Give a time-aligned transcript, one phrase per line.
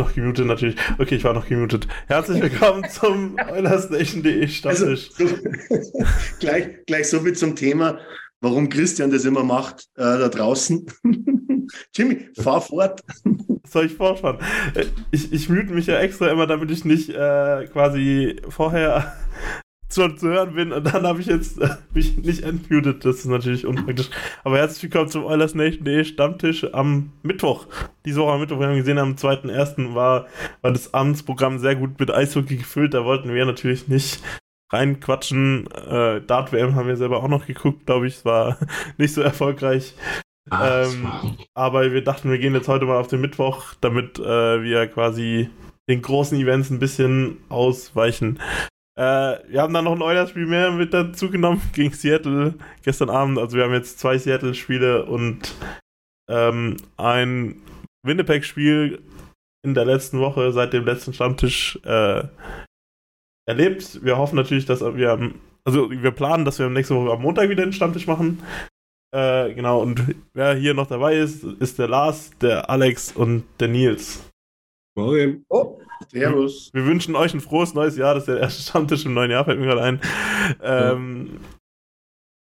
[0.00, 0.76] Noch gemutet natürlich.
[0.96, 1.86] Okay, ich war noch gemutet.
[2.06, 5.10] Herzlich willkommen zum EulersNation.de Stammtisch.
[5.18, 5.26] Also,
[5.76, 6.06] so,
[6.40, 7.98] gleich, gleich so viel zum Thema,
[8.40, 10.86] warum Christian das immer macht äh, da draußen.
[11.94, 13.02] Jimmy, fahr fort.
[13.68, 14.38] Soll ich fortfahren?
[14.74, 19.14] Äh, Ich, ich mute mich ja extra immer, damit ich nicht äh, quasi vorher
[19.92, 23.04] schon zu hören bin und dann habe ich jetzt äh, mich nicht entmutet.
[23.04, 24.10] Das ist natürlich unpraktisch.
[24.44, 27.66] Aber herzlich willkommen zum EulersNation.de Stammtisch am Mittwoch.
[28.04, 29.94] Diese Woche am Mittwoch, wir haben gesehen, am 2.1.
[29.94, 30.26] War,
[30.62, 32.94] war das Abendsprogramm sehr gut mit Eishockey gefüllt.
[32.94, 34.22] Da wollten wir natürlich nicht
[34.72, 35.66] reinquatschen.
[35.72, 38.18] Äh, Dart WM haben wir selber auch noch geguckt, glaube ich.
[38.18, 38.58] Es war
[38.98, 39.94] nicht so erfolgreich.
[40.52, 41.10] Ähm,
[41.54, 45.50] aber wir dachten, wir gehen jetzt heute mal auf den Mittwoch, damit äh, wir quasi
[45.88, 48.38] den großen Events ein bisschen ausweichen.
[49.00, 53.38] Äh, wir haben dann noch ein Oilers-Spiel mehr mit dazu genommen gegen Seattle gestern Abend.
[53.38, 55.54] Also wir haben jetzt zwei Seattle-Spiele und
[56.28, 57.62] ähm, ein
[58.02, 59.02] Winnipeg-Spiel
[59.64, 62.24] in der letzten Woche seit dem letzten Stammtisch äh,
[63.48, 64.04] erlebt.
[64.04, 67.48] Wir hoffen natürlich, dass wir am, also wir planen, dass wir nächste Woche am Montag
[67.48, 68.42] wieder den Stammtisch machen.
[69.14, 73.68] Äh, genau, und wer hier noch dabei ist, ist der Lars, der Alex und der
[73.68, 74.30] Nils.
[74.94, 75.42] Morgen.
[75.48, 76.70] Oh, servus.
[76.72, 78.14] Wir wünschen euch ein frohes neues Jahr.
[78.14, 80.00] Das ist der erste Stammtisch im neuen Jahr, fällt mir gerade ein.
[80.62, 81.40] Ähm,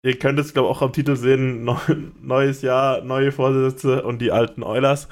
[0.06, 1.78] Ihr könnt es, glaube ich, auch am Titel sehen: Neu
[2.20, 5.08] Neues Jahr, neue Vorsätze und die alten Eulers.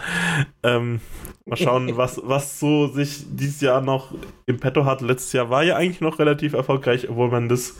[0.62, 1.00] Ähm,
[1.46, 4.14] mal schauen, was, was so sich dieses Jahr noch
[4.46, 5.00] im Petto hat.
[5.00, 7.76] Letztes Jahr war ja eigentlich noch relativ erfolgreich, obwohl man das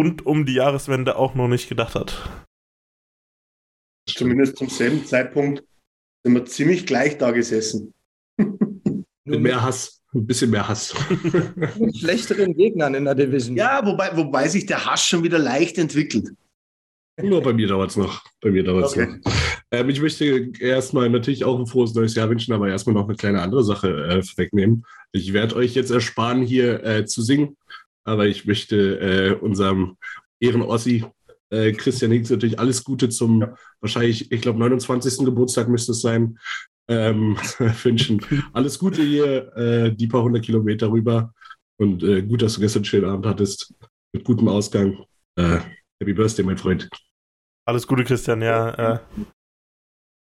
[0.00, 2.46] rund um die Jahreswende auch noch nicht gedacht hat.
[4.08, 5.62] Zumindest zum selben Zeitpunkt
[6.24, 7.92] sind wir ziemlich gleich da gesessen.
[9.28, 10.02] Mit mehr Hass.
[10.14, 10.94] Ein bisschen mehr Hass.
[11.78, 13.56] mit schlechteren Gegnern in der Division.
[13.56, 16.30] Ja, wobei, wobei sich der Hass schon wieder leicht entwickelt.
[17.20, 18.22] Nur bei mir dauert es noch.
[18.40, 19.18] Bei mir dauert es Okay.
[19.24, 19.32] noch.
[19.70, 23.16] Ähm, ich möchte erstmal natürlich auch ein frohes neues Jahr wünschen, aber erstmal noch eine
[23.16, 24.84] kleine andere Sache äh, wegnehmen.
[25.12, 27.56] Ich werde euch jetzt ersparen, hier äh, zu singen,
[28.04, 29.96] aber ich möchte äh, unserem
[30.40, 31.04] Ehren-Ossi
[31.50, 33.44] äh, Christian Hinks natürlich alles Gute zum
[33.80, 35.24] wahrscheinlich, ich glaube, 29.
[35.24, 36.38] Geburtstag müsste es sein,
[36.88, 37.36] ähm,
[37.82, 38.24] wünschen.
[38.52, 41.32] Alles Gute hier, äh, die paar hundert Kilometer rüber
[41.76, 43.72] und äh, gut, dass du gestern einen schönen Abend hattest,
[44.12, 45.04] mit gutem Ausgang.
[45.36, 45.60] Äh,
[46.00, 46.88] Happy Birthday, mein Freund.
[47.66, 48.70] Alles Gute, Christian, ja.
[48.70, 48.98] Äh,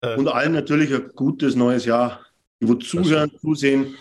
[0.03, 2.25] äh, Und allen natürlich ein gutes neues Jahr.
[2.61, 3.97] Die, wo zuhören, zusehen.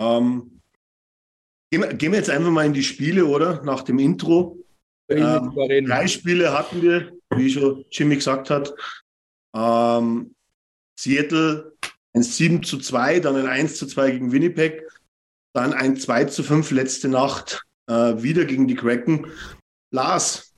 [0.00, 0.60] Ähm,
[1.70, 3.62] gehen, wir, gehen wir jetzt einfach mal in die Spiele, oder?
[3.62, 4.58] Nach dem Intro.
[5.08, 5.52] Ähm.
[5.86, 8.72] Drei Spiele hatten wir, wie schon Jimmy gesagt hat.
[9.54, 10.34] Ähm,
[10.98, 11.76] Seattle
[12.14, 14.82] ein 7 zu 2, dann ein 1 zu 2 gegen Winnipeg,
[15.54, 19.26] dann ein 2 zu 5 letzte Nacht äh, wieder gegen die Kraken.
[19.92, 20.52] Lars,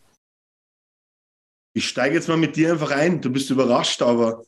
[1.76, 3.20] ich steige jetzt mal mit dir einfach ein.
[3.20, 4.44] Du bist überrascht, aber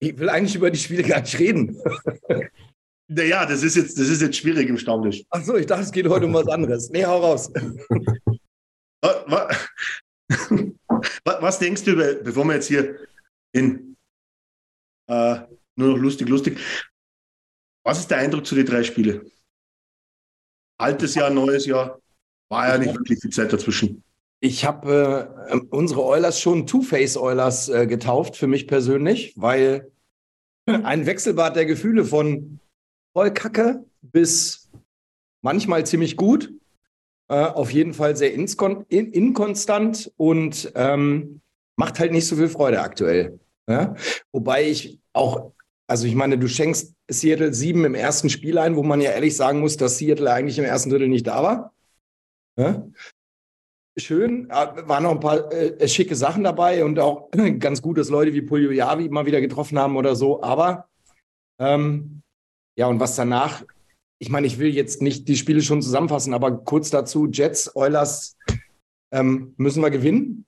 [0.00, 1.78] Ich will eigentlich über die Spiele gar nicht reden.
[3.08, 5.22] naja, das ist jetzt, das ist jetzt schwierig im Stammtisch.
[5.30, 6.88] Achso, ich dachte, es geht heute um was anderes.
[6.90, 7.50] Nee, hau raus.
[9.02, 9.50] Wa- wa-
[11.24, 12.96] Wa- Was denkst du, über, bevor wir jetzt hier
[13.52, 13.96] in
[15.08, 15.40] äh,
[15.76, 16.58] nur noch lustig, lustig,
[17.84, 19.30] was ist der Eindruck zu den drei Spielen?
[20.78, 22.00] Altes Jahr, neues Jahr,
[22.50, 24.02] war ja nicht wirklich viel Zeit dazwischen.
[24.40, 29.92] Ich habe äh, unsere Oilers schon Two-Face Oilers äh, getauft, für mich persönlich, weil
[30.66, 32.60] ein Wechselbad der Gefühle von
[33.12, 34.70] voll kacke bis
[35.42, 36.52] manchmal ziemlich gut.
[37.28, 41.41] Äh, auf jeden Fall sehr inkonstant und ähm,
[41.76, 43.38] macht halt nicht so viel Freude aktuell.
[43.68, 43.94] Ja?
[44.32, 45.52] Wobei ich auch,
[45.86, 49.36] also ich meine, du schenkst Seattle sieben im ersten Spiel ein, wo man ja ehrlich
[49.36, 51.74] sagen muss, dass Seattle eigentlich im ersten Drittel nicht da war.
[52.58, 52.86] Ja?
[53.98, 58.08] Schön, äh, waren noch ein paar äh, schicke Sachen dabei und auch ganz gut, dass
[58.08, 60.42] Leute wie Pulio Yavi mal wieder getroffen haben oder so.
[60.42, 60.88] Aber
[61.58, 62.22] ähm,
[62.76, 63.62] ja, und was danach
[64.22, 68.36] ich meine, ich will jetzt nicht die Spiele schon zusammenfassen, aber kurz dazu: Jets, Oilers
[69.10, 70.46] ähm, müssen wir gewinnen.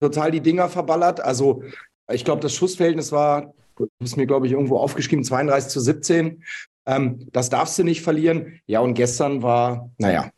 [0.00, 1.20] Total die Dinger verballert.
[1.20, 1.62] Also,
[2.10, 3.54] ich glaube, das Schussverhältnis war,
[4.02, 6.44] ist mir, glaube ich, irgendwo aufgeschrieben, 32 zu 17.
[6.86, 8.60] Ähm, das darfst du nicht verlieren.
[8.66, 10.30] Ja, und gestern war, naja,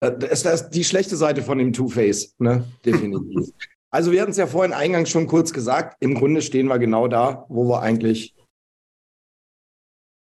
[0.00, 2.64] äh, das ist die schlechte Seite von dem Two-Face, ne?
[2.84, 3.52] Definitiv.
[3.90, 5.96] also, wir hatten es ja vorhin eingangs schon kurz gesagt.
[6.00, 8.34] Im Grunde stehen wir genau da, wo wir eigentlich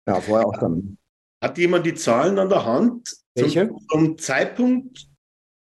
[0.08, 0.98] ja, vorher auch dann.
[1.42, 3.16] Hat jemand die Zahlen an der Hand?
[3.34, 3.68] Welche?
[3.68, 5.08] Zum, zum Zeitpunkt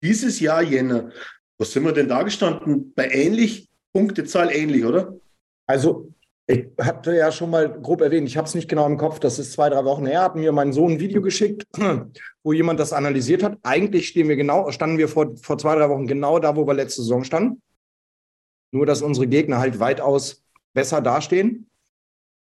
[0.02, 1.10] dieses Jahr Jänner.
[1.58, 2.92] Was sind wir denn da gestanden?
[2.94, 5.18] Bei ähnlich, Punktezahl ähnlich, oder?
[5.66, 6.12] Also,
[6.46, 9.38] ich hatte ja schon mal grob erwähnt, ich habe es nicht genau im Kopf, das
[9.38, 11.66] ist zwei, drei Wochen her, hat mir mein Sohn ein Video geschickt,
[12.44, 13.58] wo jemand das analysiert hat.
[13.62, 16.74] Eigentlich stehen wir genau, standen wir vor, vor zwei, drei Wochen genau da, wo wir
[16.74, 17.62] letzte Saison standen.
[18.72, 21.68] Nur, dass unsere Gegner halt weitaus besser dastehen.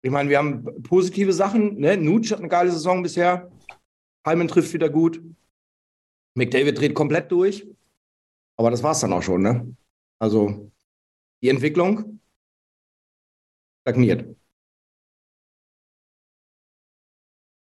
[0.02, 1.78] Ich meine, wir haben positive Sachen.
[1.78, 1.96] Ne?
[1.96, 3.50] Nutsch hat eine geile Saison bisher.
[4.26, 5.22] Hyman trifft wieder gut.
[6.34, 7.66] McDavid dreht komplett durch.
[8.56, 9.42] Aber das war es dann auch schon.
[9.42, 9.76] Ne?
[10.18, 10.70] Also
[11.42, 12.20] die Entwicklung
[13.82, 14.36] stagniert.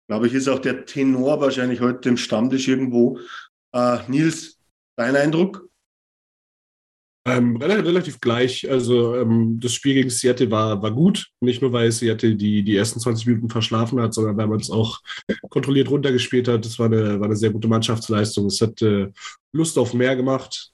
[0.08, 3.18] Glaube ich, ist auch der Tenor wahrscheinlich heute im Stammtisch irgendwo.
[3.72, 4.60] Äh, Nils,
[4.96, 5.68] dein Eindruck?
[7.26, 8.70] Ähm, relativ gleich.
[8.70, 11.26] Also ähm, das Spiel gegen Seattle war, war gut.
[11.40, 14.70] Nicht nur, weil Seattle die, die ersten 20 Minuten verschlafen hat, sondern weil man es
[14.70, 15.00] auch
[15.50, 16.64] kontrolliert runtergespielt hat.
[16.64, 18.46] Das war eine, war eine sehr gute Mannschaftsleistung.
[18.46, 19.08] Es hat äh,
[19.52, 20.70] Lust auf mehr gemacht.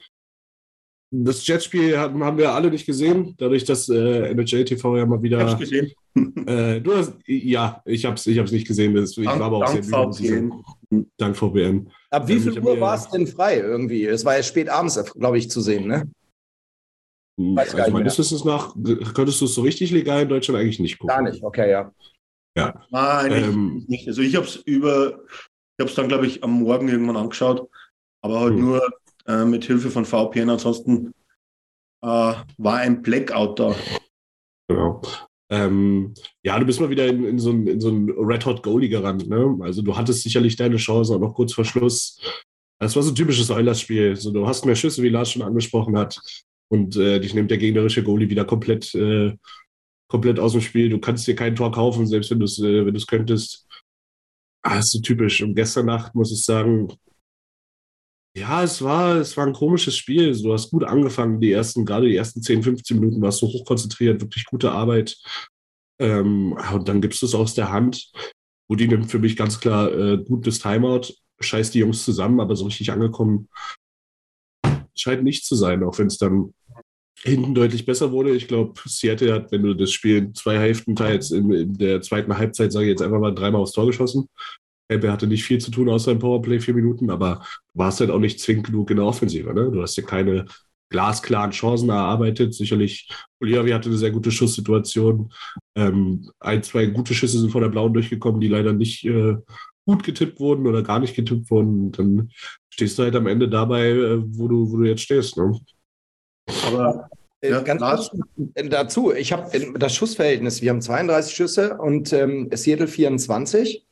[1.11, 5.23] Das Jetspiel haben, haben wir alle nicht gesehen, dadurch, dass äh, NHL TV ja mal
[5.23, 5.39] wieder.
[5.39, 5.93] Ich hab's gesehen.
[6.45, 8.95] Äh, du hast, ja, ich habe es ich hab's nicht gesehen.
[8.95, 10.53] Das, ich Dank, war aber auch dank sehr VPN.
[11.17, 11.89] Dank VPN.
[12.11, 14.05] Ab wie Ähm, viel Uhr war es denn frei irgendwie?
[14.05, 16.11] Es war ja spät abends, glaube ich, zu sehen, ne?
[17.37, 18.25] Weiß gar Also nicht meines mehr.
[18.25, 18.75] Wissens nach
[19.15, 21.15] könntest du es so richtig legal in Deutschland eigentlich nicht gucken.
[21.17, 21.93] Gar nicht, okay, ja.
[22.57, 22.87] Ja.
[22.91, 24.07] Nein, ich- Ähm, nicht.
[24.09, 27.69] Also ich habe es über, ich habe es dann, glaube ich, am Morgen irgendwann angeschaut,
[28.23, 28.61] aber halt Hm.
[28.61, 28.83] nur
[29.27, 30.51] äh, mit Hilfe von VPN.
[30.51, 31.13] Ansonsten
[32.03, 32.07] äh,
[32.59, 33.75] war ein Blackout da.
[34.69, 35.01] Genau.
[35.51, 38.89] Ähm, ja, du bist mal wieder in, in so ein, in so Red Hot Goalie
[38.89, 39.29] gerannt.
[39.29, 39.59] Ne?
[39.63, 42.19] Also du hattest sicherlich deine Chance, auch noch kurz vor Schluss.
[42.81, 44.17] Das war so ein typisches Eulers-Spiel.
[44.17, 46.19] So, du hast mehr Schüsse, wie Lars schon angesprochen hat.
[46.73, 49.37] Und äh, dich nimmt der gegnerische Goalie wieder komplett, äh,
[50.09, 50.89] komplett aus dem Spiel.
[50.89, 53.69] Du kannst dir kein Tor kaufen, selbst wenn du es äh, wenn du's könntest.
[54.63, 55.43] Ah, ist so typisch.
[55.43, 56.89] Und gestern Nacht muss ich sagen,
[58.35, 60.33] ja, es war, es war ein komisches Spiel.
[60.33, 64.23] Du hast gut angefangen, die ersten, gerade die ersten 10, 15 Minuten warst du hochkonzentriert,
[64.23, 65.19] wirklich gute Arbeit.
[66.01, 68.11] Ähm, und dann gibst du es aus der Hand.
[68.71, 72.65] Rudi nimmt für mich ganz klar äh, gutes Timeout, scheißt die Jungs zusammen, aber so
[72.65, 73.51] richtig angekommen
[74.95, 76.55] scheint nicht zu sein, auch wenn es dann
[77.21, 78.35] hinten deutlich besser wurde.
[78.35, 82.37] Ich glaube, Seattle hat, wenn du das Spiel zwei Hälften teilst, in, in der zweiten
[82.37, 84.29] Halbzeit, sage ich jetzt einfach mal, dreimal aufs Tor geschossen.
[84.89, 88.11] Campbell hatte nicht viel zu tun außer im Powerplay vier Minuten, aber du warst halt
[88.11, 89.53] auch nicht zwingend genug in der Offensive.
[89.55, 89.71] Ne?
[89.71, 90.47] Du hast dir keine
[90.91, 92.55] glasklaren Chancen erarbeitet.
[92.55, 93.09] Sicherlich,
[93.41, 95.33] Oliavi hatte eine sehr gute Schusssituation.
[95.75, 99.37] Ähm, ein, zwei gute Schüsse sind von der Blauen durchgekommen, die leider nicht äh,
[99.87, 101.91] gut getippt wurden oder gar nicht getippt wurden.
[101.93, 102.31] Dann
[102.71, 105.37] stehst du halt am Ende dabei, äh, wo, du, wo du jetzt stehst.
[105.39, 105.59] Ne?
[106.67, 107.09] Aber
[107.43, 108.11] Äh, Ja, Ganz kurz
[108.55, 113.85] äh, dazu, ich habe das Schussverhältnis, wir haben 32 Schüsse und ähm, Seattle 24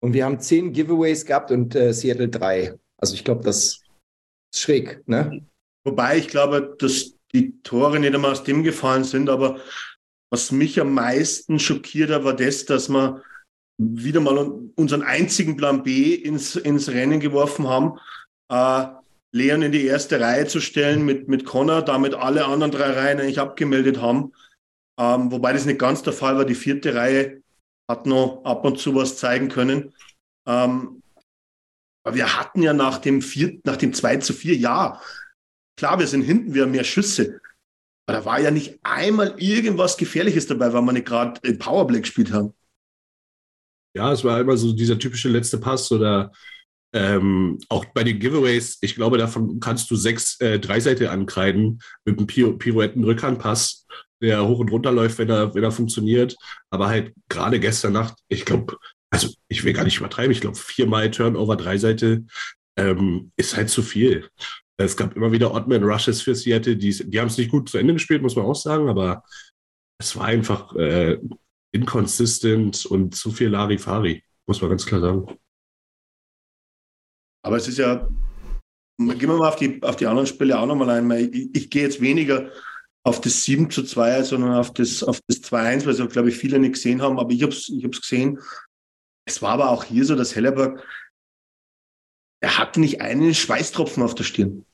[0.00, 2.78] und wir haben 10 Giveaways gehabt und äh, Seattle 3.
[2.98, 3.82] Also ich glaube, das
[4.52, 5.44] ist schräg, ne?
[5.84, 9.58] Wobei ich glaube, dass die Tore nicht einmal aus dem gefallen sind, aber
[10.30, 13.22] was mich am meisten schockiert hat, war das, dass wir
[13.78, 14.36] wieder mal
[14.76, 17.98] unseren einzigen Plan B ins, ins Rennen geworfen haben,
[18.48, 18.86] äh,
[19.32, 23.18] Leon in die erste Reihe zu stellen mit, mit Connor, damit alle anderen drei Reihen
[23.18, 24.32] eigentlich abgemeldet haben.
[25.00, 26.44] Ähm, wobei das nicht ganz der Fall war.
[26.44, 27.42] Die vierte Reihe
[27.90, 29.94] hat noch ab und zu was zeigen können.
[30.46, 31.02] Ähm,
[32.04, 35.00] aber wir hatten ja nach dem vierten, nach dem 2 zu 4, ja,
[35.78, 37.40] klar, wir sind hinten, wir haben mehr Schüsse.
[38.06, 42.00] Aber da war ja nicht einmal irgendwas Gefährliches dabei, weil wir nicht gerade im Powerplay
[42.00, 42.52] gespielt haben.
[43.94, 46.32] Ja, es war immer so dieser typische letzte Pass oder
[46.92, 52.18] ähm, auch bei den Giveaways, ich glaube, davon kannst du sechs äh, Dreiseite ankreiden mit
[52.18, 53.86] einem Pir Pirouetten-Rückhandpass,
[54.20, 56.36] der hoch und runter läuft, wenn er, wenn er funktioniert.
[56.70, 58.76] Aber halt gerade gestern Nacht, ich glaube,
[59.10, 62.24] also ich will gar nicht übertreiben, ich glaube, viermal Turnover Dreiseite
[62.76, 64.28] ähm, ist halt zu viel.
[64.76, 67.78] Es gab immer wieder Oddman Rushes für Seattle, die, die haben es nicht gut zu
[67.78, 69.22] Ende gespielt, muss man auch sagen, aber
[69.98, 71.18] es war einfach äh,
[71.72, 75.38] inconsistent und zu viel Larifari, muss man ganz klar sagen.
[77.44, 78.08] Aber es ist ja,
[78.98, 81.10] gehen wir mal auf die, auf die anderen Spiele auch nochmal ein.
[81.10, 82.50] Ich, ich gehe jetzt weniger
[83.04, 86.36] auf das 7 zu 2, sondern auf das, auf das 2-1, weil es, glaube ich,
[86.36, 88.38] viele nicht gesehen haben, aber ich habe es ich gesehen.
[89.26, 90.84] Es war aber auch hier so, dass Hellerberg,
[92.40, 94.64] er hatte nicht einen Schweißtropfen auf der Stirn.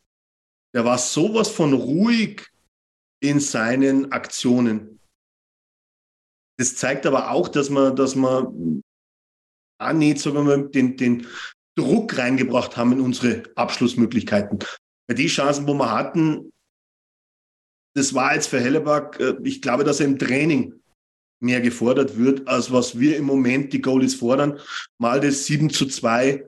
[0.75, 2.47] Der war sowas von ruhig
[3.21, 5.01] in seinen Aktionen.
[6.59, 8.83] Das zeigt aber auch, dass man, dass man
[9.81, 11.27] auch nicht, wir mal, den, den
[11.79, 14.59] Druck reingebracht haben in unsere Abschlussmöglichkeiten.
[15.11, 16.53] Die Chancen, wo wir hatten,
[17.95, 20.75] das war jetzt für Helleback, äh, ich glaube, dass er im Training
[21.41, 24.59] mehr gefordert wird, als was wir im Moment die Goalies fordern.
[24.99, 26.45] Mal das 7 zu 2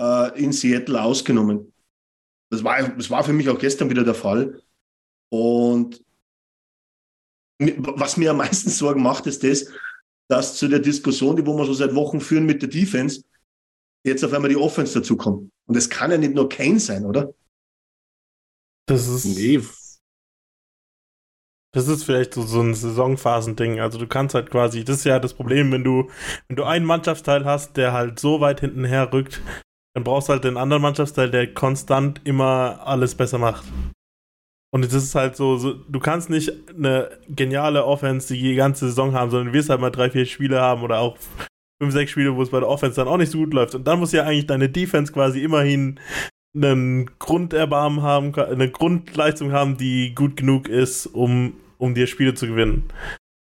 [0.00, 1.72] äh, in Seattle ausgenommen.
[2.50, 4.60] Das war, das war für mich auch gestern wieder der Fall.
[5.30, 6.04] Und
[7.58, 9.66] was mir am meisten Sorgen macht, ist das,
[10.28, 13.22] dass zu der Diskussion, die wo wir schon seit Wochen führen mit der Defense,
[14.04, 15.50] jetzt auf einmal die Offense dazukommt.
[15.66, 17.32] Und es kann ja nicht nur Kane sein, oder?
[18.86, 19.24] Das ist.
[19.24, 19.62] Nee.
[21.72, 23.80] Das ist vielleicht so, so ein Saisonphasending.
[23.80, 26.08] Also du kannst halt quasi, das ist ja das Problem, wenn du,
[26.46, 29.42] wenn du einen Mannschaftsteil hast, der halt so weit hinten her rückt,
[29.94, 33.64] dann brauchst du halt den anderen Mannschaftsteil, der konstant immer alles besser macht.
[34.72, 39.14] Und es ist halt so, so, du kannst nicht eine geniale Offense die ganze Saison
[39.14, 41.16] haben, sondern du wirst halt mal drei, vier Spiele haben oder auch
[41.80, 43.74] fünf, sechs Spiele, wo es bei der Offense dann auch nicht so gut läuft.
[43.74, 46.00] Und dann muss ja eigentlich deine Defense quasi immerhin
[46.56, 52.46] einen Grunderbarmen haben, eine Grundleistung haben, die gut genug ist, um, um dir Spiele zu
[52.46, 52.84] gewinnen.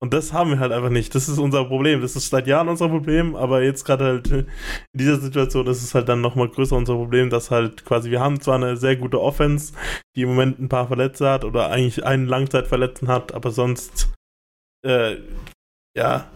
[0.02, 1.14] Und das haben wir halt einfach nicht.
[1.14, 2.00] Das ist unser Problem.
[2.00, 4.46] Das ist seit Jahren unser Problem, aber jetzt gerade halt in
[4.92, 8.40] dieser Situation ist es halt dann nochmal größer unser Problem, dass halt quasi, wir haben
[8.40, 9.74] zwar eine sehr gute Offense,
[10.16, 14.12] die im Moment ein paar Verletzte hat oder eigentlich einen Langzeitverletzten hat, aber sonst,
[14.84, 15.18] äh,
[15.96, 16.28] ja,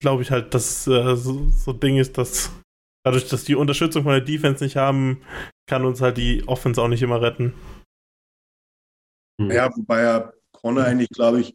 [0.00, 2.50] glaube ich halt, dass äh, so, so ein Ding ist, dass
[3.04, 5.22] dadurch, dass die Unterstützung von der Defense nicht haben,
[5.68, 7.54] kann uns halt die Offense auch nicht immer retten.
[9.40, 9.50] Hm.
[9.50, 11.54] Ja, wobei er Connor eigentlich, glaube ich,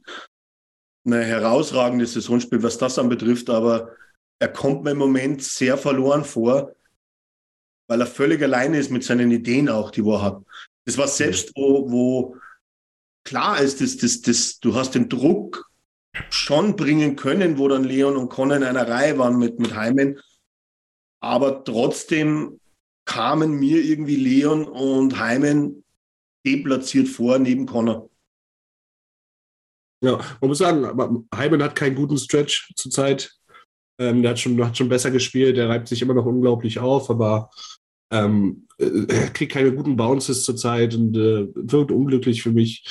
[1.06, 3.96] eine herausragende Saison spielt, was das anbetrifft, aber
[4.40, 6.76] er kommt mir im Moment sehr verloren vor,
[7.88, 10.44] weil er völlig alleine ist mit seinen Ideen auch, die er hat.
[10.86, 12.38] Das war selbst, wo, wo
[13.24, 15.71] klar ist, dass, dass, dass du hast den Druck
[16.30, 20.20] schon bringen können, wo dann Leon und Connor in einer Reihe waren mit, mit Heimen.
[21.22, 22.60] Aber trotzdem
[23.06, 25.84] kamen mir irgendwie Leon und Heimen
[26.46, 28.10] deplatziert vor neben Connor.
[30.04, 33.32] Ja, man muss sagen, Heimen hat keinen guten Stretch zurzeit.
[34.00, 37.12] Ähm, der hat schon, hat schon besser gespielt, der reibt sich immer noch unglaublich auf,
[37.12, 37.52] aber
[38.12, 42.84] ähm, äh, kriegt keine guten Bounces zurzeit und äh, wirkt unglücklich für mich.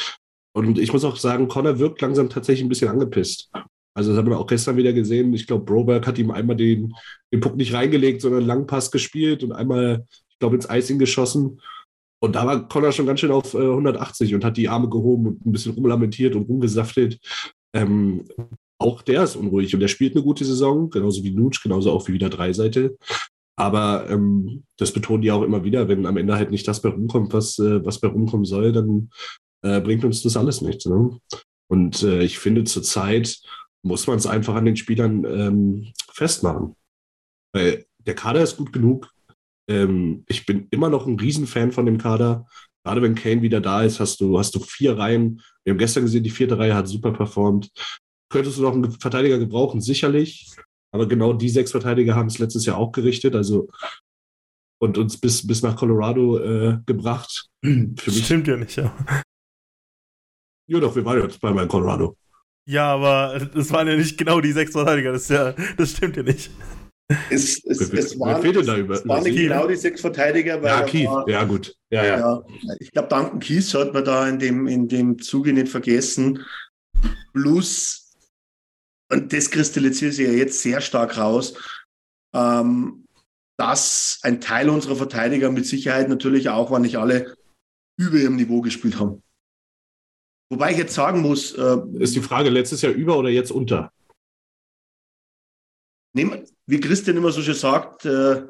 [0.53, 3.51] Und ich muss auch sagen, Connor wirkt langsam tatsächlich ein bisschen angepisst.
[3.95, 5.33] Also das haben wir auch gestern wieder gesehen.
[5.35, 6.95] Ich glaube, Broberg hat ihm einmal den,
[7.33, 11.61] den Puck nicht reingelegt, sondern einen Langpass gespielt und einmal, ich glaube, ins Eis geschossen.
[12.23, 15.27] Und da war Connor schon ganz schön auf äh, 180 und hat die Arme gehoben
[15.27, 17.19] und ein bisschen rumlamentiert und rumgesaftet.
[17.73, 18.25] Ähm,
[18.79, 22.07] auch der ist unruhig und der spielt eine gute Saison, genauso wie Nutsch, genauso auch
[22.09, 22.97] wie wieder Dreiseite.
[23.57, 26.89] Aber ähm, das betonen die auch immer wieder, wenn am Ende halt nicht das bei
[26.89, 29.11] rumkommt, was, äh, was bei rumkommen soll, dann
[29.63, 30.87] äh, bringt uns das alles nichts.
[30.87, 31.19] Ne?
[31.71, 33.41] Und äh, ich finde, zurzeit
[33.83, 36.75] muss man es einfach an den Spielern ähm, festmachen.
[37.55, 39.11] Weil der Kader ist gut genug.
[39.69, 42.47] Ähm, ich bin immer noch ein Riesenfan von dem Kader.
[42.85, 45.43] Gerade wenn Kane wieder da ist, hast du, hast du vier Reihen.
[45.65, 47.71] Wir haben gestern gesehen, die vierte Reihe hat super performt.
[48.31, 49.81] Könntest du noch einen Verteidiger gebrauchen?
[49.81, 50.51] Sicherlich.
[50.93, 53.35] Aber genau die sechs Verteidiger haben es letztes Jahr auch gerichtet.
[53.35, 53.69] Also
[54.81, 57.49] und uns bis, bis nach Colorado äh, gebracht.
[57.63, 58.25] Für mich.
[58.25, 58.97] Stimmt ja nicht, ja.
[60.71, 62.17] Ja, doch, wir waren jetzt zweimal in Colorado.
[62.65, 66.23] Ja, aber das waren ja nicht genau die sechs Verteidiger, das, ja, das stimmt ja
[66.23, 66.49] nicht.
[67.29, 70.63] Es, es, es waren, wer da über, es waren nicht genau die sechs Verteidiger.
[70.63, 71.75] ja, Keith, war, ja gut.
[71.91, 72.19] Ja, ja.
[72.19, 72.45] ja
[72.79, 76.47] ich glaube, Duncan Keith hat man da in dem, in dem Zuge nicht vergessen.
[77.33, 78.15] Plus,
[79.11, 81.55] und das kristallisiert sich ja jetzt sehr stark raus,
[82.33, 83.07] ähm,
[83.57, 87.35] dass ein Teil unserer Verteidiger mit Sicherheit natürlich auch, wenn nicht alle,
[87.99, 89.21] über ihrem Niveau gespielt haben.
[90.51, 91.53] Wobei ich jetzt sagen muss.
[91.53, 93.93] Äh, ist die Frage letztes Jahr über oder jetzt unter?
[96.13, 98.43] Nehm, wie Christian immer so schön sagt, äh,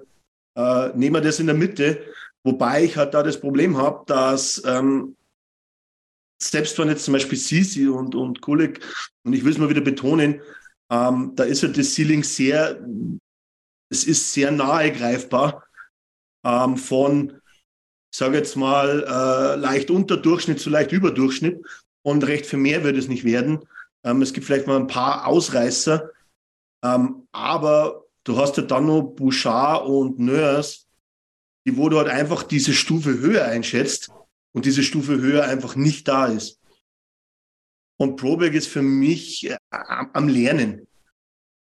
[0.57, 2.02] äh, nehmen wir das in der Mitte.
[2.42, 5.14] Wobei ich halt da das Problem habe, dass ähm,
[6.42, 8.80] selbst wenn jetzt zum Beispiel Sisi und, und Kulik,
[9.25, 10.40] und ich will es mal wieder betonen,
[10.90, 12.80] ähm, da ist ja das Ceiling sehr,
[13.90, 15.64] es ist sehr nahe greifbar
[16.47, 17.42] ähm, von,
[18.11, 21.62] ich sage jetzt mal, äh, leicht unter Durchschnitt zu leicht über Durchschnitt
[22.02, 23.61] und recht viel mehr wird es nicht werden.
[24.04, 26.11] Ähm, es gibt vielleicht mal ein paar Ausreißer,
[26.85, 30.87] ähm, aber du hast ja dann noch Bouchard und Nurse,
[31.66, 34.11] die wo du halt einfach diese Stufe höher einschätzt
[34.52, 36.59] und diese Stufe höher einfach nicht da ist.
[37.99, 40.87] Und Proberg ist für mich äh, am Lernen.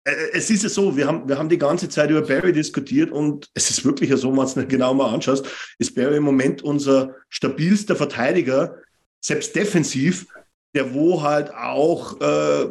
[0.05, 3.51] Es ist ja so, wir haben, wir haben die ganze Zeit über Barry diskutiert und
[3.53, 5.47] es ist wirklich so, wenn du es genau mal anschaust,
[5.79, 8.77] ist Barry im Moment unser stabilster Verteidiger,
[9.25, 10.27] selbst defensiv,
[10.75, 12.69] der wo halt auch äh,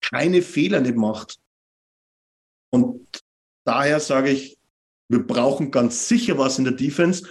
[0.00, 1.38] keine Fehler nicht macht.
[2.70, 3.22] Und
[3.64, 4.58] daher sage ich,
[5.10, 7.28] wir brauchen ganz sicher was in der Defense.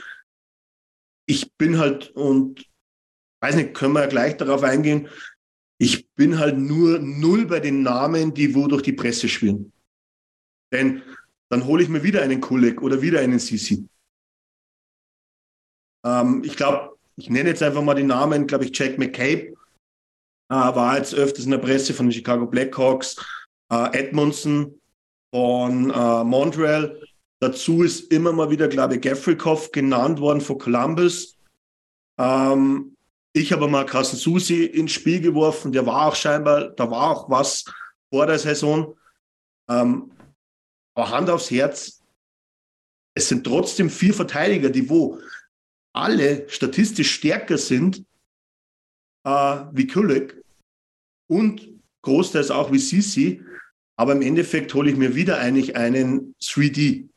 [1.27, 2.65] Ich bin halt, und
[3.41, 5.09] weiß nicht, können wir ja gleich darauf eingehen,
[5.79, 9.71] ich bin halt nur null bei den Namen, die wo durch die Presse spielen.
[10.71, 11.03] Denn
[11.49, 13.87] dann hole ich mir wieder einen Kulik oder wieder einen Sisi.
[16.03, 19.53] Ähm, ich glaube, ich nenne jetzt einfach mal die Namen, glaube ich, Jack McCabe
[20.49, 23.17] äh, war jetzt öfters in der Presse von den Chicago Blackhawks,
[23.71, 24.79] äh, Edmondson
[25.33, 27.01] von äh, Montreal.
[27.39, 31.37] Dazu ist immer mal wieder, glaube ich, Gavrikov genannt worden von Columbus.
[32.19, 32.95] Ähm,
[33.33, 37.29] ich habe mal Carsten Susi ins Spiel geworfen, der war auch scheinbar, da war auch
[37.29, 37.65] was
[38.11, 38.95] vor der Saison.
[39.69, 40.11] Ähm,
[40.95, 42.01] aber Hand aufs Herz,
[43.15, 45.19] es sind trotzdem vier Verteidiger, die wo
[45.97, 48.03] alle statistisch stärker sind
[49.25, 49.29] äh,
[49.71, 50.41] wie Kulik
[51.29, 51.67] und
[52.03, 53.43] großteils auch wie Sisi.
[53.99, 57.09] Aber im Endeffekt hole ich mir wieder eigentlich einen 3D.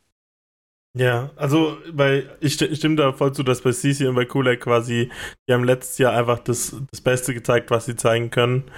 [0.97, 5.09] Ja, also bei ich, stimme da voll zu, dass bei Sisi und bei Kulak quasi,
[5.47, 8.69] die haben letztes Jahr einfach das, das Beste gezeigt, was sie zeigen können.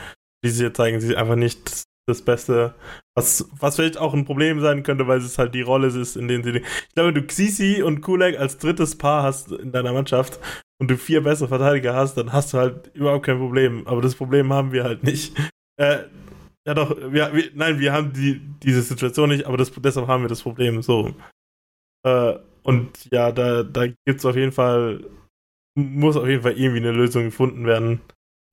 [0.44, 2.76] Dieses Jahr zeigen sie einfach nicht das Beste,
[3.16, 6.28] was, was vielleicht auch ein Problem sein könnte, weil es halt die Rolle ist, in
[6.28, 6.52] denen sie.
[6.58, 10.39] Ich glaube, du Sisi und Kulak als drittes Paar hast in deiner Mannschaft
[10.80, 13.88] und du vier bessere Verteidiger hast, dann hast du halt überhaupt kein Problem.
[13.88, 15.38] Aber das Problem haben wir halt nicht.
[15.78, 16.04] Äh,
[16.68, 20.24] ja doch, wir, wir, nein, wir haben die, diese Situation nicht, aber das, deshalb haben
[20.24, 21.13] wir das Problem so.
[22.06, 25.06] Äh, und ja, da, da gibt es auf jeden Fall,
[25.76, 28.02] muss auf jeden Fall irgendwie eine Lösung gefunden werden.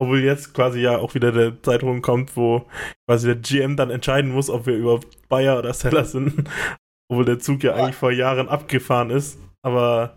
[0.01, 2.67] Obwohl jetzt quasi ja auch wieder der Zeitpunkt kommt, wo
[3.07, 6.49] quasi der GM dann entscheiden muss, ob wir überhaupt Bayer oder Seller sind.
[7.09, 9.39] Obwohl der Zug ja eigentlich vor Jahren abgefahren ist.
[9.63, 10.17] Aber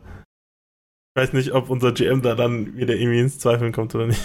[1.15, 4.21] ich weiß nicht, ob unser GM da dann wieder irgendwie ins Zweifeln kommt oder nicht.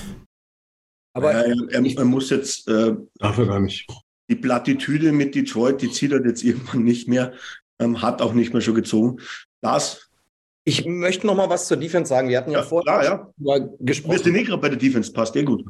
[1.14, 2.68] Aber ja, er, er, muss jetzt.
[2.68, 3.86] Äh, Darf er gar nicht.
[4.30, 7.32] Die Plattitüde mit Detroit, die zieht er jetzt irgendwann nicht mehr
[7.78, 9.20] ähm, hat auch nicht mehr schon gezogen.
[9.60, 10.07] Das.
[10.68, 12.28] Ich möchte noch mal was zur Defense sagen.
[12.28, 13.68] Wir hatten ja, ja vorher klar, ja.
[13.80, 14.18] gesprochen.
[14.18, 15.64] Du bist nicht gerade bei der Defense, passt eh gut.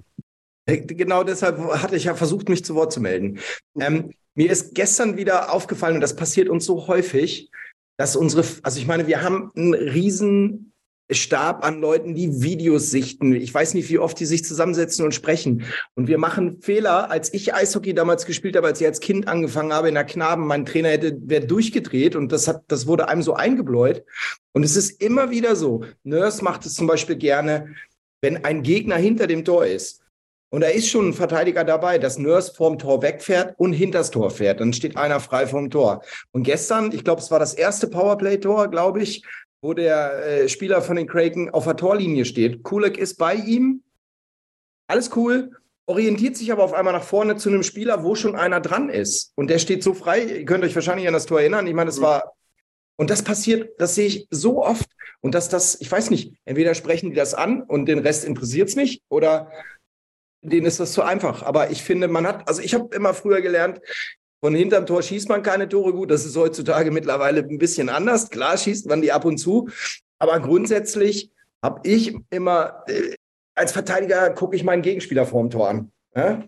[0.67, 3.39] Äh, genau deshalb hatte ich ja versucht, mich zu Wort zu melden.
[3.79, 7.49] Ähm, mir ist gestern wieder aufgefallen, und das passiert uns so häufig,
[7.97, 10.73] dass unsere, also ich meine, wir haben einen riesen
[11.11, 13.35] Stab an Leuten, die Videos sichten.
[13.35, 15.65] Ich weiß nicht, wie oft die sich zusammensetzen und sprechen.
[15.95, 17.11] Und wir machen Fehler.
[17.11, 20.47] Als ich Eishockey damals gespielt habe, als ich als Kind angefangen habe in der Knaben,
[20.47, 24.05] mein Trainer hätte wäre durchgedreht und das hat, das wurde einem so eingebläut.
[24.53, 25.85] Und es ist immer wieder so.
[26.03, 27.75] Nurse macht es zum Beispiel gerne,
[28.21, 30.03] wenn ein Gegner hinter dem Tor ist.
[30.51, 34.31] Und da ist schon ein Verteidiger dabei, dass Nurse vorm Tor wegfährt und hinters Tor
[34.31, 34.61] fährt.
[34.61, 36.03] Dann steht einer frei vorm Tor.
[36.33, 39.23] Und gestern, ich glaube, es war das erste Powerplay-Tor, glaube ich,
[39.61, 42.63] wo der äh, Spieler von den Kraken auf der Torlinie steht.
[42.63, 43.83] Kulek ist bei ihm,
[44.87, 45.51] alles cool,
[45.87, 49.33] orientiert sich aber auf einmal nach vorne zu einem Spieler, wo schon einer dran ist.
[49.37, 51.67] Und der steht so frei, ihr könnt euch wahrscheinlich an das Tor erinnern.
[51.67, 52.35] Ich meine, das war.
[52.97, 54.89] Und das passiert, das sehe ich so oft.
[55.21, 58.69] Und dass das, ich weiß nicht, entweder sprechen die das an und den Rest interessiert
[58.69, 59.51] es nicht oder
[60.43, 61.43] denen ist das zu einfach.
[61.43, 63.81] Aber ich finde, man hat, also ich habe immer früher gelernt,
[64.41, 66.11] von hinterm Tor schießt man keine Tore gut.
[66.11, 68.31] Das ist heutzutage mittlerweile ein bisschen anders.
[68.31, 69.69] Klar schießt man die ab und zu.
[70.19, 73.15] Aber grundsätzlich habe ich immer, äh,
[73.55, 75.93] als Verteidiger gucke ich meinen Gegenspieler vorm Tor an.
[76.15, 76.45] Ja?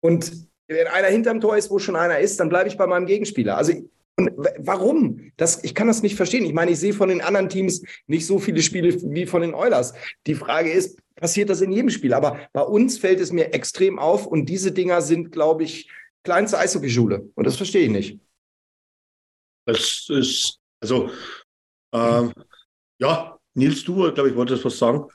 [0.00, 3.06] Und wenn einer hinterm Tor ist, wo schon einer ist, dann bleibe ich bei meinem
[3.06, 3.56] Gegenspieler.
[3.56, 3.72] Also
[4.16, 5.32] und warum?
[5.38, 6.44] Das, ich kann das nicht verstehen.
[6.44, 9.54] Ich meine, ich sehe von den anderen Teams nicht so viele Spiele wie von den
[9.54, 9.94] Oilers.
[10.26, 12.12] Die Frage ist, passiert das in jedem Spiel?
[12.12, 15.88] Aber bei uns fällt es mir extrem auf und diese Dinger sind, glaube ich,
[16.24, 17.30] kleinste Eishockeyschule.
[17.34, 18.20] Und das verstehe ich nicht.
[19.66, 21.10] Das ist, also,
[21.92, 22.32] ähm,
[23.00, 25.06] ja, Nils, du, glaube ich, wolltest was sagen.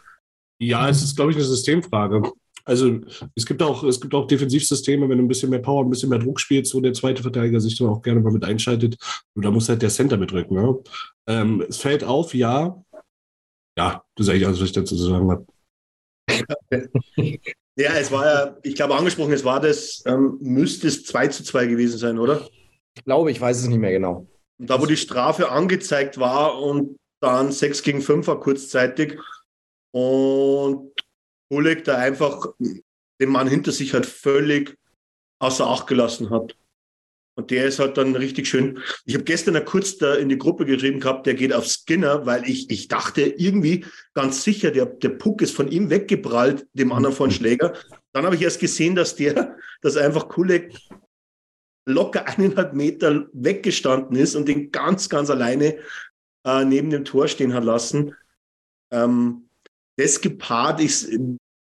[0.60, 2.32] Ja, es ist, glaube ich, eine Systemfrage.
[2.64, 3.00] Also
[3.36, 6.10] es gibt auch, es gibt auch Defensivsysteme, wenn du ein bisschen mehr Power, ein bisschen
[6.10, 8.98] mehr Druck spielst, wo der zweite Verteidiger sich dann auch gerne mal mit einschaltet.
[9.36, 10.58] Und da muss halt der Center mitrücken.
[10.58, 10.80] Ne?
[11.28, 12.84] Ähm, es fällt auf, ja.
[13.78, 15.46] Ja, das ist eigentlich alles, was ich dazu zu sagen habe.
[17.78, 21.44] Ja, es war ja, ich glaube angesprochen, es war das, ähm, müsste es 2 zu
[21.44, 22.48] 2 gewesen sein, oder?
[22.96, 24.28] Ich glaube, ich weiß es nicht mehr genau.
[24.58, 29.20] Und da, wo die Strafe angezeigt war und dann 6 gegen 5 war kurzzeitig
[29.92, 30.92] und
[31.52, 32.54] Oleg da einfach
[33.20, 34.78] den Mann hinter sich halt völlig
[35.40, 36.56] außer Acht gelassen hat.
[37.38, 38.80] Und der ist halt dann richtig schön.
[39.06, 42.50] Ich habe gestern kurz da in die Gruppe geschrieben gehabt, der geht auf Skinner, weil
[42.50, 47.16] ich, ich dachte irgendwie ganz sicher, der, der Puck ist von ihm weggeprallt, dem anderen
[47.16, 47.74] von Schläger.
[48.14, 50.74] Dann habe ich erst gesehen, dass der, dass einfach Kulek
[51.86, 55.78] locker eineinhalb Meter weggestanden ist und den ganz, ganz alleine
[56.46, 58.16] äh, neben dem Tor stehen hat lassen.
[58.92, 59.50] Ähm,
[59.98, 61.12] das gepaart ist,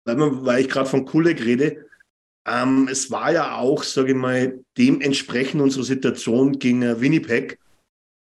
[0.04, 1.86] weil, man, weil ich gerade von Kulek rede,
[2.46, 7.58] ähm, es war ja auch, sage ich mal, dementsprechend unsere Situation gegen äh, Winnipeg,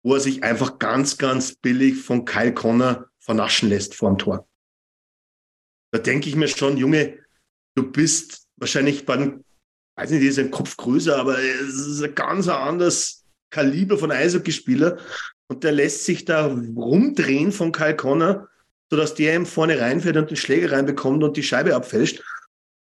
[0.03, 4.47] wo er sich einfach ganz, ganz billig von Kyle Connor vernaschen lässt vor dem Tor.
[5.91, 7.19] Da denke ich mir schon, Junge,
[7.75, 9.43] du bist wahrscheinlich bei den,
[9.95, 14.97] weiß nicht, ist ein Kopf größer, aber es ist ein ganz anderes Kaliber von Eishockeyspieler
[15.47, 18.49] und der lässt sich da rumdrehen von Kyle Connor,
[18.89, 22.21] sodass der ihm vorne reinfährt und den Schläger reinbekommt und die Scheibe abfälscht.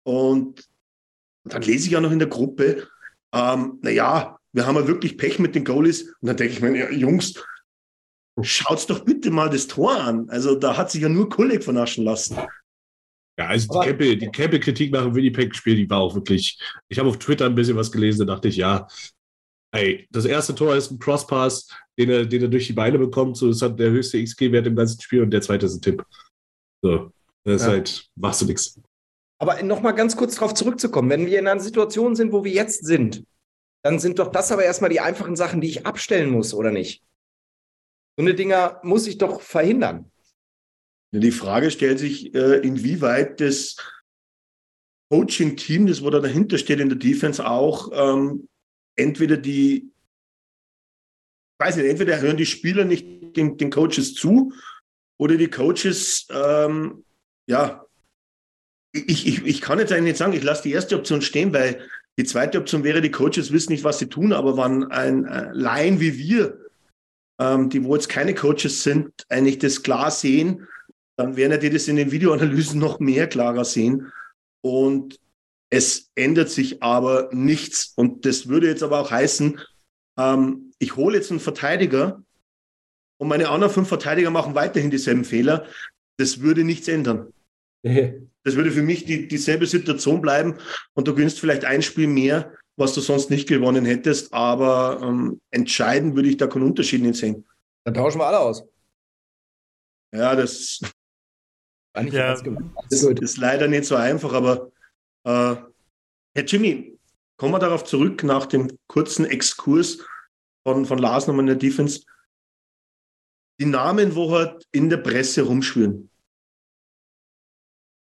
[0.04, 0.71] Und
[1.43, 2.88] und dann lese ich ja noch in der Gruppe,
[3.34, 6.04] ähm, naja, wir haben ja wirklich Pech mit den Goalies.
[6.04, 7.34] Und dann denke ich mir, ja, Jungs,
[8.41, 10.30] schaut's doch bitte mal das Tor an.
[10.30, 12.38] Also da hat sich ja nur Kolleg vernaschen lassen.
[13.39, 16.60] Ja, also die Campbell, die Campbell-Kritik nach dem Winnipeg-Spiel, die war auch wirklich.
[16.89, 18.88] Ich habe auf Twitter ein bisschen was gelesen, da dachte ich, ja,
[19.73, 23.38] ey, das erste Tor ist ein Crosspass, den er, den er durch die Beine bekommt.
[23.38, 26.04] So, das hat der höchste XG-Wert im ganzen Spiel und der zweite ist ein Tipp.
[26.84, 27.12] So,
[27.45, 27.67] das ja.
[27.67, 28.80] ist halt, machst du nichts.
[29.41, 32.86] Aber nochmal ganz kurz darauf zurückzukommen, wenn wir in einer Situation sind, wo wir jetzt
[32.86, 33.25] sind,
[33.84, 37.04] dann sind doch das aber erstmal die einfachen Sachen, die ich abstellen muss, oder nicht?
[38.17, 40.12] So eine Dinger muss ich doch verhindern.
[41.12, 43.77] Die Frage stellt sich, äh, inwieweit das
[45.10, 48.47] Coaching-Team, das wo da dahinter steht in der Defense, auch ähm,
[48.95, 49.91] entweder die,
[51.58, 54.54] ich weiß nicht, entweder hören die Spieler nicht den, den Coaches zu
[55.17, 57.04] oder die Coaches, ähm,
[57.47, 57.88] ja,
[58.93, 61.80] ich, ich, ich kann jetzt eigentlich nicht sagen, ich lasse die erste Option stehen, weil
[62.17, 65.23] die zweite Option wäre, die Coaches wissen nicht, was sie tun, aber wenn ein
[65.54, 66.60] Laien wie wir,
[67.39, 70.67] ähm, die wo jetzt keine Coaches sind, eigentlich das klar sehen,
[71.17, 74.12] dann werden die das in den Videoanalysen noch mehr klarer sehen.
[74.62, 75.19] Und
[75.69, 77.93] es ändert sich aber nichts.
[77.95, 79.60] Und das würde jetzt aber auch heißen,
[80.19, 82.21] ähm, ich hole jetzt einen Verteidiger
[83.17, 85.65] und meine anderen fünf Verteidiger machen weiterhin dieselben Fehler.
[86.17, 87.32] Das würde nichts ändern.
[88.44, 90.58] Das würde für mich die, dieselbe Situation bleiben
[90.94, 95.39] und du gewinnst vielleicht ein Spiel mehr, was du sonst nicht gewonnen hättest, aber ähm,
[95.52, 97.46] entscheidend würde ich da keinen Unterschied nicht sehen.
[97.84, 98.63] Dann tauschen wir alle aus.
[100.13, 100.82] Ja, das,
[101.96, 102.36] ja,
[102.89, 104.72] das ist leider nicht so einfach, aber
[105.24, 105.56] äh,
[106.34, 106.98] Herr Jimmy,
[107.38, 110.00] kommen wir darauf zurück nach dem kurzen Exkurs
[110.63, 112.04] von, von Lars nochmal in der Defense.
[113.60, 116.11] Die Namen, wo halt in der Presse rumschwirren.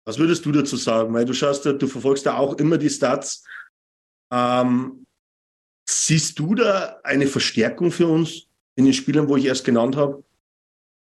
[0.08, 1.14] Was würdest du dazu sagen?
[1.14, 3.46] Weil du schaust, du verfolgst ja auch immer die Stats.
[4.34, 5.06] Ähm,
[5.88, 10.24] siehst du da eine Verstärkung für uns in den Spielern, wo ich erst genannt habe?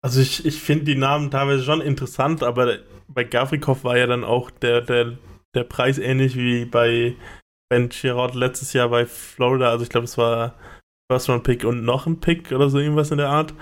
[0.03, 4.23] Also ich, ich finde die Namen teilweise schon interessant, aber bei Gavrikov war ja dann
[4.23, 5.19] auch der, der,
[5.53, 7.15] der Preis ähnlich wie bei
[7.69, 9.69] Ben Chirot letztes Jahr bei Florida.
[9.69, 10.55] Also ich glaube, es war
[11.12, 13.53] First Round Pick und noch ein Pick oder so irgendwas in der Art.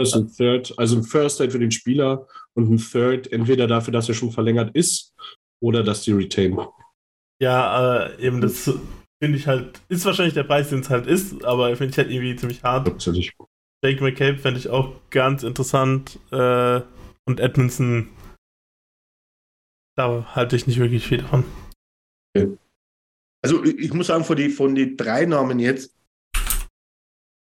[0.00, 3.92] Ist ein Third, also ein First halt für den Spieler und ein Third entweder dafür,
[3.92, 5.14] dass er schon verlängert ist
[5.60, 6.58] oder dass die retain.
[7.40, 8.64] Ja, äh, eben das
[9.22, 12.10] finde ich halt, ist wahrscheinlich der Preis, den es halt ist, aber finde ich halt
[12.10, 12.86] irgendwie ziemlich hart.
[12.86, 13.32] Natürlich.
[13.84, 16.80] Jake McCabe fände ich auch ganz interessant äh,
[17.26, 18.08] und Edmondson,
[19.96, 21.44] da halte ich nicht wirklich viel davon.
[23.42, 25.94] Also ich muss sagen, von den von die drei Namen jetzt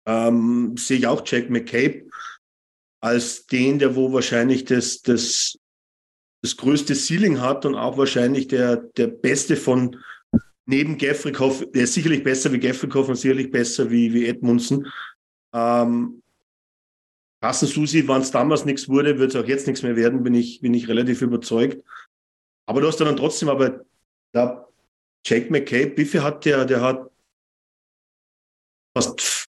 [0.06, 2.10] ähm, sehe ich auch Jake McCabe
[3.04, 5.58] als den, der wo wahrscheinlich das, das,
[6.42, 10.02] das größte Ceiling hat und auch wahrscheinlich der, der beste von
[10.64, 14.90] neben Geffrikhoff, der ist sicherlich besser wie Geffrikhoff und sicherlich besser wie, wie Edmundsen.
[15.52, 16.22] Ähm,
[17.42, 20.32] Carsten Susi, wenn es damals nichts wurde, wird es auch jetzt nichts mehr werden, bin
[20.32, 21.84] ich, bin ich relativ überzeugt.
[22.64, 23.84] Aber du hast dann trotzdem, aber
[24.32, 24.66] da
[25.26, 26.64] Jake McCabe, viel hat der?
[26.64, 27.10] Der hat
[28.96, 29.46] fast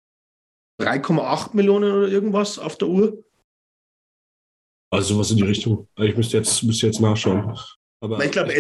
[0.81, 3.25] 3,8 Millionen oder irgendwas auf der Uhr.
[4.95, 5.89] Also sowas in die Richtung.
[5.97, 7.57] Ich müsste jetzt, müsste jetzt nachschauen.
[8.01, 8.53] Aber ich glaube,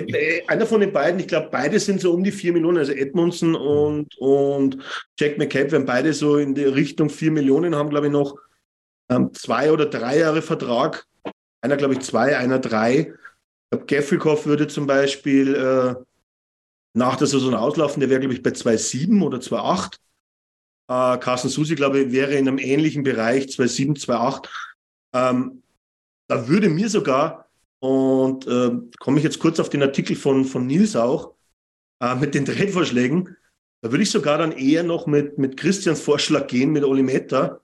[0.48, 3.54] einer von den beiden, ich glaube, beide sind so um die 4 Millionen, also Edmundson
[3.54, 4.78] und, und
[5.20, 8.38] Jack McCabe, wenn beide so in die Richtung 4 Millionen haben, glaube ich, noch
[9.10, 11.06] ähm, zwei oder drei Jahre Vertrag.
[11.60, 12.98] Einer, glaube ich, zwei, einer drei.
[13.00, 15.94] Ich glaube, Gefrikoff würde zum Beispiel äh,
[16.94, 19.96] nach der Saison auslaufen, der wäre, glaube ich, bei 2,7 oder 2,8.
[20.88, 24.48] Äh, Carsten Susi, glaube ich, wäre in einem ähnlichen Bereich, 2,7, 2,8.
[25.12, 25.63] Ähm,
[26.28, 27.48] da würde mir sogar,
[27.80, 31.34] und äh, komme ich jetzt kurz auf den Artikel von, von Nils auch,
[32.00, 33.36] äh, mit den Trade-Vorschlägen,
[33.82, 37.60] da würde ich sogar dann eher noch mit, mit Christians Vorschlag gehen, mit Olimeter.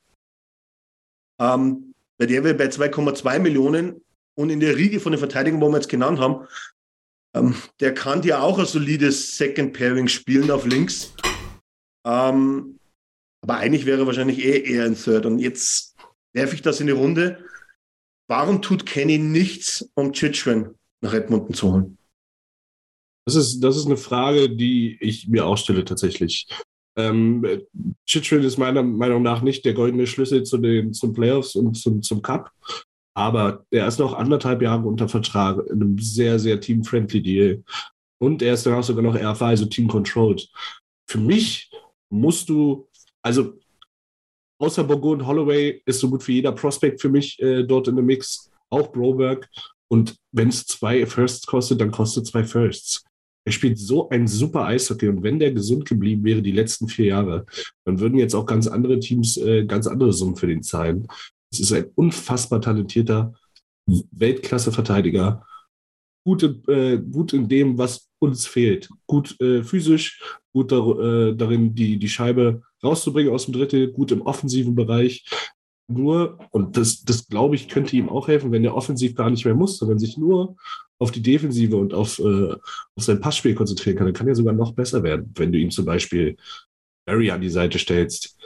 [1.40, 4.02] Ähm, bei der wir bei 2,2 Millionen
[4.34, 6.46] und in der Riege von den Verteidigungen, wo wir jetzt genannt haben,
[7.34, 11.14] ähm, der kann ja auch ein solides Second Pairing spielen auf links.
[12.04, 12.78] Ähm,
[13.42, 15.24] aber eigentlich wäre er wahrscheinlich eh eher ein Third.
[15.24, 15.96] Und jetzt
[16.34, 17.42] werfe ich das in die Runde.
[18.30, 21.98] Warum tut Kenny nichts, um Chichwen nach Edmonton zu holen?
[23.26, 26.46] Das ist, das ist eine Frage, die ich mir auch stelle tatsächlich.
[26.96, 27.44] Ähm,
[28.06, 32.02] Chichrin ist meiner Meinung nach nicht der goldene Schlüssel zu den zum Playoffs und zum,
[32.02, 32.52] zum Cup.
[33.14, 37.64] Aber er ist noch anderthalb Jahre unter Vertrag in einem sehr, sehr team-friendly Deal.
[38.18, 40.48] Und er ist dann auch sogar noch RFA, also team-controlled.
[41.08, 41.68] Für mich
[42.10, 42.88] musst du,
[43.22, 43.58] also
[44.60, 48.06] außer Bogo Holloway ist so gut wie jeder Prospect für mich äh, dort in dem
[48.06, 49.48] Mix, auch Broberg.
[49.88, 53.02] Und wenn es zwei Firsts kostet, dann kostet zwei Firsts.
[53.44, 57.06] Er spielt so ein super Eishockey und wenn der gesund geblieben wäre die letzten vier
[57.06, 57.46] Jahre,
[57.84, 61.08] dann würden jetzt auch ganz andere Teams äh, ganz andere Summen für den zahlen.
[61.50, 63.34] Es ist ein unfassbar talentierter
[63.86, 65.44] Weltklasse-Verteidiger.
[66.24, 68.90] Gut, äh, gut in dem, was uns fehlt.
[69.06, 74.12] Gut äh, physisch, gut dar äh, darin, die, die Scheibe rauszubringen aus dem Drittel, gut
[74.12, 75.24] im offensiven Bereich.
[75.88, 79.44] Nur, und das, das glaube ich, könnte ihm auch helfen, wenn er offensiv gar nicht
[79.44, 80.56] mehr muss, sondern sich nur
[80.98, 84.54] auf die Defensive und auf, äh, auf sein Passspiel konzentrieren kann, dann kann er sogar
[84.54, 86.36] noch besser werden, wenn du ihm zum Beispiel
[87.06, 88.38] Barry an die Seite stellst.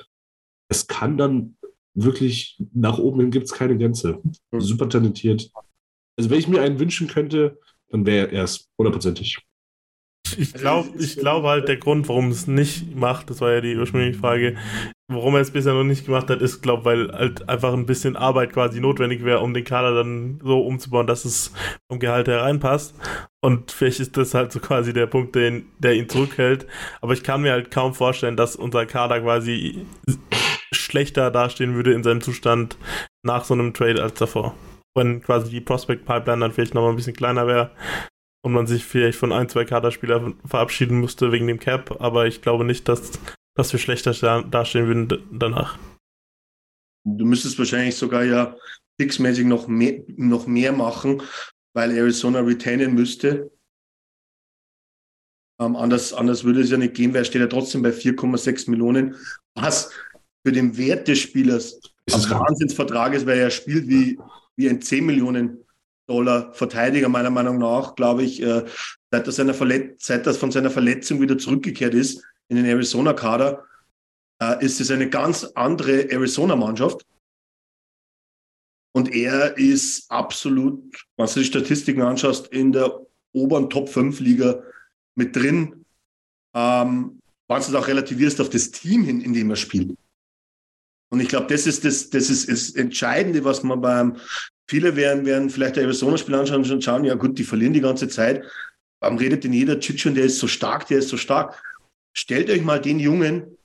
[0.69, 1.57] Es kann dann
[1.95, 4.21] wirklich nach oben hin gibt es keine Grenze.
[4.51, 4.61] Mhm.
[4.61, 5.51] Super talentiert.
[6.17, 9.39] Also wenn ich mir einen wünschen könnte, dann wäre er es hundertprozentig.
[10.37, 13.77] Ich glaube ich glaub halt, der Grund, warum es nicht macht, das war ja die
[13.77, 14.57] ursprüngliche Frage,
[15.09, 18.17] warum er es bisher noch nicht gemacht hat, ist, glaube weil halt einfach ein bisschen
[18.17, 21.53] Arbeit quasi notwendig wäre, um den Kader dann so umzubauen, dass es
[21.91, 22.95] vom Gehalt hereinpasst.
[23.43, 26.67] Und vielleicht ist das halt so quasi der Punkt, den, der ihn zurückhält.
[27.03, 29.87] Aber ich kann mir halt kaum vorstellen, dass unser Kader quasi
[30.73, 32.79] schlechter dastehen würde in seinem Zustand
[33.25, 34.55] nach so einem Trade als davor.
[34.97, 37.71] Wenn quasi die Prospect Pipeline dann vielleicht nochmal ein bisschen kleiner wäre
[38.45, 42.43] und man sich vielleicht von ein, zwei Kaderspieler verabschieden müsste wegen dem Cap, aber ich
[42.43, 43.13] glaube nicht, dass,
[43.57, 45.79] dass wir schlechter dastehen würden danach.
[47.07, 48.55] Du müsstest wahrscheinlich sogar ja
[49.01, 51.23] fixmäßig noch mehr, noch mehr machen,
[51.75, 53.51] weil Arizona retainen müsste.
[55.59, 58.71] Ähm, anders, anders würde es ja nicht gehen, weil er steht ja trotzdem bei 4,6
[58.71, 59.17] Millionen,
[59.55, 59.91] was
[60.47, 61.81] für den Wert des Spielers
[62.13, 64.19] ein Wahnsinnsvertrag ist, weil er spielt wie,
[64.57, 65.64] wie ein 10 Millionen
[66.07, 68.65] Dollar Verteidiger, meiner Meinung nach, glaube ich, äh,
[69.11, 69.55] seit, er seiner
[69.99, 73.65] seit er von seiner Verletzung wieder zurückgekehrt ist in den Arizona-Kader,
[74.43, 77.07] äh, ist es eine ganz andere Arizona-Mannschaft.
[78.93, 83.01] Und er ist absolut, wenn du die Statistiken anschaust, in der
[83.33, 84.63] oberen Top 5 Liga
[85.17, 85.85] mit drin.
[86.55, 89.97] Ähm, wenn du es auch relativierst auf das Team hin, in dem er spielt.
[91.11, 94.17] Und ich glaube, das ist das, das ist das Entscheidende, was man beim,
[94.69, 98.09] viele werden, werden vielleicht der Arizona-Spiel anschauen und schauen, ja gut, die verlieren die ganze
[98.09, 98.45] Zeit.
[99.01, 101.63] Warum redet denn jeder Chichon, der ist so stark, der ist so stark?
[102.17, 103.59] Stellt euch mal den Jungen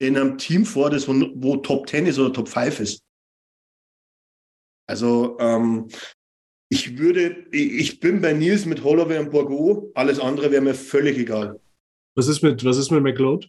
[0.00, 3.04] in einem Team vor, das wo, wo Top 10 ist oder Top 5 ist.
[4.88, 5.88] Also ähm,
[6.68, 11.18] ich würde, ich bin bei Nils mit Holloway und Borgo, alles andere wäre mir völlig
[11.18, 11.60] egal.
[12.16, 13.48] Was ist mit, was ist mit McLeod?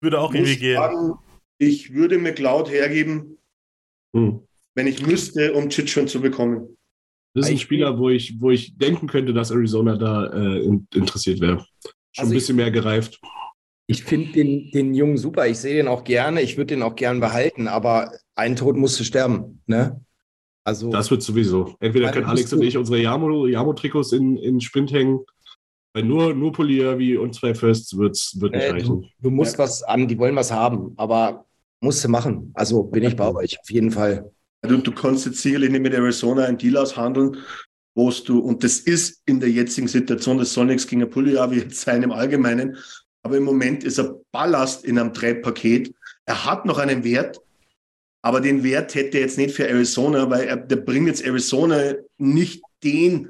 [0.00, 0.76] Würde auch irgendwie gehen.
[0.76, 1.18] Sagen,
[1.62, 3.38] ich würde McLeod hergeben,
[4.14, 4.40] hm.
[4.74, 6.76] wenn ich müsste, um Chichon zu bekommen.
[7.34, 10.60] Das ist ein Spieler, wo ich, wo ich denken könnte, dass Arizona da äh,
[10.94, 11.58] interessiert wäre.
[11.58, 13.20] Schon also ein bisschen ich, mehr gereift.
[13.86, 15.46] Ich finde den, den Jungen super.
[15.46, 16.42] Ich sehe den auch gerne.
[16.42, 19.62] Ich würde den auch gerne behalten, aber ein Tod musste sterben.
[19.66, 20.04] Ne?
[20.64, 21.74] Also, das wird sowieso.
[21.80, 25.20] Entweder können Alex und ich unsere Yamo-Trikots in, in Sprint hängen
[25.94, 29.02] weil nur, nur Poliavi und zwei Firsts wird's, wird nicht äh, reichen.
[29.02, 29.64] Du, du musst ja.
[29.64, 31.44] was an, die wollen was haben, aber
[31.82, 32.52] musst du machen.
[32.54, 34.30] Also bin ich bei euch, auf jeden Fall.
[34.62, 37.36] Du, du kannst jetzt sicherlich nicht mit Arizona einen Deal aushandeln,
[37.94, 41.80] wo du, und das ist in der jetzigen Situation, das soll nichts gegen Puliavi jetzt
[41.80, 42.76] sein im Allgemeinen,
[43.22, 45.94] aber im Moment ist er Ballast in einem Trade-Paket.
[46.24, 47.40] Er hat noch einen Wert,
[48.24, 51.94] Aber den Wert hätte er jetzt nicht für Arizona, weil er, der bringt jetzt Arizona
[52.18, 53.28] nicht den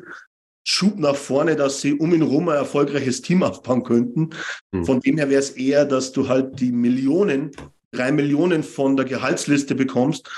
[0.64, 4.30] Schub nach vorne, dass sie um ihn herum ein erfolgreiches Team aufbauen könnten.
[4.72, 4.84] Hm.
[4.84, 7.50] Von dem her wäre es eher, dass du halt die Millionen,
[7.92, 10.31] drei Millionen von der Gehaltsliste bekommst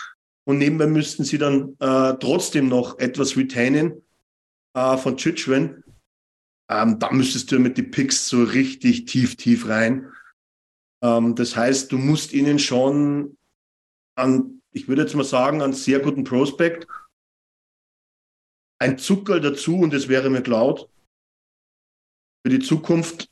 [0.44, 4.02] und nebenbei müssten sie dann äh, trotzdem noch etwas retainen
[4.74, 5.82] äh, von Chichwen.
[6.68, 10.10] Ähm, da müsstest du mit die Picks so richtig tief, tief rein.
[11.02, 13.36] Ähm, das heißt, du musst ihnen schon
[14.16, 16.86] an, ich würde jetzt mal sagen, einen sehr guten Prospekt,
[18.80, 20.88] ein Zuckerl dazu und es wäre mir Cloud
[22.44, 23.30] für die Zukunft.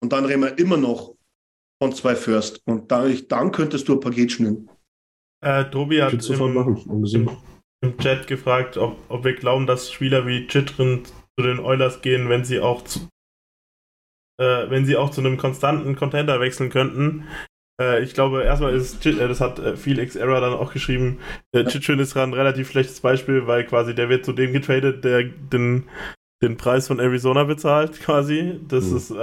[0.00, 1.13] Und dann reden wir immer noch
[1.84, 2.62] von zwei First.
[2.64, 4.70] Und dann, dann könntest du ein Paket schnüren.
[5.44, 7.06] Äh, Tobi hat im, machen.
[7.82, 12.30] im Chat gefragt, ob, ob wir glauben, dass Spieler wie Chitrin zu den Oilers gehen,
[12.30, 13.00] wenn sie auch zu,
[14.40, 17.28] äh, wenn sie auch zu einem konstanten Contender wechseln könnten.
[17.78, 21.18] Äh, ich glaube, erstmal ist äh, das hat äh, Felix Error dann auch geschrieben,
[21.52, 25.04] äh, Chitrin ist gerade ein relativ schlechtes Beispiel, weil quasi der wird zu dem getradet,
[25.04, 25.86] der den,
[26.42, 28.60] den Preis von Arizona bezahlt, quasi.
[28.68, 28.96] Das Mhm.
[28.96, 29.14] ist, äh,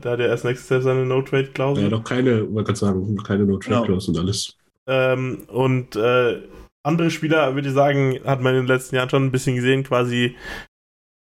[0.00, 1.84] da hat er erst nächstes Jahr seine No-Trade-Klausel.
[1.84, 3.82] Ja, noch keine, man kann sagen, noch keine no Genau.
[3.84, 4.56] und alles.
[4.86, 6.42] Ähm, und äh,
[6.82, 9.82] andere Spieler, würde ich sagen, hat man in den letzten Jahren schon ein bisschen gesehen,
[9.82, 10.36] quasi.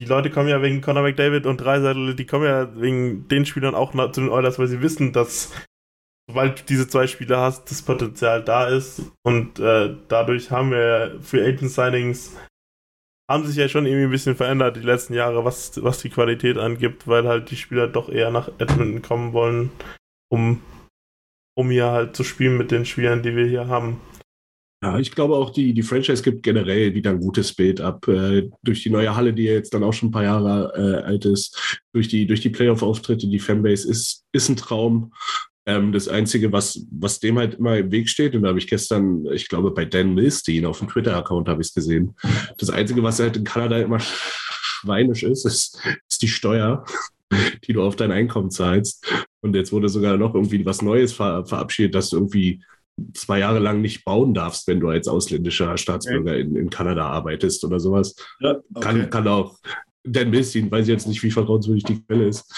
[0.02, 3.74] Die Leute kommen ja wegen Conor McDavid und Dreiseitel, die kommen ja wegen den Spielern
[3.74, 5.52] auch zu den Oilers, weil sie wissen, dass
[6.28, 9.02] sobald du diese zwei Spieler hast, das Potenzial da ist.
[9.22, 12.37] Und äh, dadurch haben wir für Agent Signings
[13.35, 16.57] haben sich ja schon irgendwie ein bisschen verändert die letzten Jahre, was, was die Qualität
[16.57, 19.70] angibt, weil halt die Spieler doch eher nach Edmonton kommen wollen,
[20.29, 20.61] um
[21.55, 24.01] um hier halt zu spielen mit den Spielern, die wir hier haben.
[24.83, 28.07] Ja, ich glaube auch, die, die Franchise gibt generell wieder ein gutes Bild ab.
[28.07, 31.25] Äh, durch die neue Halle, die jetzt dann auch schon ein paar Jahre äh, alt
[31.25, 35.12] ist, durch die, durch die Playoff-Auftritte, die Fanbase ist, ist ein Traum.
[35.66, 38.66] Ähm, das Einzige, was, was dem halt immer im Weg steht, und da habe ich
[38.66, 42.14] gestern, ich glaube, bei Dan Milstein auf dem Twitter-Account habe ich es gesehen.
[42.59, 46.85] Das Einzige, was halt in Kanada immer schweinisch ist, ist, ist die Steuer,
[47.66, 49.07] die du auf dein Einkommen zahlst.
[49.40, 52.62] Und jetzt wurde sogar noch irgendwie was Neues ver verabschiedet, dass du irgendwie
[53.14, 57.64] zwei Jahre lang nicht bauen darfst, wenn du als ausländischer Staatsbürger in, in Kanada arbeitest
[57.64, 58.14] oder sowas.
[58.40, 59.59] Ja, Kann, kann auch
[60.05, 62.53] Dan Milstein, weiß ich jetzt nicht, wie vertrauenswürdig die Quelle ist.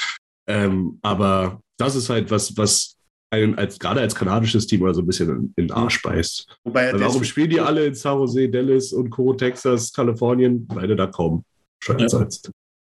[0.48, 2.95] Ähm, aber das ist halt was, was
[3.42, 6.58] einen als, gerade als kanadisches Team mal so ein bisschen in, in den Arsch beißt.
[6.64, 10.66] Wobei er Weil warum spielen die alle in San Jose, Dallas und Co., Texas, Kalifornien?
[10.72, 11.44] Weil du da kaum
[11.82, 12.28] Steuern Ja.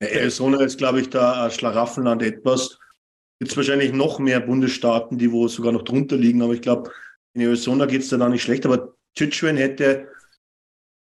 [0.03, 2.79] Arizona ist, glaube ich, da ein Schlaraffenland etwas.
[3.39, 6.91] Gibt es wahrscheinlich noch mehr Bundesstaaten, die wo sogar noch drunter liegen, aber ich glaube,
[7.35, 8.67] in Arizona geht es da nicht schlecht.
[8.67, 10.09] Aber Chichwen hätte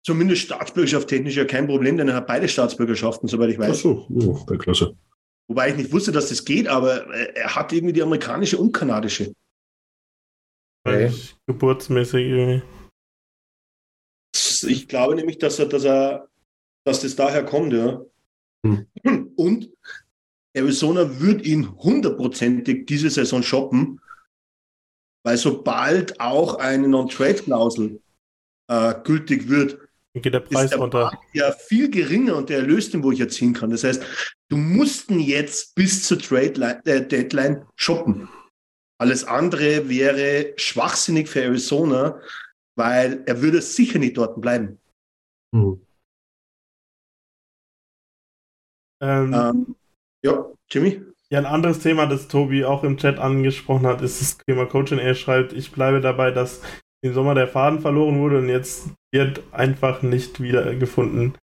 [0.04, 3.80] zumindest Staatsbürgerschaft technisch ja kein Problem, denn er hat beide Staatsbürgerschaften, soweit ich Ach weiß.
[3.80, 4.96] so, oh, bei Klasse.
[5.48, 8.72] Wobei ich nicht wusste, dass das geht, aber äh, er hat irgendwie die amerikanische und
[8.72, 9.34] kanadische.
[10.86, 11.12] Okay.
[11.46, 12.62] Geburtsmäßig irgendwie.
[14.66, 16.28] Ich glaube nämlich, dass er, dass er,
[16.86, 18.02] dass das daher kommt, ja.
[18.64, 18.86] Hm.
[19.36, 19.70] Und
[20.54, 24.00] Arizona wird ihn hundertprozentig diese Saison shoppen,
[25.24, 28.00] weil sobald auch eine Non-Trade-Klausel
[28.68, 29.83] äh, gültig wird,
[30.22, 31.00] geht der Preis ist der runter.
[31.02, 33.70] Markt ja viel geringer und der Erlös, den wo ich erzielen kann.
[33.70, 34.02] Das heißt,
[34.48, 38.28] du mussten jetzt bis zur Trade äh, Deadline shoppen.
[38.98, 42.20] Alles andere wäre schwachsinnig für Arizona,
[42.76, 44.78] weil er würde sicher nicht dort bleiben.
[45.54, 45.80] Hm.
[49.02, 49.76] Ähm, Ähm,
[50.24, 51.02] ja, Jimmy?
[51.30, 54.98] Ja, ein anderes Thema, das Tobi auch im Chat angesprochen hat, ist das Thema Coaching.
[54.98, 56.62] Er schreibt, ich bleibe dabei, dass
[57.04, 61.34] im Sommer der Faden verloren wurde und jetzt wird einfach nicht wieder gefunden.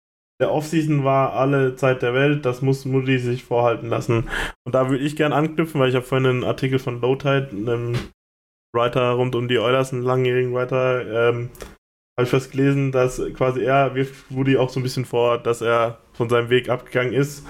[0.41, 4.29] Der Offseason war alle Zeit der Welt, das muss Moody sich vorhalten lassen.
[4.65, 7.93] Und da würde ich gern anknüpfen, weil ich habe vorhin einen Artikel von Lowtide, einem
[8.75, 11.51] Writer rund um die Oilers, einen langjährigen Writer, ähm,
[12.19, 15.61] habe ich fast gelesen, dass quasi er wirft Woody auch so ein bisschen vor, dass
[15.61, 17.45] er von seinem Weg abgegangen ist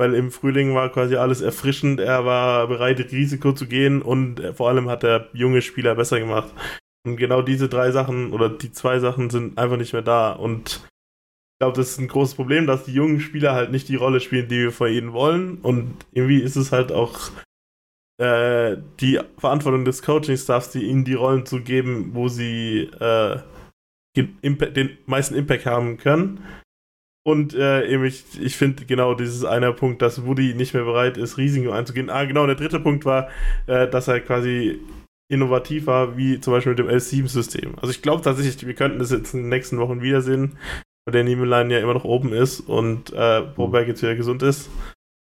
[0.00, 4.70] weil im Frühling war quasi alles erfrischend, er war bereit, Risiko zu gehen und vor
[4.70, 6.54] allem hat er junge Spieler besser gemacht.
[7.06, 10.32] Und genau diese drei Sachen oder die zwei Sachen sind einfach nicht mehr da.
[10.32, 13.96] Und ich glaube, das ist ein großes Problem, dass die jungen Spieler halt nicht die
[13.96, 15.58] Rolle spielen, die wir von ihnen wollen.
[15.58, 17.30] Und irgendwie ist es halt auch
[18.18, 23.38] äh, die Verantwortung des Coaching-Staffs, die ihnen die Rollen zu geben, wo sie äh,
[24.14, 26.44] den, meisten Impact haben können.
[27.22, 31.16] Und äh, eben ich, ich finde genau dieses eine Punkt, dass Woody nicht mehr bereit
[31.16, 32.10] ist, Risiko einzugehen.
[32.10, 33.28] Ah, genau, der dritte Punkt war,
[33.66, 34.80] äh, dass er quasi
[35.30, 37.74] innovativ war, wie zum Beispiel mit dem L7-System.
[37.76, 40.58] Also ich glaube tatsächlich, wir könnten das jetzt in den nächsten Wochen wiedersehen,
[41.04, 44.68] weil der Niemeline ja immer noch oben ist und äh, Boberg jetzt wieder gesund ist.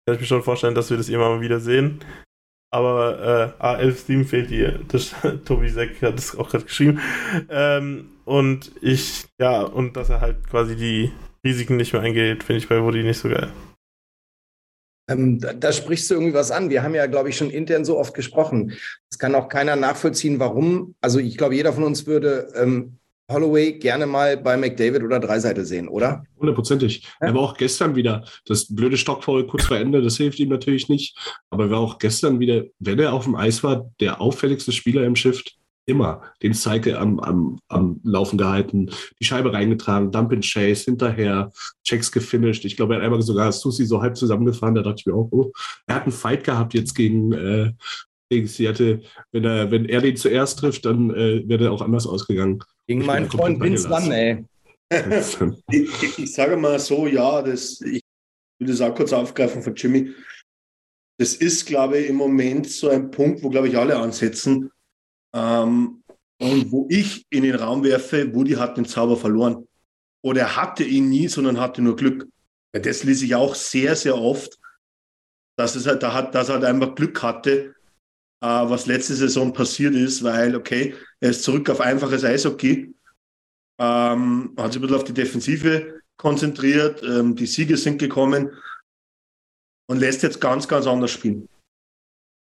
[0.06, 2.00] Kann ich mir schon vorstellen, dass wir das immer mal wieder sehen.
[2.72, 4.80] aber äh, A11 fehlt hier.
[4.88, 7.00] Das, Tobi Seck hat es auch gerade geschrieben.
[7.48, 11.12] Ähm, und ich, ja, und dass er halt quasi die
[11.44, 13.50] Risiken nicht mehr eingeht, finde ich bei Woody nicht so geil.
[15.08, 16.70] Ähm, da, da, sprichst du irgendwie was an.
[16.70, 18.72] Wir haben ja, glaube ich, schon intern so oft gesprochen.
[19.10, 20.94] Es kann auch keiner nachvollziehen, warum.
[21.00, 22.98] Also ich glaube, jeder von uns würde ähm,
[23.30, 26.24] Holloway gerne mal bei McDavid oder Dreiseite sehen, oder?
[26.38, 27.02] Hundertprozentig.
[27.20, 27.28] Ja?
[27.28, 30.88] Er war auch gestern wieder, das blöde Stockfoul kurz vor Ende, das hilft ihm natürlich
[30.88, 31.16] nicht.
[31.50, 35.04] Aber er war auch gestern wieder, wenn er auf dem Eis war, der auffälligste Spieler
[35.04, 35.56] im Shift
[35.86, 41.52] immer den Cycle am, am, am Laufen gehalten, die Scheibe reingetragen, Dump and Chase, hinterher,
[41.84, 42.64] Checks gefinisht.
[42.64, 45.28] Ich glaube, er hat einmal sogar Susi so halb zusammengefahren, da dachte ich mir auch,
[45.30, 45.52] oh,
[45.86, 47.72] er hat einen Fight gehabt jetzt gegen, äh,
[48.28, 49.02] gegen Seattle.
[49.30, 52.62] Wenn er, wenn er den zuerst trifft, dann äh, wäre er auch anders ausgegangen.
[52.86, 54.44] Gegen meinen Freund Vince Lunn, ey.
[55.70, 58.02] ich, ich, sage mal so, ja, das, ich
[58.60, 60.12] will das auch kurz aufgreifen von Jimmy.
[61.18, 64.70] Das ist, glaube ich, im Moment so ein Punkt, wo, glaube ich, alle ansetzen
[65.34, 66.02] ähm,
[66.40, 69.66] und wo ich in den Raum werfe, Woody hat den Zauber verloren.
[70.22, 72.26] Oder er hatte ihn nie, sondern hatte nur Glück.
[72.72, 74.58] Das ließ ich auch sehr, sehr oft,
[75.56, 77.74] dass, es halt, dass er halt einfach Glück hatte,
[78.42, 82.94] äh, was letzte Saison passiert ist, weil, okay, er ist zurück auf einfaches Eishockey,
[83.78, 88.50] ähm, hat sich ein bisschen auf die Defensive konzentriert, ähm, die Siege sind gekommen
[89.88, 91.48] und lässt jetzt ganz, ganz anders spielen.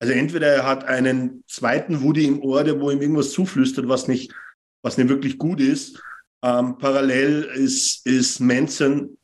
[0.01, 4.09] Also entweder er hat einen zweiten Woody im Ohr, der wo ihm irgendwas zuflüstert, was
[4.09, 4.35] nicht,
[4.83, 6.03] was nicht wirklich gut ist.
[6.43, 9.19] Ähm, parallel ist, ist Manson,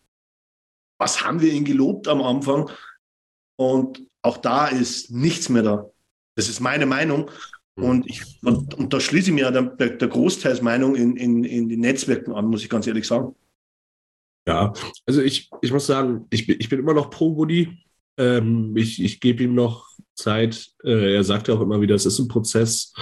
[0.99, 2.71] was haben wir ihn gelobt am Anfang?
[3.59, 5.91] Und auch da ist nichts mehr da.
[6.37, 7.31] Das ist meine Meinung.
[7.79, 7.85] Hm.
[7.85, 11.81] Und, ich, und, und da schließe ich mir der, der Großteilsmeinung in, in, in den
[11.81, 13.35] Netzwerken an, muss ich ganz ehrlich sagen.
[14.47, 14.75] Ja,
[15.07, 17.79] also ich, ich muss sagen, ich bin, ich bin immer noch pro Woody.
[18.19, 20.73] Ähm, ich ich gebe ihm noch Zeit.
[20.83, 22.93] Äh, er sagt ja auch immer wieder, es ist ein Prozess.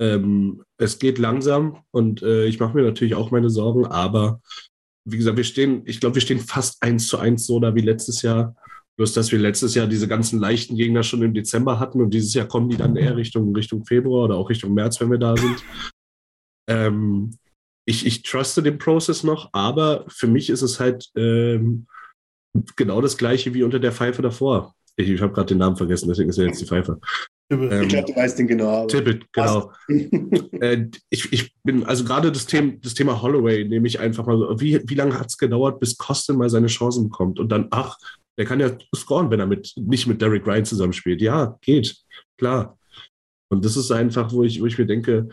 [0.00, 4.40] Ähm, es geht langsam und äh, ich mache mir natürlich auch meine Sorgen, aber
[5.06, 7.80] wie gesagt, wir stehen, ich glaube, wir stehen fast eins zu eins so da wie
[7.80, 8.56] letztes Jahr.
[8.96, 12.32] Bloß, dass wir letztes Jahr diese ganzen leichten Gegner schon im Dezember hatten und dieses
[12.32, 15.36] Jahr kommen die dann eher Richtung, Richtung Februar oder auch Richtung März, wenn wir da
[15.36, 15.64] sind.
[16.70, 17.36] Ähm,
[17.86, 21.86] ich, ich truste den Prozess noch, aber für mich ist es halt ähm,
[22.76, 24.74] genau das gleiche wie unter der Pfeife davor.
[24.96, 27.00] Ich, ich habe gerade den Namen vergessen, deswegen ist er jetzt die Pfeife.
[27.50, 28.86] Ähm, ich glaube, du weißt den genau.
[28.86, 29.72] Tippett, genau.
[29.88, 34.38] äh, ich, ich bin, also gerade das Thema, das Thema Holloway nehme ich einfach mal
[34.38, 34.60] so.
[34.60, 37.38] Wie, wie lange hat es gedauert, bis Kosten mal seine Chancen bekommt?
[37.38, 37.98] Und dann, ach,
[38.38, 41.20] der kann ja scoren, wenn er mit, nicht mit Derek Ryan zusammenspielt.
[41.20, 41.96] Ja, geht,
[42.38, 42.78] klar.
[43.50, 45.28] Und das ist einfach, wo ich, wo ich mir denke,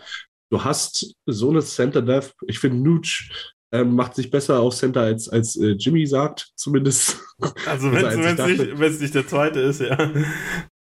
[0.51, 2.33] du hast so eine Center Death.
[2.47, 3.29] Ich finde, Nooch
[3.71, 7.17] ähm, macht sich besser auf Center als, als äh, Jimmy sagt, zumindest.
[7.65, 10.13] Also wenn es nicht, nicht der zweite ist, ja.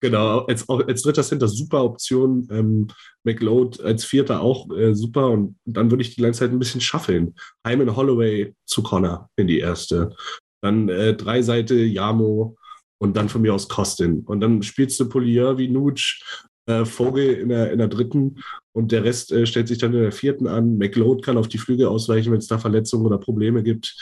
[0.00, 2.48] Genau, als, als dritter Center super Option.
[2.50, 2.88] Ähm,
[3.24, 5.30] McLeod als vierter auch äh, super.
[5.30, 7.34] Und dann würde ich die ganze Zeit ein bisschen schaffeln.
[7.66, 10.14] Hyman Holloway zu Connor in die erste.
[10.62, 12.56] Dann äh, drei Seite Yamo
[13.00, 14.20] und dann von mir aus Kostin.
[14.20, 16.22] Und dann spielst du Polier wie Nutsch,
[16.68, 18.42] äh, Vogel in der, in der dritten
[18.72, 20.76] und der Rest äh, stellt sich dann in der vierten an.
[20.76, 23.96] McLeod kann auf die Flüge ausweichen, wenn es da Verletzungen oder Probleme gibt.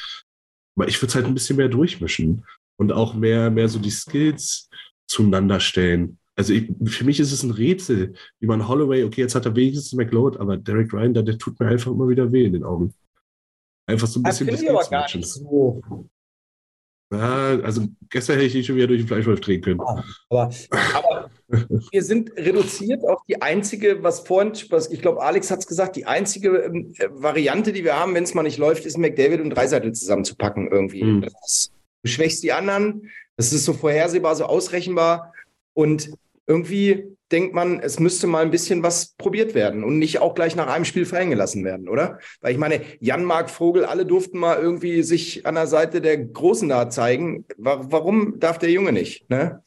[0.76, 2.44] Aber ich würde es halt ein bisschen mehr durchmischen
[2.76, 4.68] und auch mehr, mehr so die Skills
[5.06, 6.18] zueinander stellen.
[6.34, 9.56] Also ich, für mich ist es ein Rätsel, wie man Holloway, okay, jetzt hat er
[9.56, 12.64] wenigstens McLeod, aber Derek Ryan, der, der tut mir einfach immer wieder weh in den
[12.64, 12.92] Augen.
[13.88, 15.22] Einfach so ein bisschen das Skills matchen.
[15.22, 15.80] So.
[17.12, 19.80] Ja, also gestern hätte ich ihn schon wieder durch den Fleischwolf drehen können.
[19.80, 20.50] Ah, aber,
[20.94, 21.30] aber
[21.92, 25.94] wir sind reduziert auf die einzige, was vorhin, was ich glaube, Alex hat es gesagt,
[25.94, 29.50] die einzige ähm, Variante, die wir haben, wenn es mal nicht läuft, ist McDavid und
[29.50, 31.04] Dreiseitel zusammenzupacken irgendwie.
[31.04, 31.20] Mhm.
[31.22, 31.70] Das,
[32.02, 35.32] du schwächst die anderen, das ist so vorhersehbar, so ausrechenbar
[35.74, 36.10] und
[36.46, 40.54] irgendwie denkt man, es müsste mal ein bisschen was probiert werden und nicht auch gleich
[40.54, 42.20] nach einem Spiel fallen gelassen werden, oder?
[42.40, 46.68] Weil ich meine, Jan-Marc Vogel, alle durften mal irgendwie sich an der Seite der Großen
[46.68, 47.44] da zeigen.
[47.56, 49.28] Warum darf der Junge nicht?
[49.28, 49.62] Ne?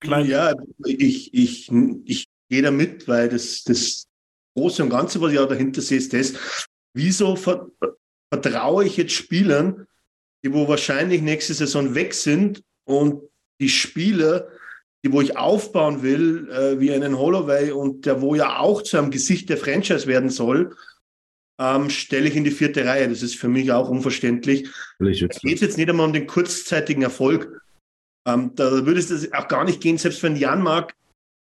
[0.00, 0.26] Klein.
[0.26, 0.52] Ja,
[0.84, 1.70] ich, ich,
[2.04, 4.08] ich gehe da mit, weil das, das
[4.56, 9.86] Große und Ganze, was ich auch dahinter sehe, ist das, wieso vertraue ich jetzt Spielern,
[10.42, 13.22] die wo wahrscheinlich nächste Saison weg sind und
[13.60, 14.48] die Spieler,
[15.04, 18.98] die wo ich aufbauen will, äh, wie einen Holloway und der wo ja auch zu
[18.98, 20.76] einem Gesicht der Franchise werden soll,
[21.60, 23.08] ähm, stelle ich in die vierte Reihe.
[23.08, 24.68] Das ist für mich auch unverständlich.
[24.98, 27.60] Da geht es jetzt nicht einmal um den kurzzeitigen Erfolg.
[28.26, 30.94] Ähm, da würde es auch gar nicht gehen, selbst wenn Jan Mark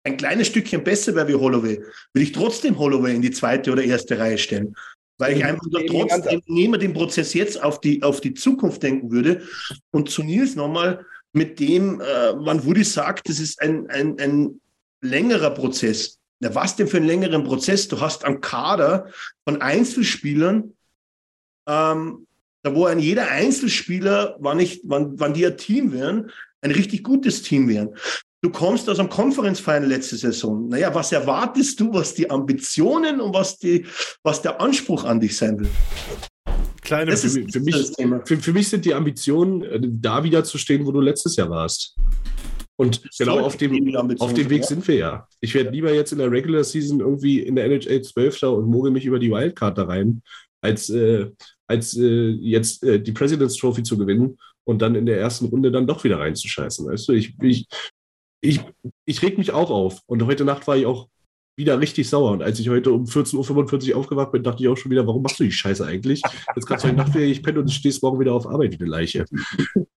[0.07, 3.83] ein kleines Stückchen besser wäre wie Holloway, würde ich trotzdem Holloway in die zweite oder
[3.83, 4.75] erste Reihe stellen.
[5.19, 9.43] Weil ich einfach trotzdem neben dem Prozess jetzt auf die, auf die Zukunft denken würde.
[9.93, 14.61] Und zu Nils nochmal, mit dem, äh, wann Woody sagt, das ist ein, ein, ein
[15.01, 16.19] längerer Prozess.
[16.41, 17.89] Na, was denn für einen längeren Prozess?
[17.89, 19.09] Du hast einen Kader
[19.45, 20.73] von Einzelspielern,
[21.69, 22.27] ähm,
[22.63, 26.31] da wo ein jeder Einzelspieler, wann, ich, wann, wann die ein Team wären,
[26.63, 27.95] ein richtig gutes Team wären.
[28.41, 30.69] Du kommst aus einem Conference letzte Saison.
[30.69, 33.87] Naja, was erwartest du, was die Ambitionen und was, die,
[34.23, 35.71] was der Anspruch an dich sein will?
[36.85, 37.93] Kleine, das für, ist, für, mich,
[38.25, 41.51] für, für, mich sind die Ambitionen, äh, da wieder zu stehen, wo du letztes Jahr
[41.51, 41.97] warst.
[42.77, 44.67] Und genau auf dem, auf dem Weg ja.
[44.67, 45.29] sind wir ja.
[45.41, 48.43] Ich werde lieber jetzt in der Regular Season irgendwie in der NHL 12.
[48.43, 50.23] und mogel mich über die Wildcard da rein,
[50.61, 51.31] als, äh,
[51.69, 55.71] als äh, jetzt äh, die President's Trophy zu gewinnen und dann in der ersten Runde
[55.71, 56.87] dann doch wieder reinzuscheißen.
[56.87, 57.67] Weißt du, ich, ich,
[58.41, 58.61] ich,
[59.07, 60.01] ich reg mich auch auf.
[60.07, 61.09] Und heute Nacht war ich auch
[61.57, 62.33] wieder richtig sauer.
[62.33, 65.23] Und als ich heute um 14.45 Uhr aufgewacht bin, dachte ich auch schon wieder, warum
[65.23, 66.23] machst du die Scheiße eigentlich?
[66.55, 68.81] Jetzt kannst du heute Nacht wieder, ich penne und stehst morgen wieder auf Arbeit wie
[68.81, 69.25] eine Leiche.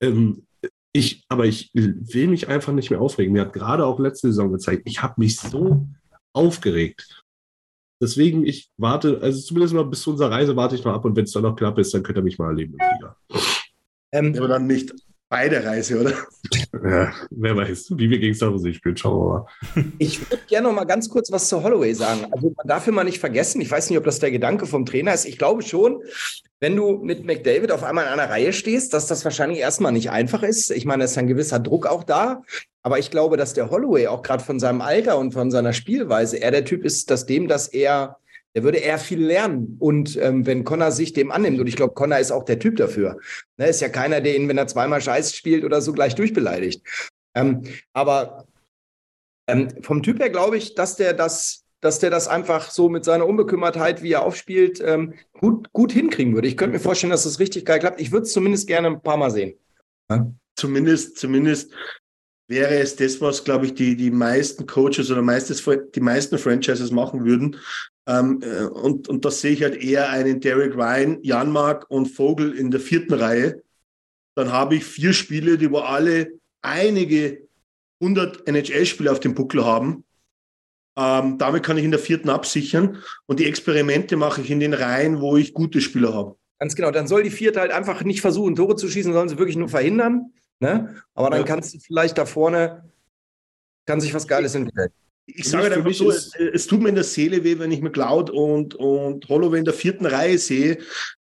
[0.02, 0.46] ähm,
[0.92, 3.34] ich, aber ich will mich einfach nicht mehr aufregen.
[3.34, 5.88] Mir hat gerade auch letzte Saison gezeigt, ich habe mich so
[6.34, 7.24] aufgeregt.
[8.02, 11.16] Deswegen, ich warte, also zumindest mal bis zu unserer Reise warte ich noch ab und
[11.16, 12.78] wenn es dann noch knapp ist, dann könnt ihr mich mal erleben.
[14.12, 14.94] Ähm, aber dann nicht
[15.30, 16.14] bei der Reise, oder?
[16.84, 19.46] Ja, wer weiß, wie wir gegen San spielen, schauen wir
[19.76, 19.86] mal.
[19.98, 22.28] Ich würde gerne noch mal ganz kurz was zu Holloway sagen.
[22.32, 25.14] Also man darf immer nicht vergessen, ich weiß nicht, ob das der Gedanke vom Trainer
[25.14, 25.26] ist.
[25.26, 26.02] Ich glaube schon,
[26.60, 30.12] wenn du mit McDavid auf einmal in einer Reihe stehst, dass das wahrscheinlich erstmal nicht
[30.12, 30.72] einfach ist.
[30.72, 32.44] Ich meine, es ist ein gewisser Druck auch da.
[32.82, 36.38] Aber ich glaube, dass der Holloway auch gerade von seinem Alter und von seiner Spielweise
[36.38, 38.18] eher der Typ ist, dass dem das eher
[38.56, 39.76] der würde eher viel lernen.
[39.80, 42.78] Und ähm, wenn Connor sich dem annimmt, und ich glaube, Connor ist auch der Typ
[42.78, 43.20] dafür.
[43.58, 46.82] Ne, ist ja keiner, der ihn, wenn er zweimal Scheiß spielt oder so, gleich durchbeleidigt.
[47.36, 48.48] Ähm, aber
[49.48, 53.06] ähm, vom Typ her glaube ich, dass der das dass der das einfach so mit
[53.06, 56.48] seiner Unbekümmertheit, wie er aufspielt, ähm, gut, gut hinkriegen würde.
[56.48, 58.02] Ich könnte mir vorstellen, dass das richtig geil klappt.
[58.02, 59.54] Ich würde es zumindest gerne ein paar Mal sehen.
[60.56, 61.72] Zumindest, zumindest
[62.48, 66.90] wäre es das, was, glaube ich, die, die meisten Coaches oder meistes, die meisten Franchises
[66.90, 67.58] machen würden,
[68.08, 72.54] ähm, äh, und, und das sehe ich halt eher einen Derek Ryan, Janmark und Vogel
[72.54, 73.64] in der vierten Reihe.
[74.36, 77.48] Dann habe ich vier Spiele, die wo alle einige
[78.02, 80.04] hundert NHL-Spiele auf dem Buckel haben.
[80.98, 83.02] Ähm, damit kann ich in der vierten absichern.
[83.26, 86.38] Und die Experimente mache ich in den Reihen, wo ich gute Spieler habe.
[86.60, 86.92] Ganz genau.
[86.92, 89.70] Dann soll die vierte halt einfach nicht versuchen, Tore zu schießen, sondern sie wirklich nur
[89.70, 90.32] verhindern.
[90.60, 90.96] Ne?
[91.14, 91.46] Aber dann ja.
[91.46, 92.90] kannst du vielleicht da vorne,
[93.86, 94.92] kann sich was Geiles entwickeln
[95.26, 98.30] ich sage einfach so, es, es, tut mir in der Seele weh, wenn ich McLeod
[98.30, 100.78] und, und Holloway in der vierten Reihe sehe,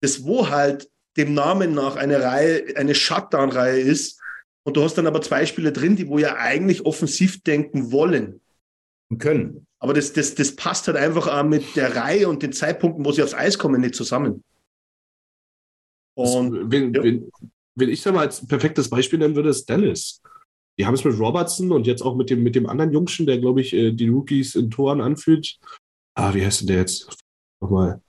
[0.00, 4.20] das wo halt dem Namen nach eine Reihe, eine Shutdown-Reihe ist.
[4.64, 8.40] Und du hast dann aber zwei Spieler drin, die wo ja eigentlich offensiv denken wollen.
[9.08, 9.66] Und können.
[9.78, 13.12] Aber das, das, das passt halt einfach auch mit der Reihe und den Zeitpunkten, wo
[13.12, 14.42] sie aufs Eis kommen, nicht zusammen.
[16.14, 17.02] Und, wenn, ja.
[17.02, 17.30] wenn,
[17.76, 20.20] wenn ich da mal als perfektes Beispiel nennen würde, ist Dallas
[20.78, 23.38] die haben es mit Robertson und jetzt auch mit dem, mit dem anderen Jungschen, der,
[23.38, 25.58] glaube ich, äh, die Rookies in Toren anfühlt.
[26.14, 27.16] Ah, wie heißt denn der jetzt?
[27.60, 28.02] Nochmal.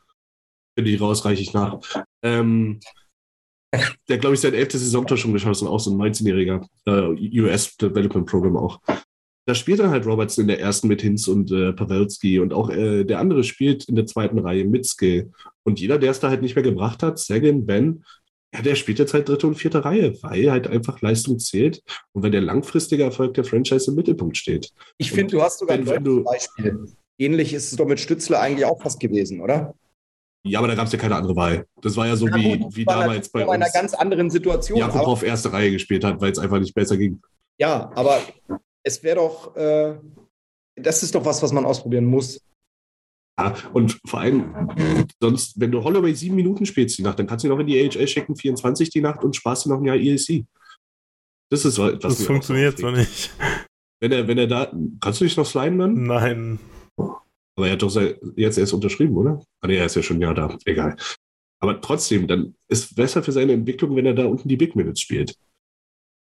[0.78, 1.80] Finde ich raus, reiche ich nach.
[2.24, 2.80] Ähm,
[4.10, 8.26] der, glaube ich, sein elftes Saisontor schon geschossen, auch so ein 19-jähriger äh, US Development
[8.26, 8.80] Program auch.
[9.46, 12.70] Da spielt dann halt Robertson in der ersten mit Hinz und äh, Pavelski und auch
[12.70, 15.32] äh, der andere spielt in der zweiten Reihe mit Skill.
[15.64, 18.04] Und jeder, der es da halt nicht mehr gebracht hat, Sagan, Ben,
[18.54, 21.82] ja, der spielt jetzt halt dritte und vierte Reihe, weil halt einfach Leistung zählt
[22.14, 24.72] und wenn der langfristige Erfolg der Franchise im Mittelpunkt steht.
[24.98, 26.86] Ich finde, du hast sogar wenn, ein wenn Beispiel.
[27.20, 29.74] Ähnlich ist es doch mit Stützler eigentlich auch fast gewesen, oder?
[30.44, 31.66] Ja, aber da gab es ja keine andere Wahl.
[31.82, 33.56] Das war ja so ja, wie, wie damals bei uns.
[33.56, 34.78] In einer ganz anderen Situation.
[34.78, 37.22] Jakob auf erste Reihe gespielt hat, weil es einfach nicht besser ging.
[37.60, 38.22] Ja, aber
[38.84, 39.96] es wäre doch, äh,
[40.76, 42.40] das ist doch was, was man ausprobieren muss.
[43.40, 44.54] Ja, und vor allem,
[45.22, 47.68] sonst, wenn du Holloway sieben Minuten spielst die Nacht, dann kannst du ihn noch in
[47.68, 50.46] die AHL schicken, 24 die Nacht und sparst du noch ein Jahr ELC.
[51.50, 52.00] Das ist was.
[52.00, 53.32] Das funktioniert so nicht.
[54.00, 54.72] Wenn er, wenn er da.
[55.00, 56.04] Kannst du dich noch sliden dann?
[56.04, 56.60] Nein.
[56.98, 57.96] Aber er hat doch
[58.36, 59.42] jetzt erst unterschrieben, oder?
[59.62, 60.56] Ah, nee, er ist ja schon ein Jahr da.
[60.66, 60.96] Egal.
[61.60, 64.76] Aber trotzdem, dann ist es besser für seine Entwicklung, wenn er da unten die Big
[64.76, 65.36] Minutes spielt.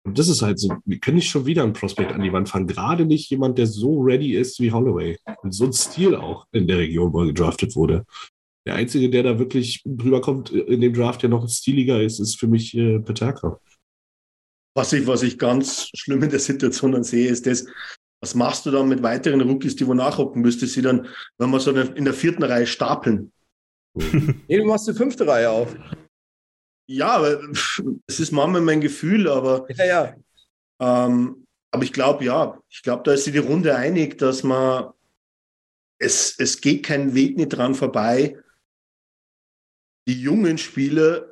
[0.05, 2.47] Und das ist halt so, wir können nicht schon wieder einen Prospect an die Wand
[2.47, 2.67] fahren.
[2.67, 5.17] Gerade nicht jemand, der so ready ist wie Holloway.
[5.41, 8.05] Und so ein Stil auch in der Region, wo er gedraftet wurde.
[8.67, 12.39] Der Einzige, der da wirklich drüber kommt in dem Draft, der noch stiliger ist, ist
[12.39, 13.59] für mich äh, Peterka.
[14.75, 17.65] Was ich, was ich ganz schlimm in der Situation dann sehe, ist das,
[18.21, 20.41] was machst du dann mit weiteren Rookies, die wo nachhocken?
[20.41, 23.31] Müsstest sie dann, wenn wir so in der vierten Reihe stapeln?
[23.95, 25.75] nee, du machst die fünfte Reihe auf.
[26.87, 27.21] Ja,
[28.07, 29.65] es ist manchmal mein Gefühl, aber.
[29.73, 30.15] Ja, ja.
[30.79, 34.93] Ähm, aber ich glaube, ja, ich glaube, da ist sich die Runde einig, dass man
[35.99, 38.37] es, es geht kein Weg nicht dran vorbei,
[40.07, 41.31] die jungen Spieler,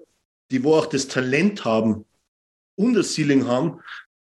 [0.51, 2.05] die wo auch das Talent haben
[2.75, 3.79] und das Ceiling haben,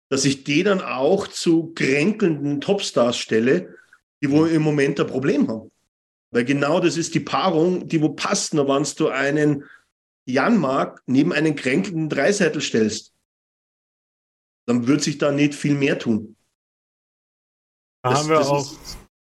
[0.10, 3.76] dass ich die dann auch zu kränkelnden Topstars stelle,
[4.22, 5.72] die wo im Moment ein Problem haben.
[6.32, 9.64] Weil genau das ist die Paarung, die wo passt, nur wenn du einen
[10.28, 13.14] Janmark neben einen kränkelnden Dreiseitel stellst.
[14.68, 16.36] Dann wird sich da nicht viel mehr tun.
[18.04, 18.72] Da Das- haben wir auch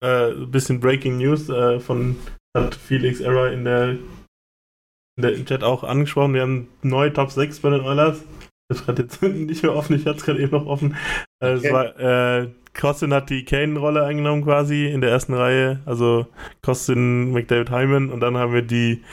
[0.04, 2.16] äh, ein bisschen Breaking News äh, von
[2.56, 6.34] hat Felix Error in der, in der im Chat auch angesprochen.
[6.34, 8.24] Wir haben neue Top 6 bei den Oilers.
[8.70, 10.96] Das gerade jetzt nicht mehr offen, ich hatte es gerade eben noch offen.
[11.42, 11.72] Äh, Okay.
[11.74, 15.82] war, äh, Costin hat die Kane-Rolle eingenommen quasi in der ersten Reihe.
[15.86, 16.28] Also
[16.62, 19.04] Costin, McDavid, Hyman und dann haben wir die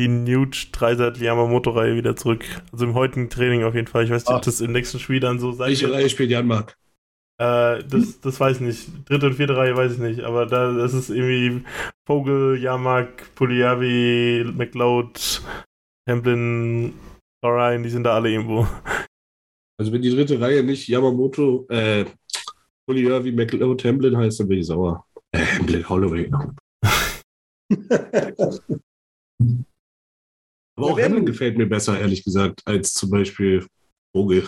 [0.00, 2.44] die Nuge Dreiseitel Yamamoto-Reihe wieder zurück.
[2.72, 4.04] Also im heutigen Training auf jeden Fall.
[4.04, 4.36] Ich weiß nicht, Ah.
[4.36, 5.96] ob das im nächsten Spiel dann so sein Welche wird.
[5.96, 6.76] Reihe spielt Jan Mark?
[7.38, 9.08] Äh, das, das weiß ich nicht.
[9.08, 10.20] Dritte und vierte Reihe weiß ich nicht.
[10.20, 11.64] Aber da das ist irgendwie
[12.06, 15.42] Vogel, Yamak, Puliavi, McLeod,
[16.08, 16.94] Templin,
[17.42, 18.66] Orion, die sind da alle irgendwo.
[19.78, 22.04] Also wenn die dritte Reihe nicht Yamamoto, äh,
[22.88, 25.04] wie McLeod Templin heißt, dann bin ich sauer.
[25.32, 26.30] Äh, Templin, Holloway.
[30.84, 33.66] Aber auch Hamlin gefällt mir besser, ehrlich gesagt, als zum Beispiel
[34.12, 34.44] Vogel.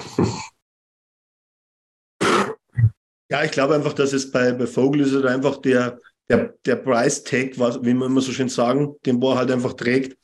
[3.31, 6.77] Ja, ich glaube einfach, dass es bei, bei Vogel ist halt einfach der, der, der
[6.77, 10.17] Price Tag, was, wie man immer so schön sagen, den wo er halt einfach trägt.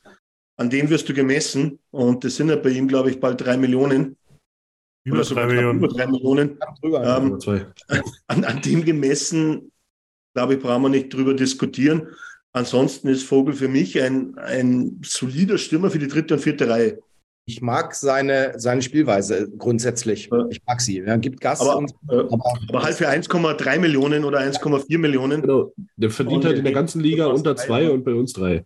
[0.57, 3.55] An dem wirst du gemessen und das sind ja bei ihm, glaube ich, bald drei
[3.57, 4.17] Millionen.
[5.05, 5.77] Über drei Millionen.
[5.79, 6.59] Über drei Millionen.
[6.81, 7.17] Drüber.
[7.17, 7.65] Ähm, zwei.
[8.27, 9.71] An, an dem gemessen,
[10.33, 12.09] glaube ich, brauchen wir nicht drüber diskutieren.
[12.51, 16.99] Ansonsten ist Vogel für mich ein, ein solider Stürmer für die dritte und vierte Reihe.
[17.45, 20.29] Ich mag seine, seine Spielweise grundsätzlich.
[20.31, 20.45] Ja.
[20.51, 20.99] Ich mag sie.
[20.99, 25.41] Er gibt Gas Aber, und äh, aber aber halt für 1,3 Millionen oder 1,4 Millionen.
[25.41, 25.73] Genau.
[25.95, 28.63] Der verdient Und halt in der ganzen Liga unter zwei und bei uns drei.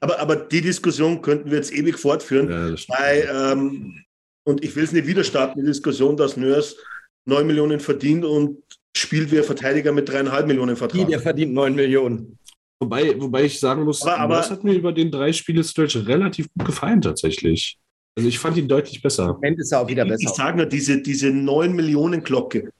[0.00, 2.48] Aber, aber die Diskussion könnten wir jetzt ewig fortführen.
[2.48, 2.96] Ja.
[2.96, 4.04] Weil, ähm,
[4.44, 6.76] und ich will es nicht wieder starten, die Diskussion, dass Nörs
[7.24, 8.62] 9 Millionen verdient und
[8.96, 11.08] spielt wie ein Verteidiger mit dreieinhalb Millionen die, Vertrag.
[11.08, 12.38] der verdient 9 Millionen.
[12.80, 16.48] Wobei, wobei ich sagen muss, Aber- aber- das hat mir über den drei Spiele-Stretch relativ
[16.56, 17.78] gut gefallen tatsächlich.
[18.16, 19.24] Also ich fand ihn deutlich besser.
[19.26, 20.34] Im Moment ist er auch wieder Ich besser.
[20.34, 22.70] sage nur, diese, diese 9 Millionen Glocke.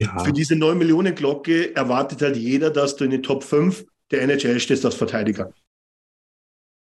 [0.00, 0.18] Ja.
[0.24, 4.22] Für diese 9 Millionen Glocke erwartet halt jeder, dass du in den Top 5 der
[4.22, 5.52] NHL stehst als Verteidiger.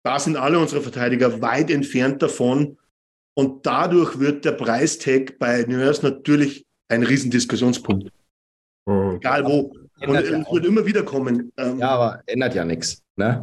[0.05, 2.77] Da sind alle unsere Verteidiger weit entfernt davon.
[3.37, 8.09] Und dadurch wird der Preistag bei Nörs natürlich ein Riesendiskussionspunkt.
[8.85, 9.13] Oh.
[9.15, 9.73] Egal wo.
[10.05, 11.51] Und ja es wird immer wieder kommen.
[11.57, 13.01] Ähm, Ja, aber ändert ja nichts.
[13.15, 13.41] Ne?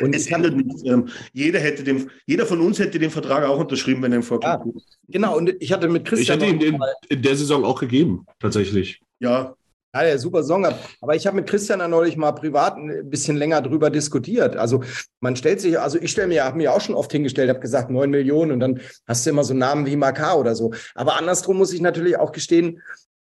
[0.00, 0.82] Und es ich ändert nichts.
[0.84, 4.22] Ähm, jeder, hätte den, jeder von uns hätte den Vertrag auch unterschrieben, wenn er im
[4.22, 4.64] Vorkrieg Ja.
[5.08, 6.40] Genau, und ich hatte mit Ich Christian.
[6.40, 9.00] hätte ihn noch in, in der Saison auch gegeben, tatsächlich.
[9.20, 9.54] Ja,
[9.94, 10.66] Ja, der super Song.
[11.00, 14.56] Aber ich habe mit Christian da neulich mal privat ein bisschen länger drüber diskutiert.
[14.56, 14.82] Also
[15.20, 17.90] man stellt sich, also ich stelle mir, habe mir auch schon oft hingestellt, habe gesagt
[17.90, 20.72] 9 Millionen und dann hast du immer so Namen wie Makar oder so.
[20.96, 22.82] Aber andersrum muss ich natürlich auch gestehen,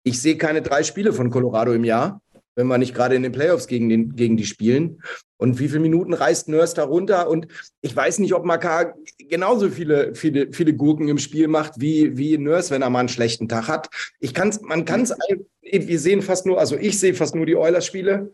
[0.04, 2.21] ich sehe keine drei Spiele von Colorado im Jahr,
[2.56, 5.02] wenn wir nicht gerade in den Playoffs gegen, den, gegen die spielen.
[5.38, 7.30] Und wie viele Minuten reißt Nurse da runter?
[7.30, 7.48] Und
[7.82, 8.94] ich weiß nicht, ob Makar
[9.30, 13.10] genauso viele, viele, viele Gurken im Spiel macht wie, wie Nurse, wenn er mal einen
[13.10, 13.90] schlechten Tag hat.
[14.20, 15.14] Ich kann's, man kann es,
[15.62, 18.34] wir sehen fast nur, also ich sehe fast nur die Oilers-Spiele,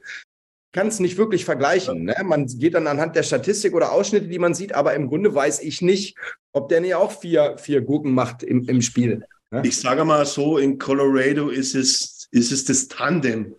[0.73, 2.03] kann es nicht wirklich vergleichen.
[2.03, 2.15] Ne?
[2.23, 5.61] Man geht dann anhand der Statistik oder Ausschnitte, die man sieht, aber im Grunde weiß
[5.61, 6.17] ich nicht,
[6.51, 9.23] ob der nicht auch vier, vier Gurken macht im, im Spiel.
[9.49, 9.61] Ne?
[9.63, 13.55] ich sage mal so, in Colorado ist es, ist es das Tandem,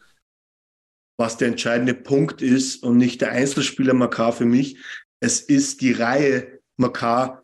[1.18, 4.78] was der entscheidende Punkt ist und nicht der Einzelspieler Makar für mich.
[5.20, 7.42] Es ist die Reihe Makar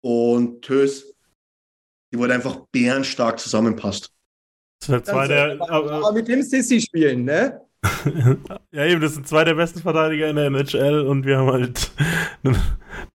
[0.00, 1.14] und Tös,
[2.12, 4.10] die wohl einfach bärenstark zusammenpasst.
[4.80, 7.60] Das halt zwei der, aber mit dem Sissy spielen, ne?
[8.72, 11.90] Ja, eben, das sind zwei der besten Verteidiger in der NHL und wir haben halt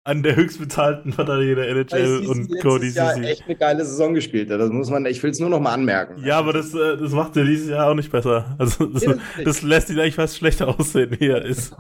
[0.05, 3.27] einen, der höchstbezahlten Verteidiger der Weil NHL Sissi und Cody Jahr Sissi.
[3.27, 4.51] echt eine geile Saison gespielt.
[4.51, 6.23] Das muss man, ich will es nur noch mal anmerken.
[6.25, 8.57] Ja, aber das, äh, das macht er dieses Jahr auch nicht besser.
[8.59, 9.05] Also das,
[9.45, 11.77] das lässt ihn eigentlich fast schlechter aussehen, wie er ist.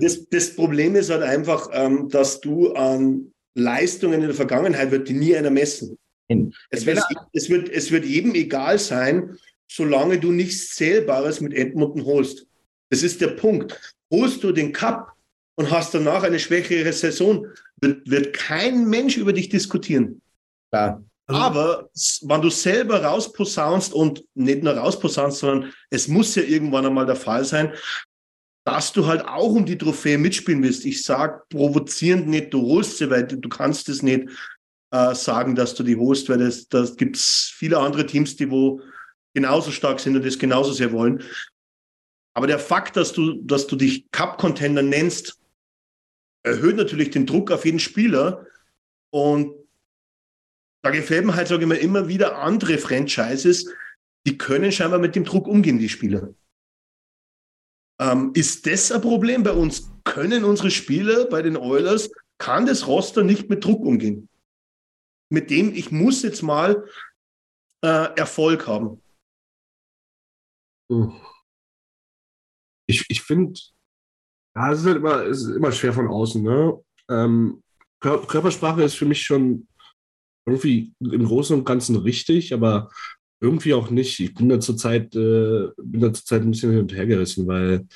[0.00, 5.08] Das, das Problem ist halt einfach, ähm, dass du an Leistungen in der Vergangenheit wird
[5.08, 5.96] die nie einer messen.
[6.70, 7.00] Es wird,
[7.32, 9.36] es, wird, es wird jedem egal sein,
[9.70, 12.46] solange du nichts Zählbares mit Edmonton holst.
[12.90, 13.94] Das ist der Punkt.
[14.12, 15.12] Holst du den Cup
[15.56, 17.46] und hast danach eine schwächere Saison,
[17.80, 20.20] wird, wird kein Mensch über dich diskutieren.
[20.72, 21.04] Klar.
[21.26, 21.90] Also- Aber
[22.22, 27.14] wenn du selber rausposaunst und nicht nur rausposaunst, sondern es muss ja irgendwann einmal der
[27.14, 27.72] Fall sein,
[28.64, 30.84] dass du halt auch um die Trophäe mitspielen willst.
[30.84, 34.28] Ich sag provozierend nicht, du holst sie, weil du, du kannst es nicht
[34.90, 38.50] äh, sagen, dass du die holst, weil das, das gibt es viele andere Teams, die
[38.50, 38.80] wo
[39.34, 41.22] genauso stark sind und das genauso sehr wollen.
[42.34, 45.38] Aber der Fakt, dass du, dass du dich Cup-Contender nennst,
[46.42, 48.46] erhöht natürlich den Druck auf jeden Spieler.
[49.10, 49.54] Und
[50.82, 53.70] da gefällt mir halt, sage ich mal, immer wieder andere Franchises,
[54.26, 56.34] die können scheinbar mit dem Druck umgehen, die Spieler.
[58.00, 59.90] Ähm, ist das ein Problem bei uns?
[60.04, 64.28] Können unsere Spieler bei den Oilers, kann das Roster nicht mit Druck umgehen?
[65.30, 66.84] Mit dem, ich muss jetzt mal
[67.82, 69.02] äh, Erfolg haben.
[72.86, 73.60] Ich, ich finde,
[74.56, 76.42] ja, es ist halt immer, es ist immer schwer von außen.
[76.42, 76.78] Ne?
[77.08, 77.62] Ähm,
[78.00, 79.68] Kör Körpersprache ist für mich schon
[80.46, 82.90] irgendwie im Großen und Ganzen richtig, aber
[83.40, 84.18] irgendwie auch nicht.
[84.20, 87.86] Ich bin da zurzeit, äh, bin ein bisschen hin und her gerissen, weil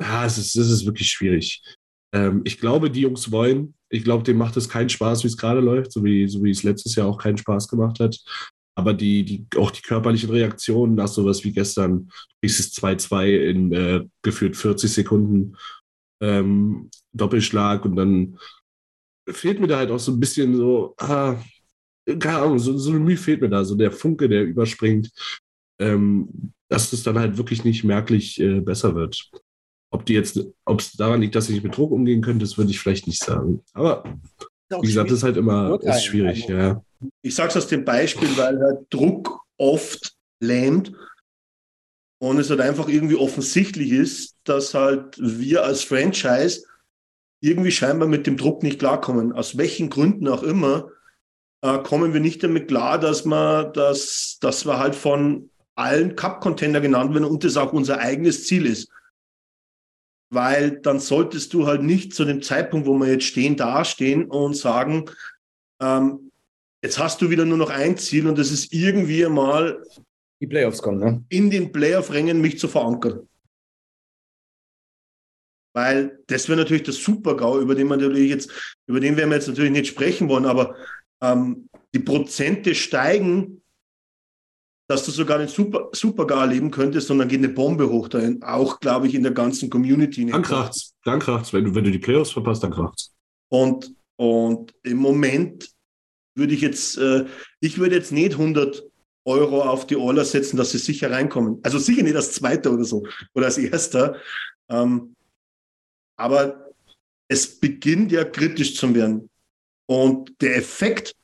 [0.00, 1.62] ja, es ist, es ist wirklich schwierig.
[2.14, 3.74] Ähm, ich glaube, die Jungs wollen.
[3.90, 6.50] Ich glaube, denen macht es keinen Spaß, wie es gerade läuft, so wie, so wie
[6.50, 8.18] es letztes Jahr auch keinen Spaß gemacht hat.
[8.80, 12.10] Aber die, die, auch die körperlichen Reaktionen nach sowas wie gestern,
[12.42, 15.54] dieses 2-2 in äh, gefühlt 40 Sekunden
[16.22, 18.38] ähm, Doppelschlag und dann
[19.28, 21.36] fehlt mir da halt auch so ein bisschen so, ah,
[22.06, 25.10] keine Ahnung, so, so eine Mühe fehlt mir da, so der Funke, der überspringt,
[25.78, 29.30] ähm, dass es dann halt wirklich nicht merklich äh, besser wird.
[29.92, 32.70] Ob die jetzt, ob es daran liegt, dass ich mit Druck umgehen könnte, das würde
[32.70, 33.62] ich vielleicht nicht sagen.
[33.74, 34.04] Aber
[34.70, 36.82] wie gesagt, das ist halt immer ist schwierig, also, ja.
[37.22, 40.92] Ich sage es aus dem Beispiel, weil halt Druck oft lähmt
[42.18, 46.64] und es halt einfach irgendwie offensichtlich ist, dass halt wir als Franchise
[47.40, 49.32] irgendwie scheinbar mit dem Druck nicht klarkommen.
[49.32, 50.88] Aus welchen Gründen auch immer
[51.62, 56.80] äh, kommen wir nicht damit klar, dass man, dass, dass wir halt von allen Cup-Contender
[56.80, 58.90] genannt werden und das auch unser eigenes Ziel ist.
[60.32, 64.56] Weil dann solltest du halt nicht zu dem Zeitpunkt, wo wir jetzt stehen, dastehen und
[64.56, 65.10] sagen,
[65.80, 66.30] ähm,
[66.82, 69.82] jetzt hast du wieder nur noch ein Ziel und das ist irgendwie mal
[70.40, 71.24] die Playoffs kommen, ne?
[71.28, 73.28] in den Playoff-Rängen mich zu verankern.
[75.74, 78.50] Weil das wäre natürlich der Super-GAU, über den man natürlich jetzt,
[78.86, 80.74] über den werden wir jetzt natürlich nicht sprechen wollen, aber
[81.20, 83.59] ähm, die Prozente steigen,
[84.90, 88.42] dass du sogar den Super, Super-GAU erleben könntest, sondern geht eine Bombe hoch dahin.
[88.42, 90.26] Auch, glaube ich, in der ganzen Community.
[90.26, 90.96] Dann kracht's.
[91.04, 91.52] Dann kracht's.
[91.52, 93.14] Wenn du, wenn du die Playoffs verpasst, dann kracht's.
[93.48, 95.70] Und, und im Moment
[96.34, 97.24] würde ich jetzt, äh,
[97.60, 98.84] ich würde jetzt nicht 100
[99.26, 101.60] Euro auf die Oilers setzen, dass sie sicher reinkommen.
[101.62, 104.16] Also sicher nicht als Zweiter oder so oder als Erster.
[104.68, 105.14] Ähm,
[106.16, 106.68] aber
[107.28, 109.30] es beginnt ja kritisch zu werden.
[109.86, 111.14] Und der Effekt,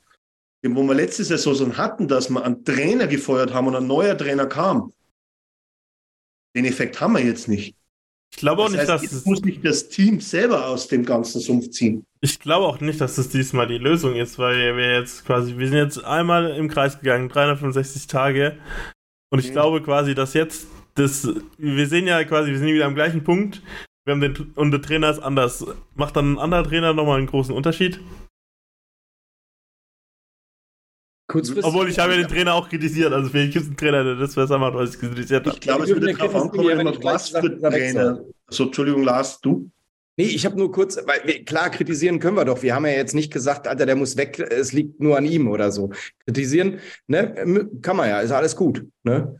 [0.63, 4.47] wo wir letzte Saison hatten, dass wir einen Trainer gefeuert haben und ein neuer Trainer
[4.47, 4.91] kam,
[6.55, 7.75] den Effekt haben wir jetzt nicht.
[8.31, 11.05] Ich glaube auch das nicht, heißt, dass es muss nicht das Team selber aus dem
[11.05, 12.05] ganzen Sumpf ziehen.
[12.21, 15.67] Ich glaube auch nicht, dass das diesmal die Lösung ist, weil wir jetzt quasi, wir
[15.67, 18.57] sind jetzt einmal im Kreis gegangen, 365 Tage.
[19.29, 19.53] Und ich mhm.
[19.53, 21.27] glaube quasi, dass jetzt das,
[21.57, 23.61] wir sehen ja quasi, wir sind wieder am gleichen Punkt.
[24.05, 25.65] Wir haben den, und der Trainer ist anders.
[25.95, 27.99] Macht dann ein anderer Trainer nochmal einen großen Unterschied?
[31.37, 31.65] Kurzfristig.
[31.65, 33.13] Obwohl ich habe ja den Trainer auch kritisiert.
[33.13, 35.55] Also vielleicht gibt es einen Trainer, der das besser macht, als ich kritisiert habe.
[35.55, 38.21] Ich glaube, es würde darauf ankommen, was für Trainer.
[38.49, 39.69] So, Entschuldigung, Lars, du?
[40.19, 42.63] Nee, ich habe nur kurz, weil wir, klar, kritisieren können wir doch.
[42.63, 45.47] Wir haben ja jetzt nicht gesagt, Alter, der muss weg, es liegt nur an ihm
[45.47, 45.91] oder so.
[46.25, 48.83] Kritisieren, ne, kann man ja, ist alles gut.
[49.03, 49.39] Ne?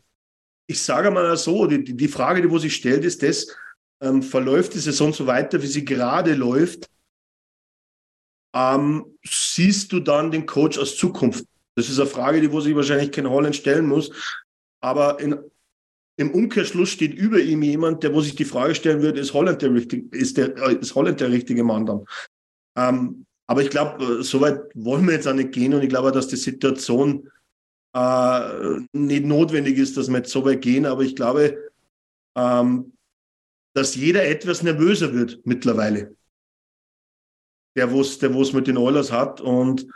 [0.67, 3.47] Ich sage mal so, die, die Frage, die wo sich stellt, ist das,
[4.01, 6.87] ähm, verläuft die Saison so weiter, wie sie gerade läuft,
[8.53, 11.43] ähm, siehst du dann den Coach als Zukunft?
[11.78, 14.11] Das ist eine Frage, die wo sich wahrscheinlich kein Holland stellen muss.
[14.82, 15.38] Aber in,
[16.17, 19.61] im Umkehrschluss steht über ihm jemand, der wo sich die Frage stellen würde, ist Holland
[19.61, 22.05] der richtige, ist der, äh, ist Holland der richtige Mann dann?
[22.75, 25.89] Ähm, aber ich glaube, äh, so weit wollen wir jetzt auch nicht gehen und ich
[25.89, 27.30] glaube, dass die Situation
[27.93, 30.88] äh, nicht notwendig ist, dass wir jetzt so weit gehen.
[30.88, 31.71] Aber ich glaube,
[32.36, 32.93] ähm,
[33.75, 36.15] dass jeder etwas nervöser wird mittlerweile.
[37.75, 39.41] Der, wo es der mit den Oilers hat.
[39.41, 39.88] Und,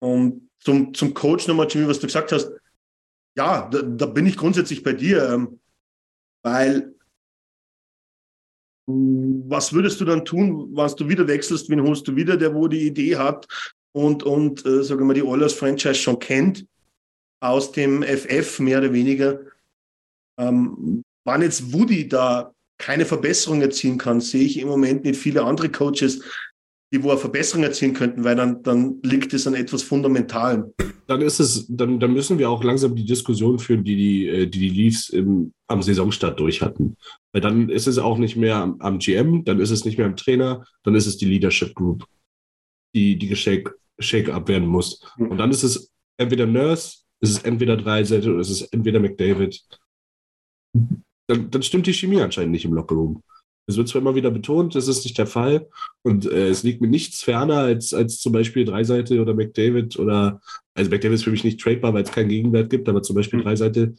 [0.00, 2.50] und zum, zum Coach nochmal, Jimmy, was du gesagt hast,
[3.36, 5.60] ja, da, da bin ich grundsätzlich bei dir, ähm,
[6.42, 6.94] weil
[8.88, 12.68] was würdest du dann tun, was du wieder wechselst, wen holst du wieder, der wo
[12.68, 13.46] die Idee hat
[13.92, 16.66] und, und äh, sagen wir mal, die Oilers-Franchise schon kennt,
[17.40, 19.40] aus dem FF mehr oder weniger.
[20.38, 25.44] Ähm, wann jetzt Woody da keine Verbesserung erzielen kann, sehe ich im Moment nicht viele
[25.44, 26.22] andere Coaches,
[26.92, 30.72] die wo eine Verbesserung erzielen könnten, weil dann, dann liegt es an etwas Fundamentalen.
[31.06, 34.46] Dann ist es, dann, dann müssen wir auch langsam die Diskussion führen, die die, äh,
[34.46, 36.96] die, die Leafs im, am Saisonstart durch hatten.
[37.32, 40.06] Weil dann ist es auch nicht mehr am, am GM, dann ist es nicht mehr
[40.06, 42.04] am Trainer, dann ist es die Leadership Group,
[42.94, 45.00] die, die Shake, Shake abwehren muss.
[45.16, 45.28] Mhm.
[45.28, 49.60] Und dann ist es entweder Nurse, ist es entweder Dreiseitel oder ist es entweder McDavid
[51.26, 53.22] dann, dann stimmt die Chemie anscheinend nicht im Lockerroom.
[53.68, 55.68] Es wird zwar immer wieder betont, das ist nicht der Fall.
[56.02, 60.40] Und äh, es liegt mir nichts ferner als, als zum Beispiel Dreiseite oder McDavid oder,
[60.74, 63.40] also McDavid ist für mich nicht tradebar, weil es keinen Gegenwert gibt, aber zum Beispiel
[63.40, 63.44] Mhm.
[63.44, 63.94] Dreiseite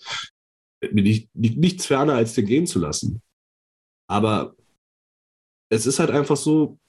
[0.92, 3.22] mir liegt, liegt nichts ferner, als den gehen zu lassen.
[4.10, 4.56] Aber
[5.70, 6.80] es ist halt einfach so,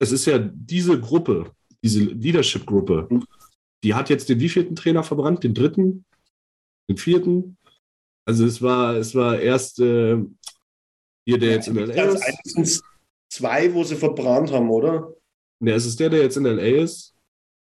[0.00, 1.52] es ist ja diese Gruppe,
[1.82, 3.24] diese Leadership-Gruppe, Mhm.
[3.84, 5.44] die hat jetzt den wievielten Trainer verbrannt?
[5.44, 6.04] Den dritten?
[6.88, 7.58] Den vierten?
[8.26, 10.18] Also es war, es war erst äh,
[11.26, 12.24] hier, der jetzt in LA ist.
[12.44, 12.82] sind's
[13.28, 15.12] zwei, wo sie verbrannt haben, oder?
[15.60, 17.14] Ne, es ist der, der jetzt in LA ist.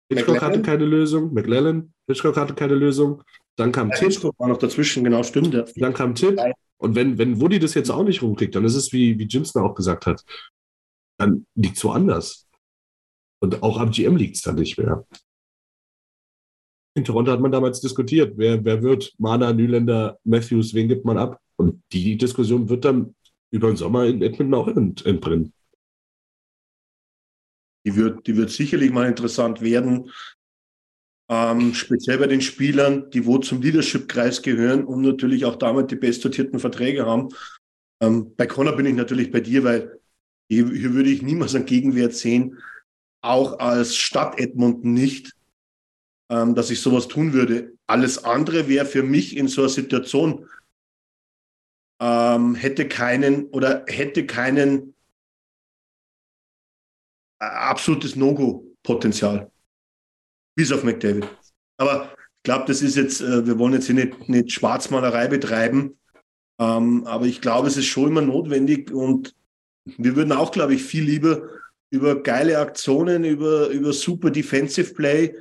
[0.08, 0.52] Hitchcock McLellan?
[0.52, 1.32] hatte keine Lösung.
[1.32, 1.94] McLellan.
[2.06, 3.22] Hitchcock hatte keine Lösung.
[3.56, 4.08] Dann kam Ja, Tipp.
[4.08, 5.54] Hitchcock war noch dazwischen, genau, stimmt.
[5.54, 5.64] Ja.
[5.76, 6.38] Dann kam Tipp.
[6.76, 9.62] Und wenn, wenn Woody das jetzt auch nicht rumkriegt, dann ist es, wie, wie Jimson
[9.62, 10.22] auch gesagt hat,
[11.18, 12.46] dann liegt es woanders.
[13.40, 15.06] Und auch am GM liegt es dann nicht mehr.
[16.96, 21.18] In Toronto hat man damals diskutiert, wer, wer wird Mana, Nylander, Matthews, wen gibt man
[21.18, 21.40] ab?
[21.56, 23.14] Und die Diskussion wird dann
[23.54, 25.52] über den Sommer in Edmonton auch ent- entbrennen.
[27.86, 30.10] Die wird, die wird sicherlich mal interessant werden.
[31.30, 35.96] Ähm, speziell bei den Spielern, die wo zum Leadership-Kreis gehören und natürlich auch damit die
[35.96, 37.28] bestdotierten Verträge haben.
[38.02, 40.00] Ähm, bei Connor bin ich natürlich bei dir, weil
[40.50, 42.58] hier, hier würde ich niemals einen Gegenwert sehen,
[43.22, 45.32] auch als Stadt Edmonton nicht,
[46.30, 47.72] ähm, dass ich sowas tun würde.
[47.86, 50.46] Alles andere wäre für mich in so einer Situation,
[52.00, 54.94] ähm, hätte keinen oder hätte keinen
[57.40, 59.50] äh, absolutes No-Go-Potenzial.
[60.56, 61.28] Bis auf McDavid.
[61.76, 65.98] Aber ich glaube, das ist jetzt, äh, wir wollen jetzt hier nicht, nicht Schwarzmalerei betreiben.
[66.60, 69.34] Ähm, aber ich glaube, es ist schon immer notwendig und
[69.84, 71.48] wir würden auch, glaube ich, viel lieber
[71.90, 75.34] über geile Aktionen, über, über super Defensive Play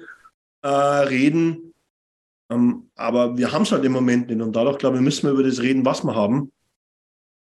[0.61, 1.72] äh, reden.
[2.53, 5.31] Ähm, aber wir haben es halt im Moment nicht und dadurch, glaube ich, müssen wir
[5.31, 6.51] über das reden, was wir haben.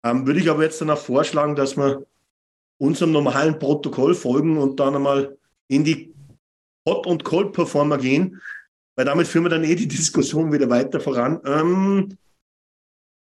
[0.05, 2.07] Ähm, würde ich aber jetzt danach vorschlagen, dass wir
[2.79, 5.37] unserem normalen Protokoll folgen und dann einmal
[5.69, 6.15] in die
[6.89, 8.41] Hot- und Cold-Performer gehen,
[8.97, 11.41] weil damit führen wir dann eh die Diskussion wieder weiter voran.
[11.45, 12.17] Ähm,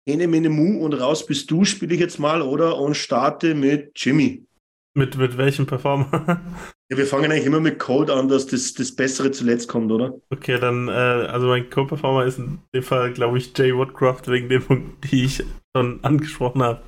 [0.07, 2.77] Ene, Mene, Mu und raus bist du, spiele ich jetzt mal, oder?
[2.77, 4.45] Und starte mit Jimmy.
[4.93, 6.41] Mit, mit welchem Performer?
[6.91, 10.13] Ja, wir fangen eigentlich immer mit Code an, dass das, das Bessere zuletzt kommt, oder?
[10.29, 14.49] Okay, dann, äh, also mein Co-Performer ist in dem Fall, glaube ich, Jay Woodcroft, wegen
[14.49, 15.41] den Punkten, die ich
[15.73, 16.81] schon angesprochen habe.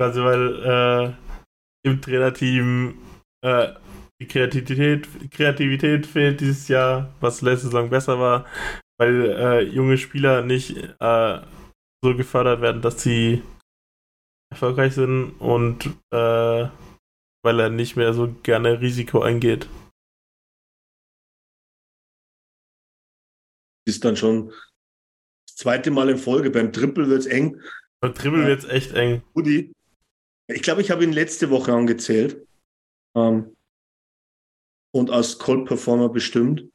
[0.00, 1.16] Also, weil
[1.84, 2.94] äh, im Trainerteam
[3.44, 3.72] äh,
[4.20, 8.46] die Kreativität, Kreativität fehlt dieses Jahr, was letzte Saison besser war,
[8.98, 11.38] weil äh, junge Spieler nicht äh,
[12.04, 13.42] so gefördert werden, dass sie
[14.52, 16.68] erfolgreich sind und äh,
[17.44, 19.68] weil er nicht mehr so gerne Risiko eingeht.
[23.86, 24.48] Ist dann schon
[25.46, 26.50] das zweite Mal in Folge.
[26.50, 27.60] Beim Triple wird es eng.
[28.00, 28.48] Beim Dribble Ja.
[28.48, 29.22] wird's echt eng.
[29.36, 29.72] Rudi,
[30.50, 32.46] ich glaube, ich habe ihn letzte Woche angezählt
[33.16, 33.54] ähm,
[34.94, 36.70] und als Cold-Performer bestimmt.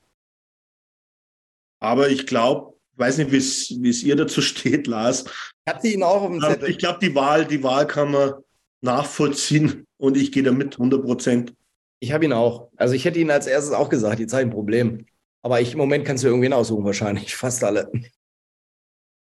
[1.81, 5.25] Aber ich glaube, weiß nicht, wie es ihr dazu steht, Lars.
[5.65, 6.69] Ich hatte ihn auch auf dem Zettel.
[6.69, 8.33] Ich glaube, die Wahl, die Wahl kann man
[8.81, 11.53] nachvollziehen und ich gehe damit 100 Prozent.
[11.99, 12.69] Ich habe ihn auch.
[12.77, 15.05] Also ich hätte ihn als erstes auch gesagt, jetzt habe ich ein Problem.
[15.41, 17.35] Aber ich, im Moment kannst du irgendwen aussuchen, wahrscheinlich.
[17.35, 17.91] Fast alle.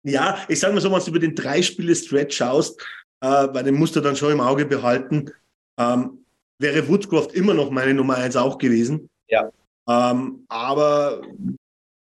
[0.05, 2.81] Ja, ich sage mal so, wenn du über den drei Spiele Stretch schaust,
[3.21, 5.31] äh, weil den musst du dann schon im Auge behalten,
[5.79, 6.25] ähm,
[6.59, 9.09] wäre Woodcroft immer noch meine Nummer eins auch gewesen.
[9.29, 9.51] Ja.
[9.89, 11.23] Ähm, aber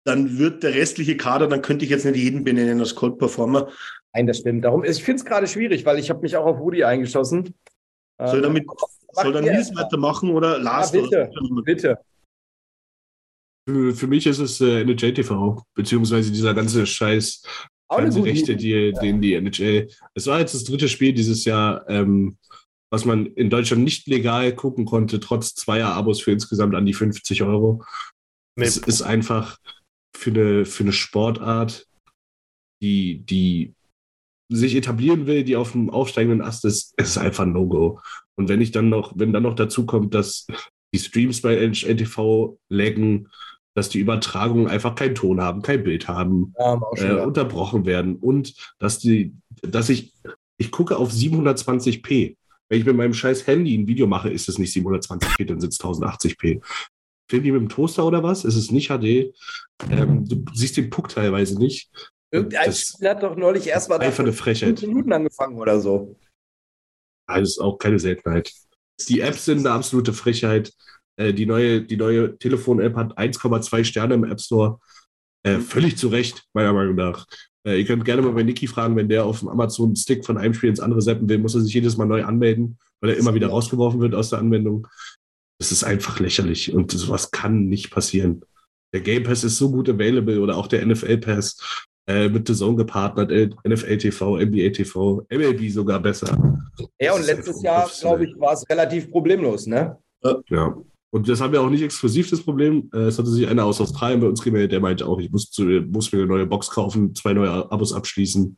[0.05, 3.69] dann wird der restliche Kader, dann könnte ich jetzt nicht jeden benennen als Cold Performer.
[4.13, 4.63] Nein, das stimmt.
[4.63, 7.53] Darum, ich finde es gerade schwierig, weil ich habe mich auch auf Woody eingeschossen.
[8.19, 8.65] Soll Ähm, damit,
[9.11, 10.91] soll dann Nils weitermachen oder Lars?
[10.91, 11.29] bitte.
[11.63, 11.97] Bitte.
[13.67, 17.43] Für, für mich ist es äh, NHL-TV, beziehungsweise dieser ganze Scheiß
[17.87, 18.91] Auch eine gute Rechte, Idee.
[18.91, 19.89] die, den die NHL.
[20.13, 22.37] Es war jetzt das dritte Spiel dieses Jahr, ähm,
[22.91, 26.93] was man in Deutschland nicht legal gucken konnte, trotz zweier Abos für insgesamt an die
[26.93, 27.83] 50 Euro.
[28.57, 29.57] Nee, Es ist einfach
[30.15, 31.87] für eine, für eine Sportart,
[32.81, 33.73] die, die
[34.49, 37.99] sich etablieren will, die auf dem aufsteigenden Ast ist, es ist einfach ein No-Go.
[38.35, 40.47] Und wenn ich dann noch, wenn dann noch dazu kommt, dass
[40.93, 43.29] die Streams bei NTV laggen,
[43.75, 48.53] dass die Übertragungen einfach keinen Ton haben, kein Bild haben, Ja, äh, unterbrochen werden und
[48.79, 50.13] dass die, dass ich,
[50.57, 52.37] ich gucke auf 720p.
[52.69, 55.73] Wenn ich mit meinem scheiß Handy ein Video mache, ist es nicht 720p, dann sind
[55.73, 56.61] es 1080p.
[57.29, 58.45] Film die mit dem Toaster oder was?
[58.45, 59.33] Es ist nicht HD.
[59.89, 61.89] Ähm, du siehst den Puck teilweise nicht.
[62.35, 64.81] Irgendein das- Spieler hat doch neulich erst mal Einfach eine Frechheit.
[64.81, 66.15] Minuten angefangen oder so.
[67.27, 68.51] Das ist auch keine Seltenheit.
[69.07, 70.71] Die Apps sind eine absolute Frechheit.
[71.17, 74.79] Äh, die neue, die neue Telefon-App hat 1,2 Sterne im App Store.
[75.43, 77.25] Äh, völlig zu Recht, meiner Meinung nach.
[77.67, 80.53] Äh, ihr könnt gerne mal bei Niki fragen, wenn der auf dem Amazon-Stick von einem
[80.53, 83.33] Spiel ins andere seppen will, muss er sich jedes Mal neu anmelden, weil er immer
[83.33, 84.87] wieder rausgeworfen wird aus der Anwendung.
[85.59, 88.43] Das ist einfach lächerlich und sowas kann nicht passieren.
[88.93, 92.53] Der Game Pass ist so gut available oder auch der NFL Pass äh, mit The
[92.53, 93.31] Zone gepartnert,
[93.67, 96.61] NFL TV, NBA TV, MLB sogar besser.
[96.99, 99.97] Ja, und letztes Jahr, glaube ich, war es relativ problemlos, ne?
[100.49, 100.75] Ja.
[101.11, 102.89] Und das haben wir auch nicht exklusiv das Problem.
[102.93, 105.49] Äh, Es hatte sich einer aus Australien bei uns gemeldet, der meinte auch, ich muss,
[105.49, 108.57] zu, muss mir eine neue Box kaufen, zwei neue Abos abschließen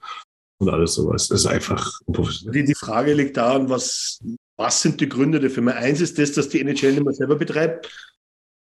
[0.60, 1.28] und alles sowas.
[1.28, 2.62] Das ist einfach unprofessionell.
[2.62, 4.20] Die, die Frage liegt daran, was,
[4.58, 5.76] was sind die Gründe dafür?
[5.76, 7.90] Eins ist das, dass die NHL nicht mehr selber betreibt,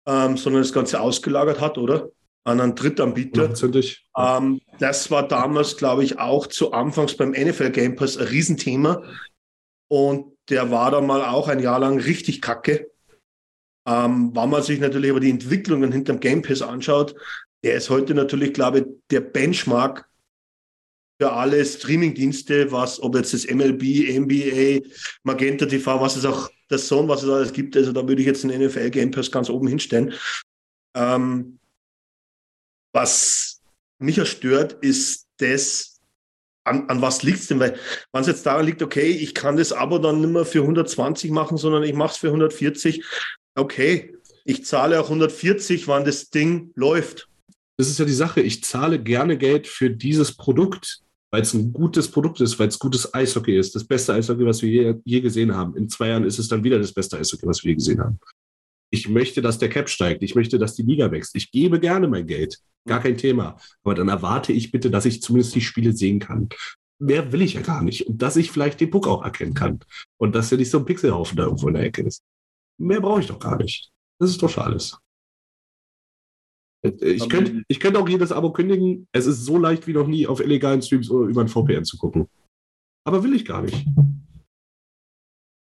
[0.06, 2.10] ähm, sondern das Ganze ausgelagert hat, oder?
[2.46, 3.42] An einen Drittanbieter.
[3.42, 4.08] Hundertprozentig.
[4.16, 9.04] Ähm, das war damals, glaube ich, auch zu Anfangs beim NFL Game Pass ein Riesenthema.
[9.88, 12.92] Und der war dann mal auch ein Jahr lang richtig kacke.
[13.88, 17.16] Ähm, wenn man sich natürlich aber die Entwicklungen hinterm Game Pass anschaut,
[17.64, 20.08] der ist heute natürlich, glaube ich, der Benchmark
[21.20, 23.84] für alle Streamingdienste, was, ob jetzt das MLB,
[24.20, 24.88] NBA,
[25.24, 27.78] Magenta TV, was es auch, das Zone, was es alles gibt.
[27.78, 30.14] Also da würde ich jetzt den NFL Game Pass ganz oben hinstellen.
[30.96, 31.60] Ähm,
[32.96, 33.62] was
[34.00, 36.00] mich erstört, ist das,
[36.64, 37.60] an, an was liegt es denn?
[37.60, 37.78] Weil,
[38.14, 41.30] wenn es jetzt daran liegt, okay, ich kann das Abo dann nicht mehr für 120
[41.30, 43.04] machen, sondern ich mache es für 140,
[43.56, 44.16] okay,
[44.46, 47.28] ich zahle auch 140, wann das Ding läuft.
[47.78, 48.42] Das ist ja die Sache.
[48.42, 52.80] Ich zahle gerne Geld für dieses Produkt, weil es ein gutes Produkt ist, weil es
[52.80, 53.76] gutes Eishockey ist.
[53.76, 55.76] Das beste Eishockey, was wir je, je gesehen haben.
[55.76, 58.18] In zwei Jahren ist es dann wieder das beste Eishockey, was wir je gesehen haben.
[58.92, 60.24] Ich möchte, dass der Cap steigt.
[60.24, 61.36] Ich möchte, dass die Liga wächst.
[61.36, 62.60] Ich gebe gerne mein Geld.
[62.88, 63.58] Gar kein Thema.
[63.84, 66.50] Aber dann erwarte ich bitte, dass ich zumindest die Spiele sehen kann.
[67.00, 68.08] Mehr will ich ja gar nicht.
[68.08, 69.80] Und dass ich vielleicht den Puck auch erkennen kann.
[70.18, 72.22] Und dass er nicht so ein Pixelhaufen da irgendwo in der Ecke ist.
[72.78, 73.92] Mehr brauche ich doch gar nicht.
[74.20, 74.98] Das ist doch schon alles.
[77.02, 79.08] Ich könnte ich könnt auch jedes Abo kündigen.
[79.12, 81.98] Es ist so leicht wie noch nie, auf illegalen Streams oder über ein VPN zu
[81.98, 82.28] gucken.
[83.04, 83.86] Aber will ich gar nicht.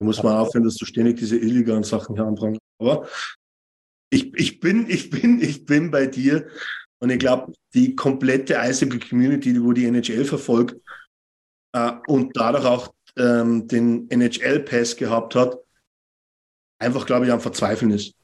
[0.05, 2.61] Da muss man aufhören, dass du ständig diese illegalen Sachen hier anprangst.
[2.79, 3.09] Aber
[4.11, 6.47] ich, ich, bin, ich, bin, ich bin bei dir
[6.99, 10.77] und ich glaube, die komplette Eishockey-Community, wo die NHL verfolgt
[11.73, 15.57] äh, und dadurch auch ähm, den NHL-Pass gehabt hat,
[16.79, 18.15] einfach, glaube ich, am Verzweifeln ist.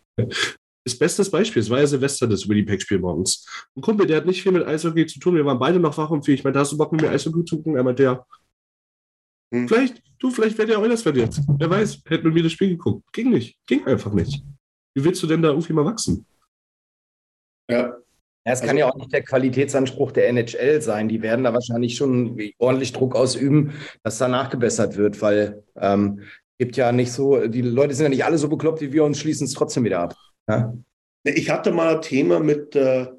[0.85, 3.47] Das beste Beispiel, es war ja Silvester, das Winnipeg-Spiel morgens.
[3.74, 6.11] Ein Kumpel, der hat nicht viel mit Eishockey zu tun, wir waren beide noch wach
[6.11, 6.35] und viel.
[6.35, 7.76] Ich meinte, hast du Bock mit mir Eishockey zu gucken?
[7.76, 8.26] Er meinte, ja.
[9.53, 9.68] Hm.
[9.68, 11.40] Vielleicht, du, vielleicht wäre der Oilers jetzt.
[11.59, 13.12] Wer weiß, hätte mit mir das Spiel geguckt.
[13.12, 14.42] Ging nicht, ging einfach nicht.
[14.94, 16.26] Wie willst du denn da irgendwie mal wachsen?
[17.70, 17.96] Ja.
[18.46, 21.11] Ja, es kann ja auch nicht der Qualitätsanspruch der NHL sein.
[21.11, 26.22] Die werden da wahrscheinlich schon ordentlich Druck ausüben, dass da nachgebessert wird, weil ähm,
[26.59, 29.16] gibt ja nicht so, die Leute sind ja nicht alle so bekloppt wie wir und
[29.16, 30.14] schließen es trotzdem wieder ab.
[30.48, 30.74] Ja?
[31.24, 33.18] Ich hatte mal ein Thema mit der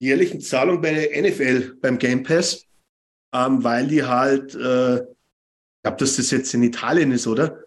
[0.00, 2.66] jährlichen Zahlung bei der NFL beim Game Pass,
[3.32, 5.02] ähm, weil die halt, äh,
[5.82, 7.64] glaube, dass das jetzt in Italien ist, oder?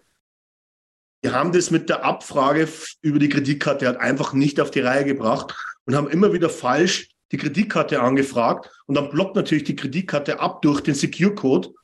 [1.24, 2.68] Die haben das mit der Abfrage
[3.02, 5.54] über die Kreditkarte halt einfach nicht auf die Reihe gebracht
[5.84, 10.62] und haben immer wieder falsch die Kreditkarte angefragt und dann blockt natürlich die Kreditkarte ab
[10.62, 11.74] durch den Secure Code.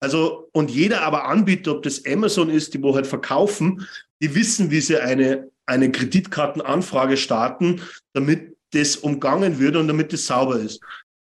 [0.00, 3.86] Also, und jeder aber Anbieter, ob das Amazon ist, die wo halt verkaufen,
[4.20, 7.80] die wissen, wie sie eine, eine Kreditkartenanfrage starten,
[8.12, 10.80] damit das umgangen wird und damit das sauber ist.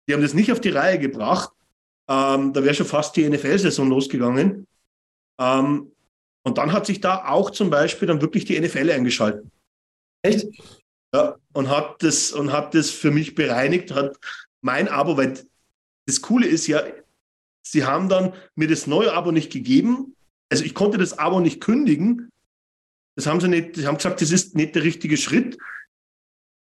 [0.08, 1.53] Die haben das nicht auf die Reihe gebracht.
[2.08, 4.66] Ähm, da wäre schon fast die NFL-Saison losgegangen.
[5.38, 5.92] Ähm,
[6.42, 9.46] und dann hat sich da auch zum Beispiel dann wirklich die NFL eingeschaltet.
[10.22, 10.46] Echt?
[11.14, 14.16] Ja, und hat das, und hat das für mich bereinigt, hat
[14.60, 15.38] mein Abo, weil
[16.06, 16.82] das Coole ist ja,
[17.62, 20.14] sie haben dann mir das neue Abo nicht gegeben.
[20.50, 22.30] Also ich konnte das Abo nicht kündigen.
[23.16, 25.56] Das haben sie nicht, sie haben gesagt, das ist nicht der richtige Schritt.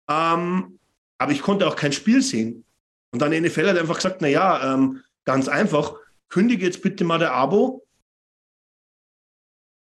[0.09, 0.79] Ähm,
[1.19, 2.65] aber ich konnte auch kein Spiel sehen.
[3.13, 5.95] Und dann die NFL hat einfach gesagt, na ja, ähm, ganz einfach,
[6.29, 7.87] kündige jetzt bitte mal der Abo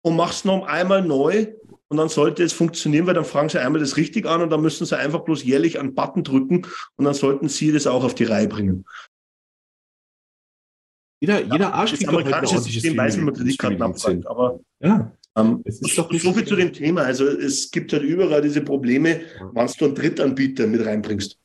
[0.03, 1.53] und mach's noch einmal neu
[1.89, 4.61] und dann sollte es funktionieren, weil dann fragen sie einmal das richtig an und dann
[4.61, 6.65] müssen sie einfach bloß jährlich einen Button drücken
[6.95, 8.85] und dann sollten sie das auch auf die Reihe bringen.
[11.19, 14.59] Jeder, jeder Arsch Das kriegt ein amerikanische ordentliches System weiß, wie man Kreditkarten abfragt, aber
[14.79, 17.01] Ja, ähm, es ist doch so viel zu dem Thema.
[17.01, 19.21] Also es gibt halt überall diese Probleme,
[19.53, 21.37] wenn du einen Drittanbieter mit reinbringst.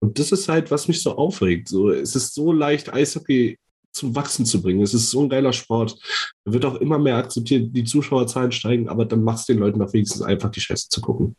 [0.00, 1.68] Und das ist halt, was mich so aufregt.
[1.68, 3.58] So, es ist so leicht, Eishockey
[3.92, 4.82] zum Wachsen zu bringen.
[4.82, 5.98] Es ist so ein geiler Sport.
[6.44, 9.78] Er wird auch immer mehr akzeptiert, die Zuschauerzahlen steigen, aber dann machst du den Leuten
[9.78, 11.36] doch wenigstens einfach die Scheiße zu gucken.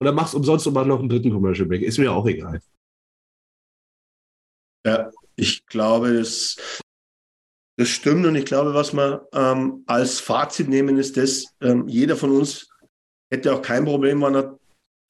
[0.00, 1.82] Oder machst umsonst immer noch einen dritten Commercial Break.
[1.82, 2.60] Ist mir auch egal.
[4.86, 6.56] Ja, ich glaube, das,
[7.78, 12.16] das stimmt und ich glaube, was wir ähm, als Fazit nehmen, ist das, ähm, jeder
[12.16, 12.68] von uns
[13.30, 14.58] hätte auch kein Problem, wenn er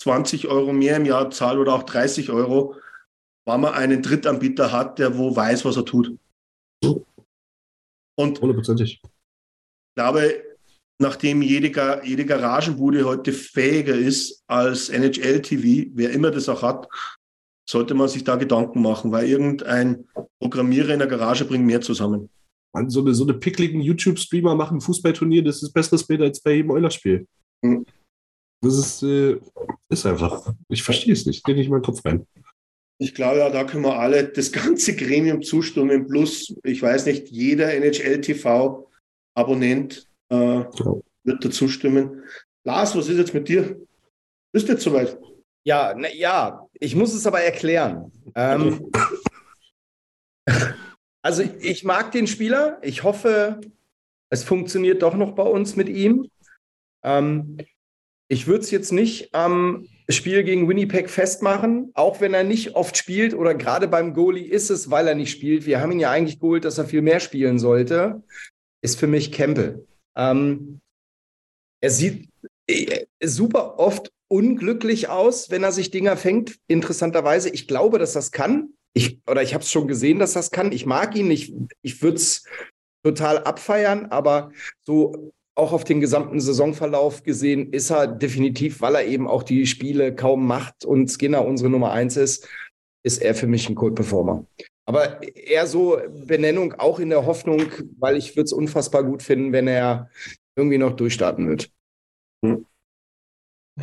[0.08, 2.76] 20 Euro mehr im Jahr zahlt oder auch 30 Euro.
[3.46, 6.14] wenn man einen Drittanbieter hat, der wo weiß, was er tut.
[8.16, 9.00] Und Hundertprozentig.
[9.02, 9.10] ich
[9.96, 10.42] glaube,
[11.00, 16.62] nachdem jede, Ga- jede Garagenbude heute fähiger ist als NHL TV, wer immer das auch
[16.62, 16.86] hat,
[17.68, 20.06] sollte man sich da Gedanken machen, weil irgendein
[20.40, 22.28] Programmierer in der Garage bringt mehr zusammen.
[22.74, 26.52] Mann, so eine, so eine pickligen YouTube-Streamer machen Fußballturnier, das ist besseres Bild als bei
[26.56, 27.26] jedem Eulerspiel.
[27.62, 27.86] Mhm.
[28.64, 29.38] Das ist, äh,
[29.90, 30.54] ist einfach.
[30.68, 31.44] Ich verstehe es nicht.
[31.44, 32.26] Geht nicht in meinen Kopf rein.
[32.98, 37.28] Ich glaube, ja, da können wir alle das ganze Gremium zustimmen, plus, ich weiß nicht,
[37.28, 40.64] jeder NHL-TV-Abonnent äh,
[41.24, 42.22] wird dazu stimmen.
[42.64, 43.84] Lars, was ist jetzt mit dir?
[44.52, 45.18] Bist du jetzt soweit?
[45.66, 48.10] Ja, na, ja, ich muss es aber erklären.
[48.34, 48.90] Ähm,
[51.22, 52.78] also ich mag den Spieler.
[52.80, 53.60] Ich hoffe,
[54.30, 56.30] es funktioniert doch noch bei uns mit ihm.
[57.02, 57.58] Ähm,
[58.34, 62.96] ich würde es jetzt nicht am Spiel gegen Winnipeg festmachen, auch wenn er nicht oft
[62.96, 65.66] spielt oder gerade beim Goalie ist es, weil er nicht spielt.
[65.66, 68.24] Wir haben ihn ja eigentlich geholt, dass er viel mehr spielen sollte.
[68.82, 69.86] Ist für mich Campbell.
[70.16, 70.80] Ähm,
[71.80, 72.28] er sieht
[72.66, 76.58] äh, super oft unglücklich aus, wenn er sich Dinger fängt.
[76.66, 78.70] Interessanterweise, ich glaube, dass das kann.
[78.94, 80.72] Ich, oder ich habe es schon gesehen, dass das kann.
[80.72, 81.30] Ich mag ihn.
[81.30, 82.44] Ich, ich würde es
[83.04, 84.50] total abfeiern, aber
[84.82, 89.66] so auch auf den gesamten Saisonverlauf gesehen ist er definitiv, weil er eben auch die
[89.66, 92.48] Spiele kaum macht und Skinner unsere Nummer eins ist,
[93.04, 94.46] ist er für mich ein Code-Performer.
[94.86, 97.62] Aber eher so Benennung auch in der Hoffnung,
[97.98, 100.10] weil ich würde es unfassbar gut finden, wenn er
[100.56, 101.70] irgendwie noch durchstarten wird.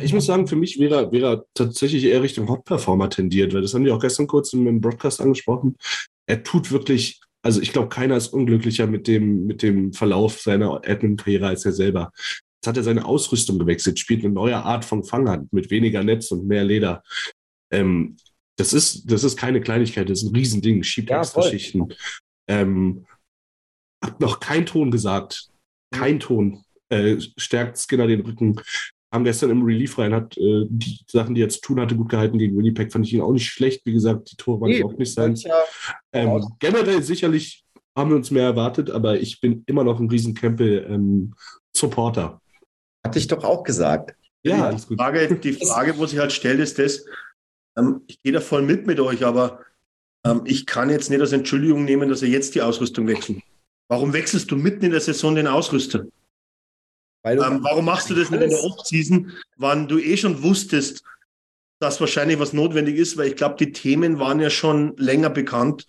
[0.00, 3.84] Ich muss sagen, für mich wäre, er tatsächlich eher Richtung Hot-Performer tendiert, weil das haben
[3.84, 5.76] wir auch gestern kurz im Broadcast angesprochen.
[6.26, 10.80] Er tut wirklich, also ich glaube, keiner ist unglücklicher mit dem, mit dem Verlauf seiner
[10.86, 12.12] Admin-Karriere als er selber.
[12.14, 16.30] Jetzt hat er seine Ausrüstung gewechselt, spielt eine neue Art von Fanghand mit weniger Netz
[16.30, 17.02] und mehr Leder.
[17.72, 18.16] Ähm,
[18.56, 21.42] das ist, das ist keine Kleinigkeit, das ist ein Riesending, schiebt Ja, extra.
[21.42, 21.92] Schichten.
[22.48, 23.06] Ähm,
[24.02, 25.48] hat noch kein Ton gesagt.
[25.92, 26.64] Kein Ton.
[26.90, 28.60] Äh, stärkt Skinner den Rücken.
[29.12, 32.08] Haben gestern im Relief rein, hat äh, die Sachen, die er zu tun hatte, gut
[32.08, 33.84] gehalten gegen Winnipeg, fand ich ihn auch nicht schlecht.
[33.84, 35.34] Wie gesagt, die Tore waren Nee, auch nicht sein.
[35.34, 35.54] ja
[36.12, 40.34] Ähm, generell sicherlich haben wir uns mehr erwartet, aber ich bin immer noch ein riesen
[40.34, 42.40] Campbell-Supporter.
[43.04, 44.14] Hatte ich doch auch gesagt.
[44.44, 44.98] ja, alles gut.
[44.98, 47.04] Frage, die Frage, wo sich halt stellt, ist das,
[47.76, 49.60] ähm, ich gehe da voll mit mit euch, aber
[50.24, 53.40] ähm, ich kann jetzt nicht als Entschuldigung nehmen, dass er jetzt die Ausrüstung wechselt.
[53.88, 56.06] Warum wechselst du mitten in der Saison den Ausrüster?
[57.24, 61.04] Ähm, warum machst du das nicht in der Offseason, wann du eh schon wusstest,
[61.78, 63.16] dass wahrscheinlich was notwendig ist?
[63.16, 65.86] Weil ich glaube, die Themen waren ja schon länger bekannt.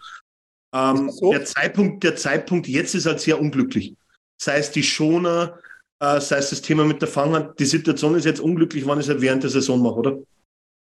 [0.74, 1.32] Ähm, so?
[1.32, 3.96] der, Zeitpunkt, der Zeitpunkt jetzt ist halt sehr unglücklich.
[4.38, 5.60] Sei es die Schoner,
[6.00, 7.60] äh, sei es das Thema mit der Fanghand.
[7.60, 10.18] Die Situation ist jetzt unglücklich, wann ich es halt während der Saison mache, oder?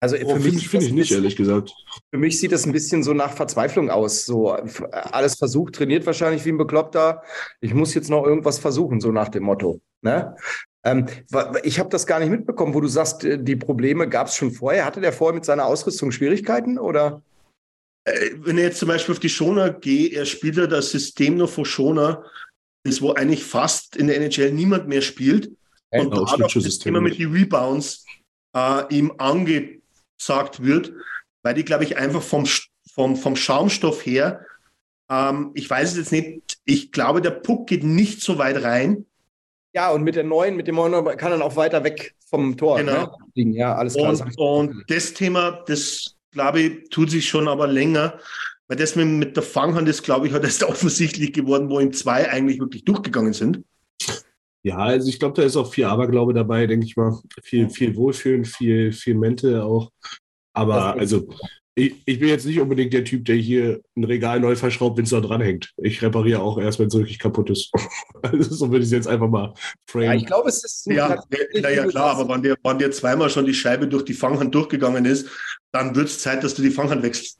[0.03, 1.73] also Oh, finde ich, finde ich nicht, ehrlich gesagt.
[2.11, 4.25] Für mich sieht das ein bisschen so nach Verzweiflung aus.
[4.25, 4.51] So
[4.91, 7.23] alles versucht, trainiert wahrscheinlich wie ein Bekloppter.
[7.61, 9.79] Ich muss jetzt noch irgendwas versuchen, so nach dem Motto.
[10.03, 10.35] Ne?
[10.83, 11.07] Ähm,
[11.63, 14.51] ich habe das gar nicht mitbekommen, wo du sagst, äh, die Probleme gab es schon
[14.51, 14.85] vorher.
[14.85, 17.21] Hatte der vorher mit seiner Ausrüstung Schwierigkeiten oder?
[18.05, 21.37] Äh, wenn ich jetzt zum Beispiel auf die Schoner gehe, er spielt ja das System
[21.37, 22.25] noch von Schoner,
[22.83, 25.51] das wo eigentlich fast in der NHL niemand mehr spielt.
[25.89, 28.05] Und auch dadurch Thema mit den Rebounds
[28.55, 30.91] äh, ihm angesagt wird,
[31.43, 32.45] weil die, glaube ich, einfach vom,
[32.93, 34.45] vom, vom Schaumstoff her,
[35.09, 39.05] ähm, ich weiß es jetzt nicht, ich glaube, der Puck geht nicht so weit rein.
[39.73, 42.77] Ja, und mit der neuen, mit dem neuen kann dann auch weiter weg vom Tor
[42.79, 42.91] Genau.
[42.93, 43.11] ne?
[43.33, 43.53] liegen.
[43.53, 44.11] Ja, alles klar.
[44.11, 48.19] das Und, und das Thema, das glaube ich, tut sich schon aber länger,
[48.67, 51.91] weil das mit, mit der Fanghand ist, glaube ich, hat erst offensichtlich geworden, wo ihm
[51.93, 53.61] zwei eigentlich wirklich durchgegangen sind.
[54.65, 57.19] Ja, also ich glaube, da ist auch viel Aberglaube dabei, denke ich mal.
[57.43, 59.91] Viel, viel Wohlfühlen, viel, viel Mente auch.
[60.53, 61.27] Aber Das- also,
[61.75, 65.05] ich, ich bin jetzt nicht unbedingt der Typ, der hier ein Regal neu verschraubt, wenn
[65.05, 65.73] es da dranhängt.
[65.77, 67.71] Ich repariere auch erst, wenn es wirklich kaputt ist.
[68.21, 69.53] also, so würde ich es jetzt einfach mal ja,
[69.87, 70.17] frame.
[70.17, 72.77] ich glaube, es ist Ja, tatsächlich, na ja wie du klar, aber wenn dir, wenn
[72.77, 75.29] dir zweimal schon die Scheibe durch die Fanghand durchgegangen ist,
[75.71, 77.39] dann wird es Zeit, dass du die Fanghand wechselst.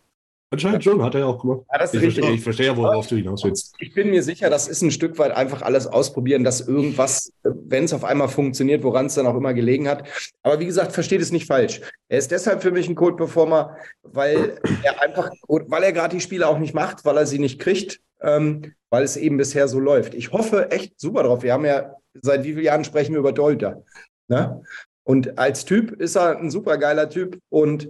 [0.54, 1.62] Anscheinend schon, hat er ja auch gemacht.
[1.72, 2.16] Ja, das ist Ich richtig.
[2.20, 3.74] verstehe, ich verstehe ja, worauf du hinaus willst.
[3.80, 7.86] Ich bin mir sicher, das ist ein Stück weit einfach alles ausprobieren, dass irgendwas, wenn
[7.86, 10.08] es auf einmal funktioniert, woran es dann auch immer gelegen hat.
[10.44, 11.82] Aber wie gesagt, versteht es nicht falsch.
[12.08, 16.48] Er ist deshalb für mich ein Code-Performer, weil er einfach, weil er gerade die Spiele
[16.48, 20.14] auch nicht macht, weil er sie nicht kriegt, ähm, weil es eben bisher so läuft.
[20.14, 21.42] Ich hoffe echt super drauf.
[21.42, 23.84] Wir haben ja, seit wie vielen Jahren sprechen wir über Dolter?
[24.28, 24.62] Ne?
[25.04, 27.90] Und als Typ ist er ein super geiler Typ und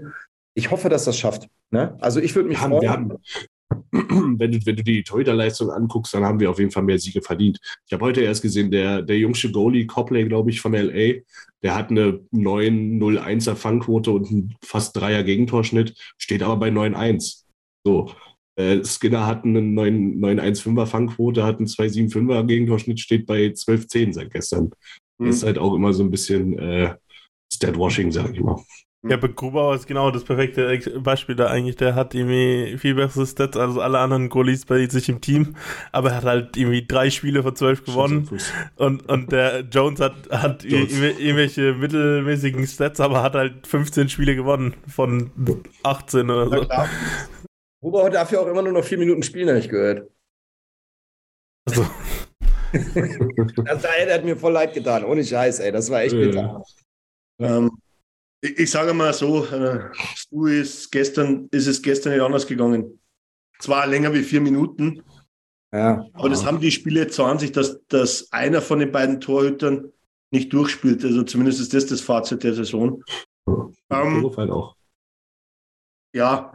[0.54, 1.50] ich hoffe, dass das schafft.
[1.74, 1.98] Ne?
[2.00, 2.90] Also ich würde mich haben, freuen.
[2.90, 3.14] haben,
[4.40, 7.24] wenn, du, wenn du die Torhüterleistung anguckst, dann haben wir auf jeden Fall mehr Siege
[7.24, 7.60] verdient.
[7.88, 11.22] Ich habe heute erst gesehen, der, der jüngste Goalie, Copley, glaube ich, von LA,
[11.64, 17.46] der hat eine 9-0-1er Fangquote und einen fast 3er Gegentorschnitt, steht aber bei 9-1.
[17.84, 18.12] So,
[18.56, 24.70] äh, Skinner hat einen 9-1-5er Fangquote, hat einen 2-7-5er Gegentorschnitt, steht bei 12-10 seit gestern.
[25.18, 25.28] Mhm.
[25.28, 26.96] Ist halt auch immer so ein bisschen äh,
[27.52, 28.62] Stat-Washing, sag ich mal.
[29.06, 31.76] Ja, bei Grubauer ist genau das perfekte Beispiel da eigentlich.
[31.76, 35.58] Der hat irgendwie viel bessere Stats als alle anderen Goalies bei sich im Team,
[35.92, 38.30] aber er hat halt irgendwie drei Spiele von zwölf gewonnen.
[38.78, 40.94] Und, und der Jones hat, hat Jones.
[40.94, 45.32] ir- irgendwelche mittelmäßigen Stats, aber hat halt 15 Spiele gewonnen von
[45.84, 46.68] 18 oder so.
[47.84, 50.10] Huber darf ja auch immer nur noch vier Minuten spielen, habe ich gehört.
[51.68, 51.84] Also,
[53.66, 55.72] Das, ey, der hat mir voll leid getan, ohne Scheiß, ey.
[55.72, 56.20] Das war echt Ja.
[56.20, 56.64] bitter.
[57.40, 57.72] Ähm,
[58.44, 59.90] ich, ich sage mal so, äh,
[60.52, 63.00] ist gestern, ist es gestern nicht anders gegangen.
[63.60, 65.02] Zwar länger wie vier Minuten,
[65.74, 66.06] Ja.
[66.14, 69.22] aber das haben die Spiele jetzt so an sich, dass, dass einer von den beiden
[69.22, 69.92] Torhütern
[70.32, 71.04] nicht durchspielt.
[71.06, 73.02] Also zumindest ist das das Fazit der Saison.
[73.90, 74.76] Ähm, halt auch.
[76.16, 76.54] Ja,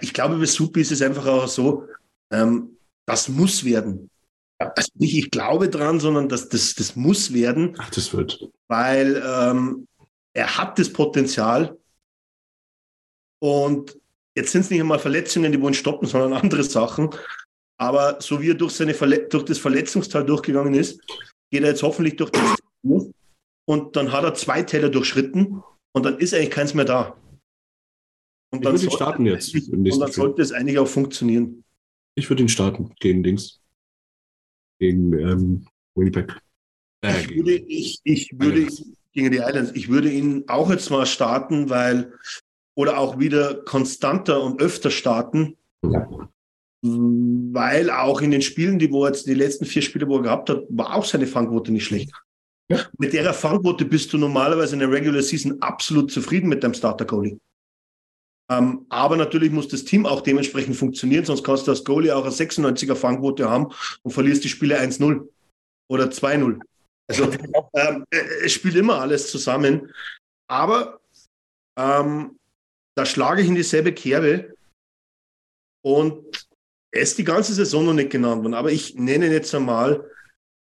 [0.00, 1.84] ich glaube, bei Supi ist es einfach auch so,
[2.32, 2.76] ähm,
[3.06, 4.10] das muss werden.
[4.58, 8.48] Also nicht ich glaube dran, sondern das, das, das muss werden, Ach, das wird.
[8.68, 9.86] weil ähm,
[10.36, 11.78] er hat das Potenzial
[13.42, 13.98] und
[14.36, 17.10] jetzt sind es nicht einmal Verletzungen, die wollen stoppen, sondern andere Sachen.
[17.78, 21.00] Aber so wie er durch, seine Verle durch das Verletzungstal durchgegangen ist,
[21.50, 22.56] geht er jetzt hoffentlich durch das
[23.68, 27.16] und dann hat er zwei Täler durchschritten und dann ist eigentlich keins mehr da.
[28.52, 31.64] Und Ich würde ihn sollte starten jetzt Und dann sollte es eigentlich auch funktionieren.
[32.14, 33.60] Ich würde ihn starten gegen Dings.
[34.78, 36.38] Gegen ähm, Winnipeg.
[37.02, 38.68] Äh, Ich würde, ich, ich würde.
[39.16, 42.12] Gegen die Islands, ich würde ihn auch jetzt mal starten, weil,
[42.74, 46.06] oder auch wieder konstanter und öfter starten, Ja.
[46.82, 50.22] weil auch in den Spielen, die wo er jetzt die letzten vier Spiele, wo er
[50.22, 52.12] gehabt hat, war auch seine Fangquote nicht schlecht.
[52.68, 52.80] Ja.
[52.98, 57.06] Mit der Fangquote bist du normalerweise in der Regular Season absolut zufrieden mit deinem Starter
[57.06, 57.38] Goalie.
[58.50, 62.24] Ähm, aber natürlich muss das Team auch dementsprechend funktionieren, sonst kannst du als Goalie auch
[62.24, 63.68] eine 96er Fangquote haben
[64.02, 65.26] und verlierst die Spiele 1-0
[65.88, 66.60] oder 2-0.
[67.08, 67.30] Also
[67.74, 69.92] ähm, äh, es spielt immer alles zusammen.
[70.48, 71.00] Aber
[71.78, 72.38] ähm,
[72.96, 74.54] da schlage ich in dieselbe Kerbe
[75.84, 76.46] und
[76.92, 78.54] er ist die ganze Saison noch nicht genannt worden.
[78.54, 80.10] Aber ich nenne ihn jetzt einmal,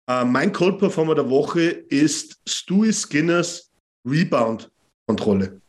[0.08, 3.70] äh, mein Cold Performer der Woche ist Stewie Skinners
[4.06, 5.60] Rebound-Kontrolle.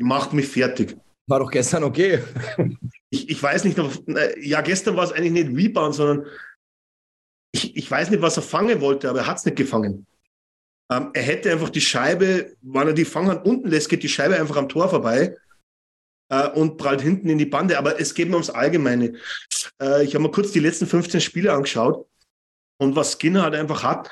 [0.00, 0.96] Die macht mich fertig.
[1.28, 2.22] War doch gestern okay.
[3.10, 6.26] Ich, ich weiß nicht, ob- äh, ja, gestern war es eigentlich nicht Rebound, sondern
[7.52, 10.06] ich, ich weiß nicht, was er fangen wollte, aber er hat es nicht gefangen.
[10.90, 14.38] Ähm, er hätte einfach die Scheibe, wenn er die Fanghand unten lässt, geht die Scheibe
[14.38, 15.36] einfach am Tor vorbei
[16.30, 17.78] äh, und prallt hinten in die Bande.
[17.78, 19.14] Aber es geht mir ums Allgemeine.
[19.80, 22.06] Äh, ich habe mir kurz die letzten 15 Spiele angeschaut
[22.78, 24.10] und was Skinner halt einfach hat,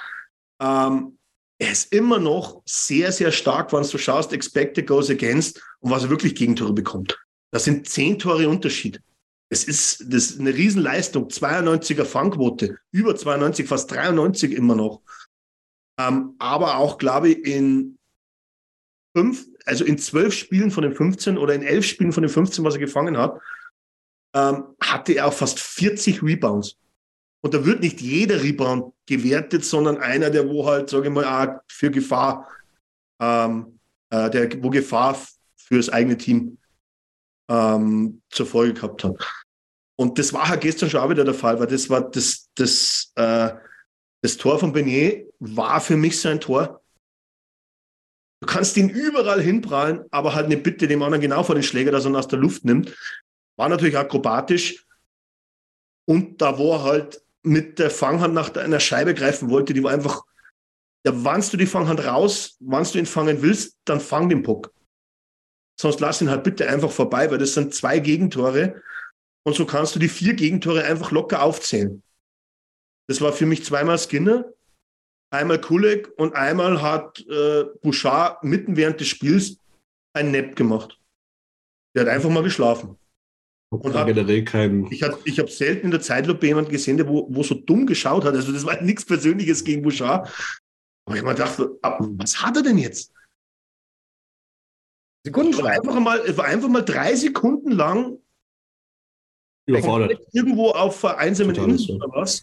[0.61, 1.19] ähm,
[1.59, 6.05] er ist immer noch sehr, sehr stark, wenn du schaust, Expected Goes Against und was
[6.05, 7.19] er wirklich Gegentore bekommt.
[7.51, 9.03] Das sind zehn Tore Unterschied.
[9.53, 11.29] Es ist, das ist eine Riesenleistung.
[11.29, 15.03] 92er Fangquote, über 92, fast 93 immer noch.
[15.99, 17.99] Ähm, aber auch, glaube ich, in
[19.17, 22.65] fünf, also in zwölf Spielen von den 15 oder in elf Spielen von den 15,
[22.65, 23.41] was er gefangen hat,
[24.35, 26.77] ähm, hatte er auch fast 40 Rebounds.
[27.43, 31.61] Und da wird nicht jeder Rebound gewertet, sondern einer, der wo halt, sage ich mal,
[31.69, 32.49] für Gefahr,
[33.21, 36.59] ähm, äh, der, wo Gefahr f- für das eigene Team
[37.51, 39.17] ähm, zur Folge gehabt hat.
[39.99, 43.13] Und das war halt gestern schon auch wieder der Fall, weil das war das, das,
[43.17, 43.51] äh,
[44.23, 46.81] das Tor von Beignet war für mich sein Tor.
[48.41, 51.91] Du kannst ihn überall hinprallen, aber halt nicht bitte dem anderen genau vor den Schläger,
[51.91, 52.97] dass er ihn aus der Luft nimmt.
[53.59, 54.87] War natürlich akrobatisch.
[56.07, 59.93] Und da, wo er halt mit der Fanghand nach einer Scheibe greifen wollte, die war
[59.93, 60.23] einfach,
[61.05, 64.73] ja, wannst du die Fanghand raus, wannst du ihn fangen willst, dann fang den Puck.
[65.81, 68.83] Sonst lass ihn halt bitte einfach vorbei, weil das sind zwei Gegentore.
[69.47, 72.03] Und so kannst du die vier Gegentore einfach locker aufzählen.
[73.09, 74.45] Das war für mich zweimal Skinner,
[75.33, 79.57] einmal Kulek und einmal hat äh, Bouchard mitten während des Spiels
[80.13, 80.99] ein Nap gemacht.
[81.97, 82.99] Der hat einfach mal geschlafen.
[83.73, 84.87] Und War hat- generell kein.
[84.93, 87.87] Ich, hab- ich habe selten in der Zeitlupe jemanden gesehen, der wo, wo so dumm
[87.87, 88.35] geschaut hat.
[88.35, 90.29] Also das war nichts Persönliches gegen Bouchard.
[91.07, 91.59] Aber ich habe mir gedacht,
[92.19, 93.13] was hat er denn jetzt?
[95.23, 95.77] War Sekundenschlag.
[95.77, 98.19] einfach mal, war einfach mal drei Sekunden lang
[99.67, 100.21] Überfordert.
[100.33, 102.43] irgendwo auf vereinsamen Totales, Inseln oder was.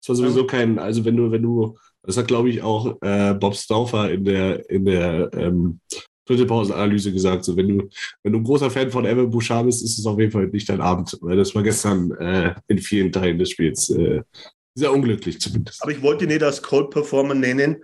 [0.00, 3.34] Das war sowieso kein, also wenn du, wenn du, das hat glaube ich auch äh,
[3.34, 5.80] Bob Stauffer in der, in der ähm,
[6.24, 7.88] dritte Pausenanalyse gesagt, so wenn du,
[8.22, 10.68] wenn du ein großer Fan von Evan Bouchard bist, ist es auf jeden Fall nicht
[10.68, 14.22] dein Abend, weil das war gestern äh, in vielen Teilen des Spiels äh,
[14.74, 15.82] sehr unglücklich zumindest.
[15.82, 17.82] Aber ich wollte ihn nicht als Cold Performer nennen,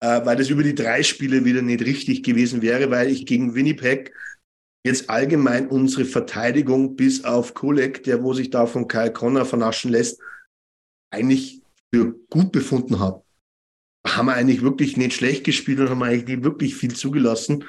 [0.00, 3.54] äh, weil das über die drei Spiele wieder nicht richtig gewesen wäre, weil ich gegen
[3.54, 4.14] Winnipeg
[4.84, 9.90] jetzt allgemein unsere Verteidigung bis auf Kulek, der wo sich da von Kyle Connor vernaschen
[9.90, 10.20] lässt,
[11.10, 11.60] eigentlich
[11.92, 13.22] für gut befunden habe.
[14.06, 17.64] Haben wir eigentlich wirklich nicht schlecht gespielt und haben eigentlich nicht wirklich viel zugelassen.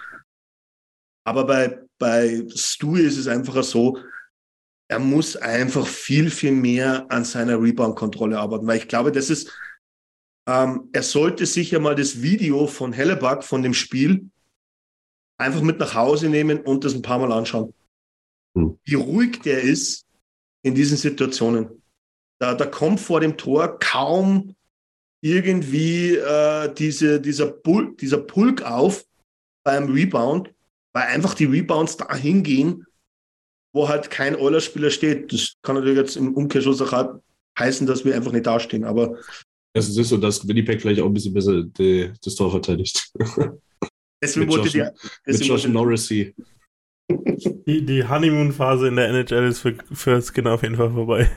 [1.26, 3.98] Aber bei, bei Stu ist es einfach so,
[4.90, 9.52] er muss einfach viel, viel mehr an seiner Rebound-Kontrolle arbeiten, weil ich glaube, das ist,
[10.50, 14.32] ähm, er sollte sich ja mal das Video von Hellebuck von dem Spiel
[15.38, 17.72] einfach mit nach Hause nehmen und das ein paar Mal anschauen.
[18.58, 18.80] Hm.
[18.84, 20.08] Wie ruhig der ist
[20.64, 21.84] in diesen Situationen.
[22.40, 24.56] Da, da kommt vor dem Tor kaum
[25.22, 29.06] irgendwie äh, diese, dieser, Pul dieser Pulk auf
[29.64, 30.52] beim Rebound,
[30.94, 32.88] weil einfach die Rebounds dahin gehen,
[33.72, 35.32] wo halt kein Euler-Spieler steht.
[35.32, 37.20] Das kann natürlich jetzt im Umkehrschluss auch
[37.60, 39.20] heißen, dass wir einfach nicht dastehen, aber.
[39.74, 43.12] Es ist so, dass Winnipeg vielleicht auch ein bisschen besser die, das Tor verteidigt.
[44.22, 44.84] Deswegen wurde die.
[45.26, 46.34] Mit Josh Norrisy.
[47.66, 51.30] Die, die Honeymoon-Phase in der NHL ist für, für Skin auf jeden Fall vorbei.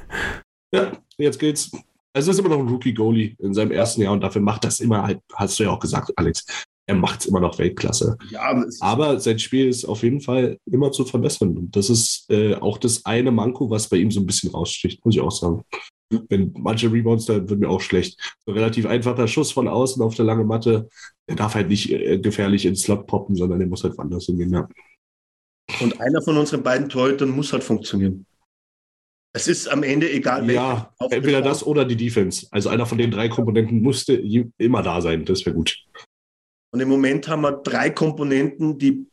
[0.75, 1.71] Ja, jetzt geht's.
[2.15, 4.81] Also es ist immer noch ein Rookie-Goalie in seinem ersten Jahr und dafür macht das
[4.81, 6.45] immer halt, hast du ja auch gesagt, Alex,
[6.87, 8.19] er macht es immer noch Weltklasse.
[8.31, 11.57] Ja, aber sein Spiel ist auf jeden Fall immer zu verbessern.
[11.57, 15.05] Und das ist äh, auch das eine Manko, was bei ihm so ein bisschen raussticht,
[15.05, 15.63] muss ich auch sagen.
[16.29, 18.37] Wenn manche Rebounds, da wird mir auch schlecht.
[18.47, 20.89] So relativ einfacher Schuss von außen auf der lange Matte,
[21.29, 24.53] der darf halt nicht äh, gefährlich ins Slot poppen, sondern der muss halt woanders hingehen.
[24.53, 24.69] Ja.
[25.81, 28.27] Und einer von unseren beiden Torhütern muss halt funktionieren.
[29.35, 30.49] Es ist am Ende egal.
[30.51, 32.47] Ja, entweder das oder die Defense.
[32.51, 34.15] Also einer von den drei Komponenten musste
[34.59, 35.25] immer da sein.
[35.25, 35.83] Das wäre gut.
[36.71, 39.07] Und im Moment haben wir drei Komponenten, die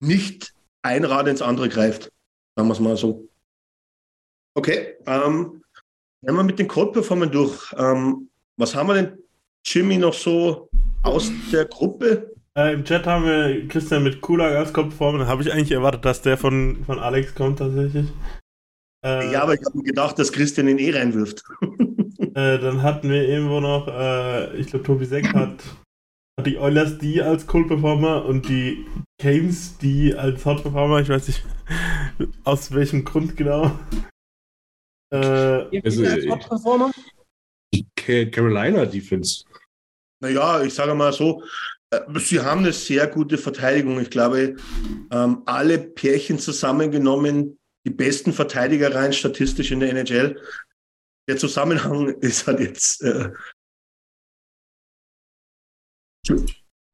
[0.00, 0.52] nicht
[0.82, 2.12] ein Rad ins andere greift.
[2.56, 3.28] Sagen wir es mal so.
[4.54, 5.57] Okay, ähm,
[6.22, 7.74] wenn wir mit den Code-Performern durch.
[7.76, 9.18] Ähm, was haben wir denn,
[9.64, 10.68] Jimmy, noch so
[11.02, 12.34] aus der Gruppe?
[12.56, 15.26] Äh, Im Chat haben wir Christian mit Kulak als Code-Performer.
[15.26, 18.06] Habe ich eigentlich erwartet, dass der von, von Alex kommt tatsächlich.
[19.04, 21.44] Äh, ja, aber ich habe mir gedacht, dass Christian ihn eh reinwirft.
[22.34, 25.62] äh, dann hatten wir irgendwo noch, äh, ich glaube, Tobi Seck hat
[26.44, 28.86] die Oilers die als Cold Performer und die
[29.20, 31.00] Canes die als Hot Performer.
[31.00, 31.44] Ich weiß nicht
[32.44, 33.72] aus welchem Grund genau.
[35.10, 36.92] Äh, also, Performer?
[37.72, 39.44] Die Carolina Defense.
[40.20, 41.42] Naja, ich sage mal so,
[41.90, 44.00] äh, sie haben eine sehr gute Verteidigung.
[44.00, 44.56] Ich glaube,
[45.10, 50.40] ähm, alle Pärchen zusammengenommen, die besten Verteidiger rein statistisch in der NHL.
[51.28, 53.30] Der Zusammenhang ist halt jetzt äh,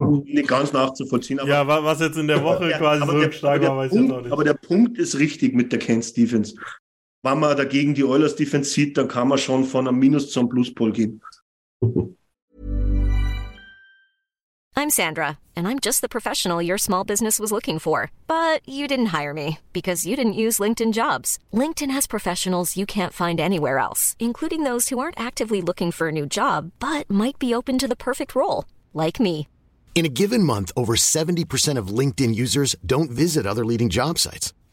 [0.01, 1.41] nicht ganz nachzuvollziehen.
[1.41, 4.21] Aber, ja, was jetzt in der Woche quasi so stark war, weiß ich jetzt auch
[4.21, 4.33] nicht.
[4.33, 6.55] Aber der Punkt ist richtig mit der Kent Stevens.
[7.25, 10.47] Wenn man dagegen die Oilers Defense sieht, dann kann man schon von einem Minus zum
[10.47, 11.23] Pluspol gehen.
[14.77, 18.11] I'm Sandra, and I'm just the professional your small business was looking for.
[18.27, 21.39] But you didn't hire me because you didn't use LinkedIn jobs.
[21.51, 26.09] LinkedIn has professionals you can't find anywhere else, including those who aren't actively looking for
[26.09, 29.49] a new job, but might be open to the perfect role like me.
[29.95, 34.53] In a given month, over 70% of LinkedIn users don't visit other leading job sites.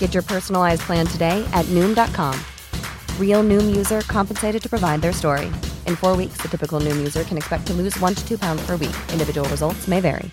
[0.00, 2.34] Get your personalized plan today at Noom.com.
[3.18, 5.46] Real Noom user compensated to provide their story.
[5.86, 8.66] In four weeks, the typical Noom user can expect to lose one to two pounds
[8.66, 8.96] per week.
[9.12, 10.30] Individual results may vary.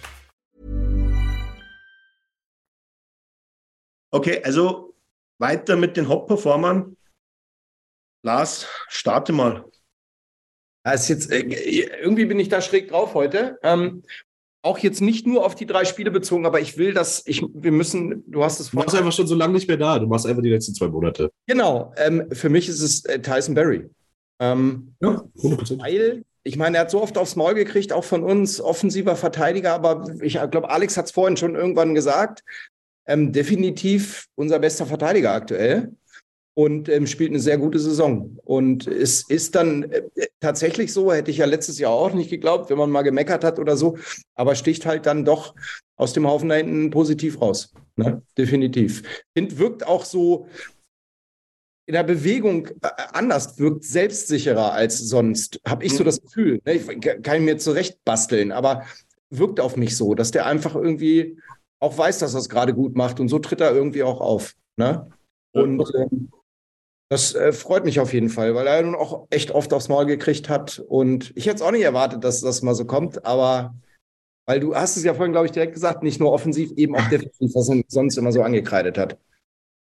[4.14, 4.94] Okay, also
[5.38, 6.96] weiter mit den Hop-Performern.
[8.24, 9.66] Lars, starte mal.
[10.84, 13.60] Das jetzt, äh, irgendwie bin ich da schräg drauf heute.
[13.64, 14.04] Ähm,
[14.62, 17.72] auch jetzt nicht nur auf die drei Spiele bezogen, aber ich will, dass ich, wir
[17.72, 20.00] müssen, du hast es Du machst einfach schon so lange nicht mehr da.
[20.00, 21.32] Du machst einfach die letzten zwei Monate.
[21.46, 21.94] Genau.
[21.98, 23.90] Ähm, für mich ist es äh, Tyson Berry.
[24.40, 25.80] Ähm, ja, 100%.
[25.80, 29.74] Weil, ich meine, er hat so oft aufs Maul gekriegt, auch von uns, offensiver Verteidiger,
[29.74, 32.44] aber ich glaube, Alex hat es vorhin schon irgendwann gesagt.
[33.06, 35.94] Ähm, definitiv unser bester Verteidiger aktuell
[36.58, 38.40] und ähm, spielt eine sehr gute Saison.
[38.44, 40.02] Und es ist dann äh,
[40.40, 43.60] tatsächlich so, hätte ich ja letztes Jahr auch nicht geglaubt, wenn man mal gemeckert hat
[43.60, 44.00] oder so,
[44.34, 45.54] aber sticht halt dann doch
[45.98, 47.76] aus dem Haufen da hinten positiv raus.
[47.96, 48.24] Ne?
[48.36, 49.04] Definitiv.
[49.38, 50.48] Und wirkt auch so
[51.86, 56.60] in der Bewegung äh, anders, wirkt selbstsicherer als sonst, habe ich so das Gefühl.
[56.66, 56.74] Ne?
[56.74, 58.84] Ich kann mir zurecht basteln, aber
[59.30, 61.38] wirkt auf mich so, dass der einfach irgendwie
[61.80, 64.56] auch weiß, dass er es gerade gut macht und so tritt er irgendwie auch auf.
[64.76, 65.08] Ne?
[65.54, 66.30] Und ähm,
[67.10, 70.06] das äh, freut mich auf jeden Fall, weil er nun auch echt oft aufs Maul
[70.06, 70.80] gekriegt hat.
[70.80, 73.76] Und ich hätte es auch nicht erwartet, dass das mal so kommt, aber
[74.46, 77.08] weil du hast es ja vorhin, glaube ich, direkt gesagt, nicht nur offensiv, eben auch
[77.10, 79.18] defensiv, was er sonst immer so angekreidet hat.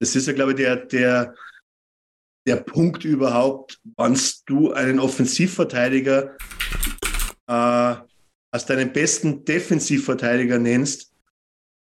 [0.00, 1.34] Das ist ja, glaube ich, der, der,
[2.46, 6.36] der Punkt überhaupt, wann du einen Offensivverteidiger
[7.48, 7.94] äh,
[8.50, 11.12] als deinen besten Defensivverteidiger nennst,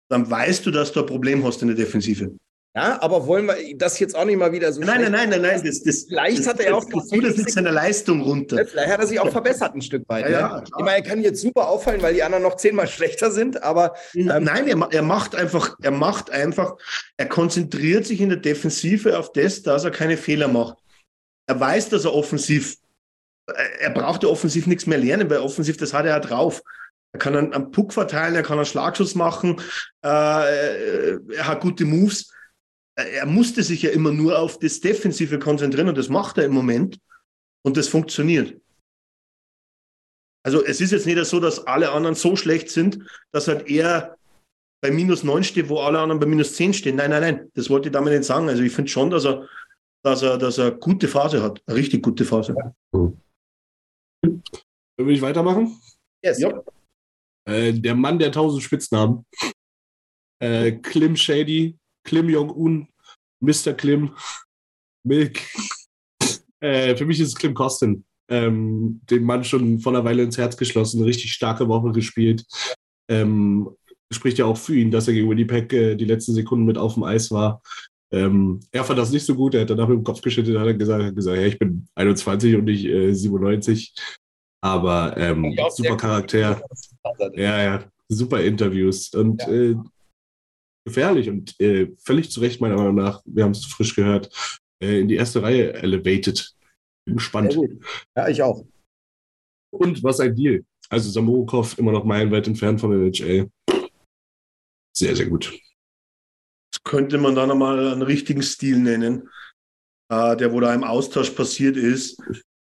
[0.10, 2.36] dann weißt du, dass du ein Problem hast in der Defensive.
[2.80, 5.42] Ja, aber wollen wir das jetzt auch nicht mal wieder so Nein, nein, nein, nein,
[5.42, 5.64] nein.
[5.64, 8.66] Das, das, Vielleicht das, hat er ja auch das, das, mit seiner Leistung runter.
[8.66, 10.26] Vielleicht hat er sich auch verbessert ein Stück weit.
[10.26, 10.38] Ja, ne?
[10.38, 13.62] ja, ich meine, er kann jetzt super auffallen, weil die anderen noch zehnmal schlechter sind,
[13.62, 16.76] aber Ähm, Nein, er, er macht einfach, er macht einfach,
[17.18, 20.78] er konzentriert sich in der Defensive auf das, dass er keine Fehler macht.
[21.48, 22.78] Er weiß, dass er offensiv,
[23.48, 26.62] äh, er braucht ja offensiv nichts mehr lernen, weil offensiv, das hat er ja drauf.
[27.12, 29.60] Er kann einen, einen Puck verteilen, er kann einen Schlagschuss machen,
[30.04, 32.32] äh, er hat gute Moves.
[33.04, 36.54] Er musste sich ja immer nur auf das Defensive konzentrieren und das macht er im
[36.54, 37.00] Moment
[37.64, 38.60] und das funktioniert.
[40.46, 43.00] Also es ist jetzt nicht so, dass alle anderen so schlecht sind,
[43.32, 44.18] dass halt er
[44.82, 46.96] bei minus 9 steht, wo alle anderen bei minus 10 stehen.
[46.96, 48.48] Nein, nein, nein, das wollte ich damit nicht sagen.
[48.48, 49.48] Also ich finde schon, dass er,
[50.04, 52.56] dass er, dass er gute Phase hat, eine richtig gute Phase.
[54.24, 55.78] Will ich weitermachen?
[56.24, 56.40] yes.
[56.40, 56.64] Ja.
[57.46, 59.26] Äh, der Mann der tausend Spitznamen.
[60.42, 62.88] Äh, Klim Shady, Klim Jong-un,
[63.42, 63.74] Mr.
[63.74, 64.12] Klim,
[65.04, 65.40] Milk.
[66.62, 68.04] Äh, für mich ist es Klim Kostin.
[68.30, 72.44] Ähm, den Mann schon vor einer Weile ins Herz geschlossen, richtig starke Woche gespielt.
[73.10, 73.70] Ähm,
[74.12, 76.96] spricht ja auch für ihn, dass er gegen Winnipeg äh, die letzten Sekunden mit auf
[76.96, 77.62] dem Eis war.
[78.12, 80.68] Ähm, er fand das nicht so gut, er hat danach mit dem Kopf geschüttelt, hat
[80.68, 83.94] er gesagt, hat gesagt ja, ich bin 21 und nicht äh, 97.
[84.62, 85.96] Aber ähm, super.
[85.96, 86.62] Charakter.
[87.36, 89.50] Ja, ja, super Interviews und Ja.
[89.50, 89.76] äh,
[90.86, 94.30] gefährlich und äh, völlig zu Recht meiner Meinung nach, wir haben es frisch gehört,
[94.82, 96.54] äh, in die erste Reihe elevated.
[97.06, 97.58] Bin gespannt.
[98.16, 98.66] Ja, ich auch.
[99.72, 100.64] Und was ein Deal.
[100.90, 103.50] Also Samorukov immer noch meilenweit entfernt von NHL.
[104.98, 105.52] Sehr, sehr gut.
[106.72, 109.30] Das könnte man dann einmal einen richtigen Stil nennen,
[110.12, 112.20] äh, der wo da im Austausch passiert ist.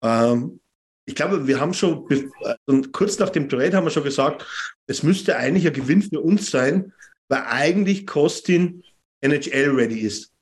[0.03, 0.61] Ähm,
[1.09, 2.31] ich glaube, wir haben schon, be-
[2.67, 4.47] äh, kurz nach dem Trade haben wir schon gesagt,
[4.89, 6.93] es müsste eigentlich ein Gewinn für uns sein,
[7.31, 8.85] weil eigentlich Kostin
[9.23, 10.33] NHL-ready ist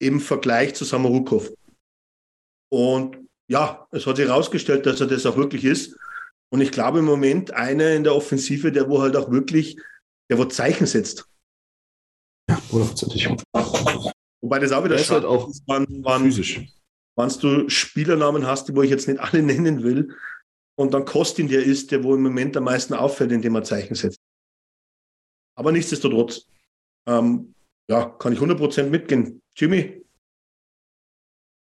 [0.00, 1.52] im Vergleich zu Samarukov.
[2.70, 3.18] Und
[3.50, 5.96] ja, es hat sich herausgestellt, dass er das auch wirklich ist.
[6.52, 9.76] Und ich glaube im Moment einer in der Offensive, der wo halt auch wirklich,
[10.30, 11.28] der wo Zeichen setzt.
[12.70, 13.28] Hundertprozentig.
[14.40, 16.60] Wobei das auch wieder Der ist halt schade auch ist, wann, wann, Physisch.
[17.16, 20.16] wann du Spielernamen hast, die wo ich jetzt nicht alle nennen will,
[20.78, 23.94] und dann Kostin der ist, der wo im Moment am meisten auffällt, indem er Zeichen
[23.94, 24.20] setzt.
[25.56, 26.46] Aber nichtsdestotrotz,
[27.08, 27.54] ähm,
[27.90, 29.40] ja, kann ich 100% mitgehen.
[29.56, 30.04] Jimmy?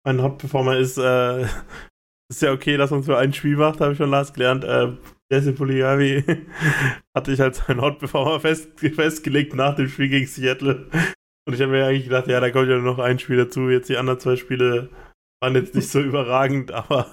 [0.06, 1.44] Mein Hauptperformer ist, äh,
[2.30, 4.64] ist ja okay, dass man für ein Spiel macht, habe ich schon last gelernt.
[4.64, 4.98] Äh,
[5.32, 6.24] Jesse Puligavi
[7.16, 10.90] hatte ich als seinen Hauptperformer fest, festgelegt nach dem Spiel gegen Seattle.
[11.48, 13.70] Und ich habe mir eigentlich gedacht, ja, da kommt ja noch ein Spiel dazu.
[13.70, 14.90] Jetzt die anderen zwei Spiele
[15.42, 17.08] waren jetzt nicht so überragend, aber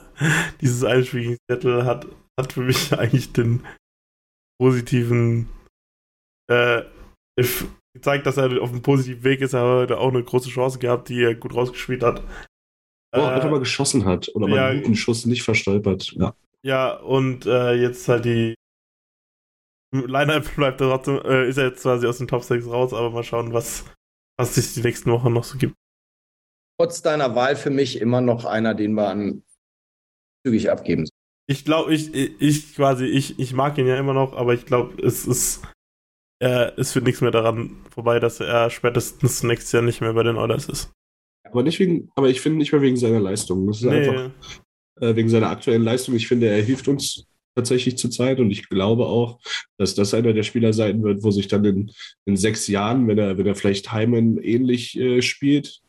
[0.60, 2.06] dieses eine Spiel gegen Seattle hat,
[2.38, 3.64] hat für mich eigentlich den
[4.60, 5.48] positiven
[6.50, 6.82] äh,
[7.38, 9.52] if- gezeigt, dass er auf einem positiven Weg ist.
[9.52, 12.22] Er hat heute auch eine große Chance gehabt, die er gut rausgespielt hat.
[13.14, 14.66] Wo er Äh, einfach mal geschossen hat oder mal ja.
[14.68, 16.12] einen guten Schuss nicht verstolpert.
[16.12, 16.34] Ja.
[16.64, 18.54] Ja, und äh, jetzt halt die
[19.94, 23.10] Line-Up bleibt er trotzdem, äh, ist er jetzt quasi aus den Top 6 raus, aber
[23.10, 23.84] mal schauen, was,
[24.38, 25.74] was sich die nächsten Wochen noch so gibt.
[26.80, 29.42] Trotz deiner Wahl für mich immer noch einer, den wir an
[30.46, 31.18] zügig abgeben sollen.
[31.50, 34.64] Ich glaube, ich, ich, ich quasi, ich, ich mag ihn ja immer noch, aber ich
[34.64, 35.62] glaube, es ist,
[36.42, 40.24] äh, es führt nichts mehr daran vorbei, dass er spätestens nächstes Jahr nicht mehr bei
[40.24, 40.90] den Oilers ist.
[41.48, 43.66] Aber nicht wegen, aber ich finde nicht mehr wegen seiner Leistung.
[43.68, 44.30] Das ist einfach
[45.00, 46.16] äh, wegen seiner aktuellen Leistung.
[46.16, 49.38] Ich finde, er hilft uns tatsächlich zur Zeit und ich glaube auch,
[49.78, 51.92] dass das einer der Spieler sein wird, wo sich dann in,
[52.24, 55.80] in sechs Jahren, wenn er, wenn er vielleicht Heimen ähnlich äh, spielt,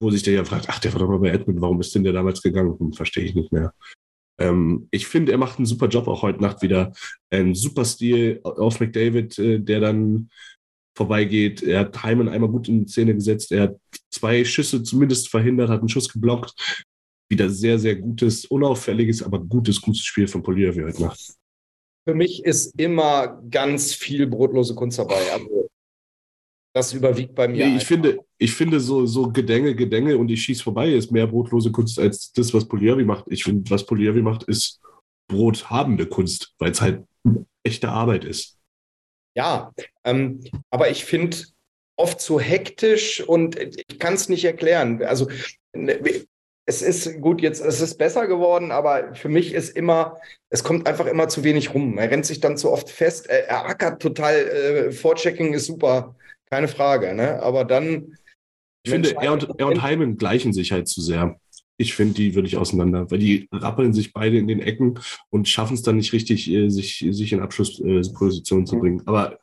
[0.00, 2.04] wo sich der ja fragt, ach, der war doch mal bei Edmund, warum ist denn
[2.04, 2.76] der damals gegangen?
[2.78, 3.72] Hm, Verstehe ich nicht mehr.
[4.38, 6.92] Ähm, ich finde, er macht einen super Job auch heute Nacht wieder.
[7.30, 10.30] Ein super Stil auf McDavid, äh, der dann
[10.96, 11.62] vorbeigeht.
[11.62, 13.52] Er hat Heimen einmal gut in Szene gesetzt.
[13.52, 13.76] Er hat
[14.10, 16.84] zwei Schüsse zumindest verhindert, hat einen Schuss geblockt.
[17.30, 21.34] Wieder sehr, sehr gutes, unauffälliges, aber gutes, gutes Spiel von wie heute Nacht.
[22.08, 25.20] Für mich ist immer ganz viel brotlose Kunst dabei.
[25.32, 25.67] Also,
[26.74, 27.66] das überwiegt bei mir.
[27.66, 27.86] Nee, ich einfach.
[27.86, 31.98] finde, ich finde so, so Gedänge, Gedänge und ich schieß vorbei ist mehr brotlose Kunst
[31.98, 33.24] als das, was Poliavi macht.
[33.28, 34.80] Ich finde, was Poliavi macht, ist
[35.28, 37.04] brothabende Kunst, weil es halt
[37.64, 38.58] echte Arbeit ist.
[39.36, 39.72] Ja,
[40.04, 40.40] ähm,
[40.70, 41.36] aber ich finde
[41.96, 45.02] oft so hektisch und ich kann es nicht erklären.
[45.02, 45.28] Also
[45.74, 46.00] ne,
[46.68, 50.18] es ist gut, jetzt es ist besser geworden, aber für mich ist immer,
[50.50, 51.98] es kommt einfach immer zu wenig rum.
[51.98, 56.14] Er rennt sich dann zu oft fest, er, er ackert total, äh, Vorchecking ist super,
[56.50, 57.42] keine Frage, ne?
[57.42, 58.14] Aber dann.
[58.84, 61.38] Ich finde, er und, er und Heimen gleichen sich halt zu sehr.
[61.76, 64.98] Ich finde, die würde ich auseinander, weil die rappeln sich beide in den Ecken
[65.30, 69.02] und schaffen es dann nicht richtig, äh, sich, sich in Abschlussposition zu bringen.
[69.06, 69.38] Aber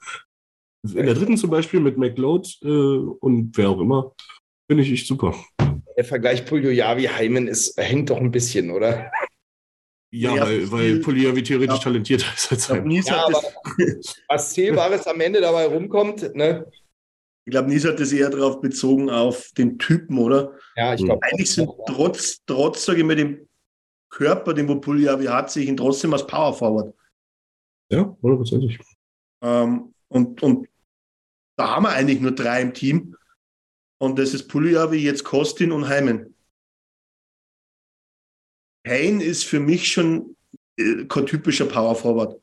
[0.84, 4.14] in der dritten zum Beispiel mit McLeod äh, und wer auch immer,
[4.68, 5.36] finde ich echt super.
[5.98, 9.12] Der Vergleich Puljojavi-Heimen ist, hängt doch ein bisschen, oder?
[10.12, 11.84] Ja, ja weil, weil Puljojavi theoretisch ja.
[11.84, 12.92] talentierter ist als Heimen.
[12.92, 13.42] Ja, aber
[14.28, 16.66] was Zählbares am Ende dabei rumkommt, ne?
[17.46, 20.58] Ich glaube, Nies hat das eher darauf bezogen, auf den Typen, oder?
[20.76, 21.22] Ja, ich glaube.
[21.24, 23.48] Eigentlich sind trotz, trotz, sage ich mal, dem
[24.10, 26.96] Körper, den Puljavi hat, sich ihn trotzdem als Power Forward.
[27.92, 28.80] Ja, hundertprozentig.
[29.42, 30.68] Ähm, und, und
[31.56, 33.16] da haben wir eigentlich nur drei im Team.
[34.00, 36.36] Und das ist Puljavi, jetzt Kostin und Heimen.
[38.88, 40.36] Hein ist für mich schon
[40.78, 42.42] äh, kein typischer Power Forward.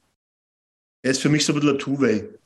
[1.02, 2.38] Er ist für mich so ein bisschen ein Two-Way.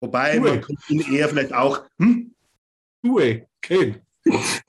[0.00, 1.82] Wobei, Two man könnte ihn eher vielleicht auch.
[1.98, 2.34] Hm?
[3.04, 4.00] Two-Way, Kane.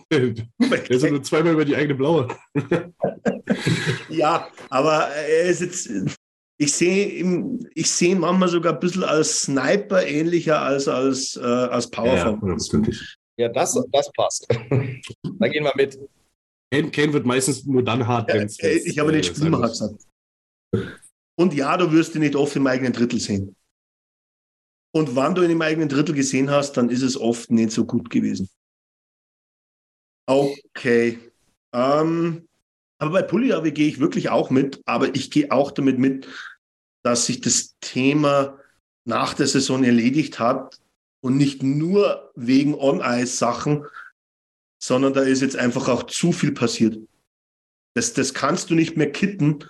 [0.10, 2.28] Er ist nur zweimal über die eigene blaue.
[4.10, 6.18] ja, aber er ist jetzt.
[6.58, 11.36] Ich sehe ihn, ich sehe ihn manchmal sogar ein bisschen als Sniper ähnlicher als als,
[11.36, 12.40] äh, als Power ja,
[13.38, 14.48] ja, das, das passt.
[14.50, 15.98] da gehen wir mit.
[16.72, 18.60] Kane, Kane wird meistens nur dann hart, ja, wenn es.
[18.60, 20.06] Ich habe nicht Spielmacher gesagt.
[21.36, 23.56] Und ja, du wirst ihn nicht oft im eigenen Drittel sehen.
[24.94, 27.86] Und wann du ihn im eigenen Drittel gesehen hast, dann ist es oft nicht so
[27.86, 28.50] gut gewesen.
[30.26, 31.20] Okay.
[31.74, 32.48] Ähm,
[32.98, 36.28] aber bei Pulli gehe ich wirklich auch mit, aber ich gehe auch damit mit,
[37.04, 38.60] dass sich das Thema
[39.06, 40.80] nach der Saison erledigt hat
[41.22, 43.86] und nicht nur wegen On-Ice-Sachen,
[44.80, 46.98] sondern da ist jetzt einfach auch zu viel passiert.
[47.96, 49.66] Das, das kannst du nicht mehr kitten.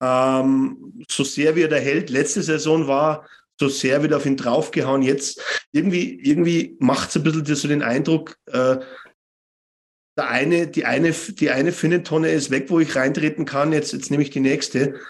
[0.00, 3.26] Ähm, so sehr wie er der Held letzte Saison war,
[3.62, 5.02] so sehr wieder auf ihn draufgehauen.
[5.02, 5.40] Jetzt
[5.72, 8.78] irgendwie, irgendwie macht es ein bisschen so den Eindruck, äh,
[10.16, 13.72] der eine, die eine, die eine Finnentonne ist weg, wo ich reintreten kann.
[13.72, 15.00] Jetzt, jetzt nehme ich die nächste.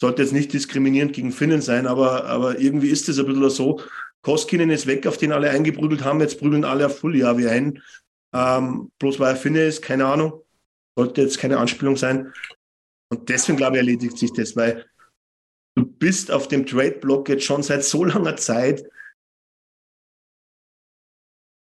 [0.00, 3.80] Sollte jetzt nicht diskriminierend gegen Finnen sein, aber, aber irgendwie ist es ein bisschen so.
[4.22, 6.20] Koskinen ist weg, auf den alle eingeprügelt haben.
[6.20, 7.82] Jetzt prügeln alle auf Fuljavi ein.
[8.32, 10.42] Ähm, bloß weil er Finne ist, keine Ahnung.
[10.96, 12.32] Sollte jetzt keine Anspielung sein.
[13.10, 14.86] Und deswegen, glaube ich, erledigt sich das, weil
[15.80, 18.84] du bist auf dem Trade-Block jetzt schon seit so langer Zeit.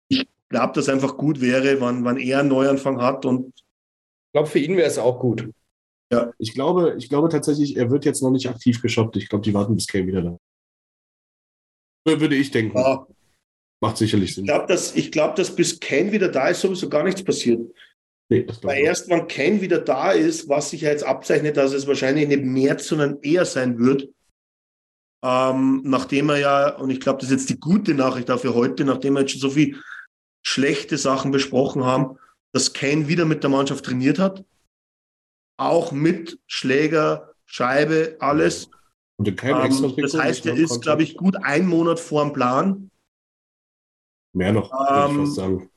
[0.10, 3.26] Ich glaube, dass einfach gut wäre, wann, wann er einen Neuanfang hat.
[3.26, 5.50] Und ich glaube, für ihn wäre es auch gut.
[6.12, 9.16] Ja, ich glaube, ich glaube tatsächlich, er wird jetzt noch nicht aktiv geshoppt.
[9.16, 10.38] Ich glaube, die warten bis Kane wieder da.
[12.06, 12.78] Würde ich denken.
[12.78, 13.08] Ja.
[13.82, 14.44] Macht sicherlich Sinn.
[14.44, 17.62] Ich glaube, dass, glaub, dass bis Kane wieder da ist, sowieso gar nichts passiert.
[18.32, 21.86] Nee, Weil erst, wenn Kane wieder da ist, was sich ja jetzt abzeichnet, dass es
[21.86, 24.08] wahrscheinlich nicht März, sondern eher sein wird,
[25.22, 28.86] ähm, nachdem er ja, und ich glaube, das ist jetzt die gute Nachricht dafür heute,
[28.86, 29.82] nachdem wir jetzt schon so viel
[30.44, 32.18] schlechte Sachen besprochen haben,
[32.54, 34.46] dass Kane wieder mit der Mannschaft trainiert hat.
[35.58, 38.70] Auch mit Schläger, Scheibe, alles.
[39.18, 42.32] Und kein ähm, extra das heißt, er ist, glaube ich, gut ein Monat vor dem
[42.32, 42.92] Plan.
[44.34, 45.70] Mehr noch, ähm, würde ich fast sagen.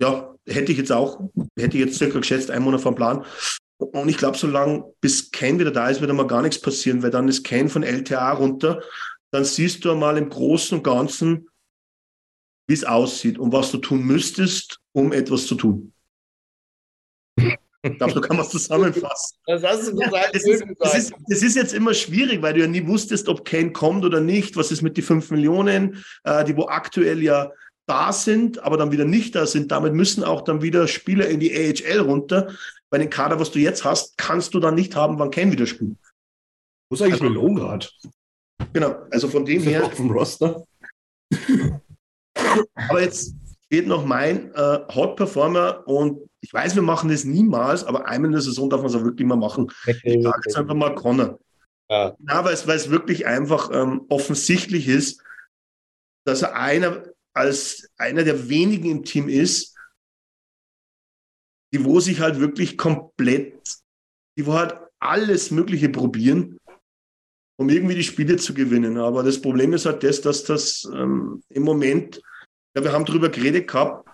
[0.00, 1.20] Ja, hätte ich jetzt auch,
[1.56, 3.24] hätte ich jetzt circa geschätzt, ein Monat vor dem Plan.
[3.78, 7.10] Und ich glaube, solange bis Ken wieder da ist, wird einmal gar nichts passieren, weil
[7.10, 8.82] dann ist Ken von LTA runter.
[9.30, 11.48] Dann siehst du einmal im Großen und Ganzen,
[12.66, 15.92] wie es aussieht und was du tun müsstest, um etwas zu tun.
[17.82, 19.38] Ich glaube, so kann man es zusammenfassen.
[19.46, 20.12] Das hast du gesagt.
[20.12, 23.28] Ja, das, ist, das, ist, das, ist, jetzt immer schwierig, weil du ja nie wusstest,
[23.28, 24.56] ob Kane kommt oder nicht.
[24.56, 27.50] Was ist mit den 5 Millionen, äh, die wo aktuell ja
[27.88, 29.72] da sind, aber dann wieder nicht da sind.
[29.72, 32.52] Damit müssen auch dann wieder Spieler in die AHL runter.
[32.90, 35.66] Bei den Kader, was du jetzt hast, kannst du dann nicht haben, wann Kane wieder
[35.66, 35.96] spielt.
[36.88, 37.80] Wo ist eigentlich also, Melon
[38.72, 39.84] Genau, also von dem her.
[39.84, 40.64] Auf dem Roster.
[42.74, 43.34] aber jetzt
[43.70, 48.28] geht noch mein äh, Hot Performer und ich weiß, wir machen das niemals, aber einmal
[48.28, 49.70] in der Saison darf man es auch wirklich mal machen.
[49.86, 51.38] Ich sage jetzt einfach mal Connor.
[51.90, 52.14] Ja.
[52.18, 55.22] Na, weil es, weil es wirklich einfach ähm, offensichtlich ist,
[56.24, 59.76] dass er einer als einer der wenigen im Team ist,
[61.72, 63.78] die wo sich halt wirklich komplett,
[64.36, 66.58] die wo halt alles Mögliche probieren,
[67.58, 68.98] um irgendwie die Spiele zu gewinnen.
[68.98, 72.20] Aber das Problem ist halt das, dass das ähm, im Moment,
[72.74, 74.08] ja, wir haben darüber geredet gehabt,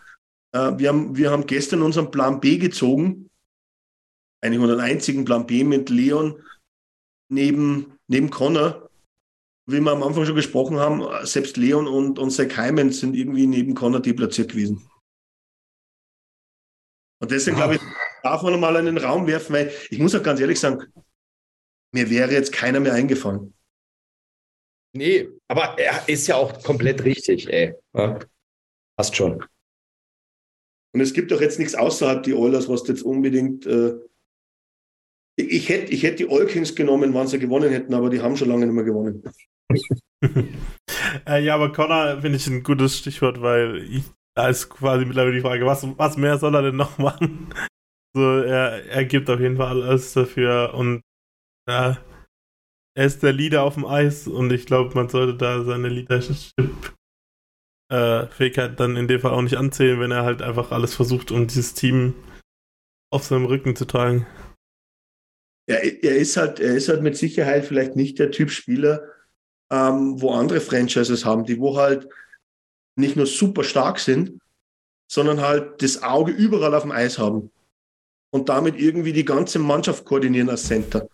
[0.52, 3.30] äh, wir, haben, wir haben gestern unseren Plan B gezogen,
[4.40, 6.42] eigentlich unseren einzigen Plan B mit Leon
[7.30, 8.83] neben, neben Connor.
[9.66, 13.46] Wie wir am Anfang schon gesprochen haben, selbst Leon und, und Zach Hyman sind irgendwie
[13.46, 14.88] neben Connor deplatziert gewesen.
[17.20, 17.80] Und deswegen glaube ich,
[18.22, 20.84] darf man mal in den Raum werfen, weil ich muss auch ganz ehrlich sagen,
[21.92, 23.54] mir wäre jetzt keiner mehr eingefallen.
[24.96, 27.74] Nee, aber er ist ja auch komplett richtig, ey.
[27.94, 28.18] Ja,
[28.96, 29.44] passt schon.
[30.92, 33.66] Und es gibt doch jetzt nichts außerhalb die Oilers, was jetzt unbedingt.
[33.66, 33.94] Äh,
[35.36, 38.36] ich hätte ich hätt die All Kings genommen, wann sie gewonnen hätten, aber die haben
[38.36, 39.24] schon lange nicht mehr gewonnen.
[41.26, 44.04] äh, ja, aber Connor finde ich ein gutes Stichwort, weil ich,
[44.36, 47.52] da ist quasi mittlerweile die Frage, was, was mehr soll er denn noch machen?
[48.16, 51.02] So, er, er gibt auf jeden Fall alles dafür und
[51.68, 51.98] ja,
[52.96, 56.52] er ist der Leader auf dem Eis und ich glaube, man sollte da seine Leadership
[57.90, 61.46] äh, dann in dem Fall auch nicht anzählen, wenn er halt einfach alles versucht, um
[61.46, 62.14] dieses Team
[63.12, 64.26] auf seinem Rücken zu tragen.
[65.68, 69.13] Ja, er ist halt, er ist halt mit Sicherheit vielleicht nicht der Typ Spieler,
[69.70, 72.08] ähm, wo andere Franchises haben, die wo halt
[72.96, 74.38] nicht nur super stark sind,
[75.10, 77.50] sondern halt das Auge überall auf dem Eis haben
[78.32, 81.08] und damit irgendwie die ganze Mannschaft koordinieren als Center.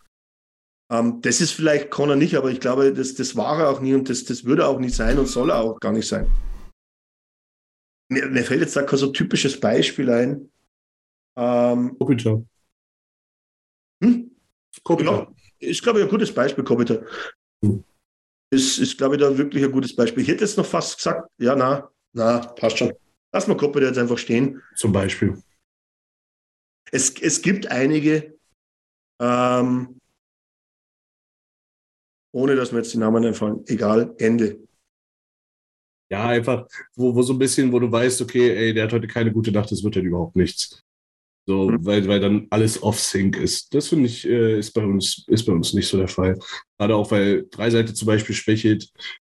[0.91, 3.95] Ähm, das ist vielleicht Connor nicht, aber ich glaube, das, das war er auch nie
[3.95, 6.31] und das, das würde auch nicht sein und soll er auch gar nicht sein.
[8.09, 10.51] Mir, mir fällt jetzt da kein so typisches Beispiel ein.
[11.37, 12.43] Ähm, Kopitar.
[14.03, 14.31] Hm?
[14.83, 15.33] Kopitar.
[15.61, 17.03] Ja, ist, glaube ich, ein gutes Beispiel, Kopitar.
[17.65, 17.85] Hm
[18.51, 20.23] ist, ist glaube ich, da wirklich ein gutes Beispiel.
[20.23, 22.93] Ich hätte jetzt noch fast gesagt, ja, na, na, passt schon.
[23.33, 24.61] Lass mal Koppe jetzt einfach stehen.
[24.77, 25.41] Zum Beispiel.
[26.91, 28.37] Es, es gibt einige,
[29.21, 30.01] ähm,
[32.33, 34.59] ohne dass mir jetzt die Namen einfallen, egal, Ende.
[36.11, 36.67] Ja, einfach,
[36.97, 39.53] wo, wo so ein bisschen, wo du weißt, okay, ey, der hat heute keine gute
[39.53, 40.83] Nacht, das wird dann überhaupt nichts.
[41.47, 41.85] So, mhm.
[41.85, 43.75] weil, weil dann alles off-sync ist.
[43.75, 46.39] Das finde ich, äh, ist, bei uns, ist bei uns nicht so der Fall.
[46.79, 48.89] Gerade auch, weil Dreiseite zum Beispiel schwächelt.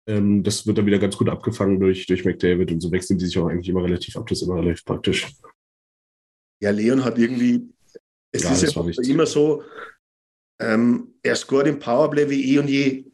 [0.08, 3.26] Ähm, das wird dann wieder ganz gut abgefangen durch, durch McDavid und so wechseln die
[3.26, 4.28] sich auch eigentlich immer relativ ab.
[4.28, 5.28] Das ist immer relativ praktisch.
[6.62, 7.70] Ja, Leon hat irgendwie,
[8.32, 9.64] es ja, ist ja immer so,
[10.60, 13.06] ähm, er scoret im Powerplay wie eh und je,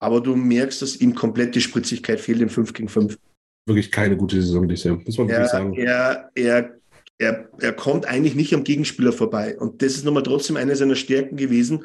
[0.00, 3.18] aber du merkst, dass ihm komplett die Spritzigkeit fehlt im 5 gegen 5.
[3.66, 5.74] Wirklich keine gute Saison bisher, muss man wirklich sagen.
[5.74, 6.77] Er, er
[7.18, 9.58] er, er kommt eigentlich nicht am Gegenspieler vorbei.
[9.58, 11.84] Und das ist nochmal trotzdem eine seiner Stärken gewesen,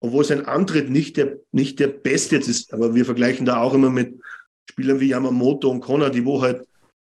[0.00, 2.72] obwohl sein Antritt nicht der, nicht der beste jetzt ist.
[2.72, 4.20] Aber wir vergleichen da auch immer mit
[4.70, 6.66] Spielern wie Yamamoto und Connor, die wo halt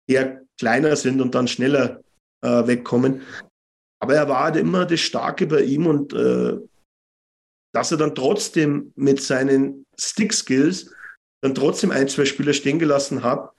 [0.08, 2.02] eher kleiner sind und dann schneller
[2.42, 3.22] äh, wegkommen.
[4.02, 6.56] Aber er war halt immer das Starke bei ihm und äh,
[7.72, 10.92] dass er dann trotzdem mit seinen Stick-Skills
[11.42, 13.52] dann trotzdem ein, zwei Spieler stehen gelassen hat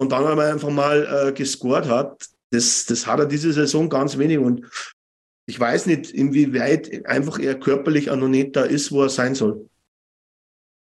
[0.00, 4.18] und dann aber einfach mal äh, gescored hat, das, das hat er diese Saison ganz
[4.18, 4.66] wenig und
[5.46, 9.34] ich weiß nicht, inwieweit einfach er körperlich auch noch nicht da ist, wo er sein
[9.34, 9.68] soll.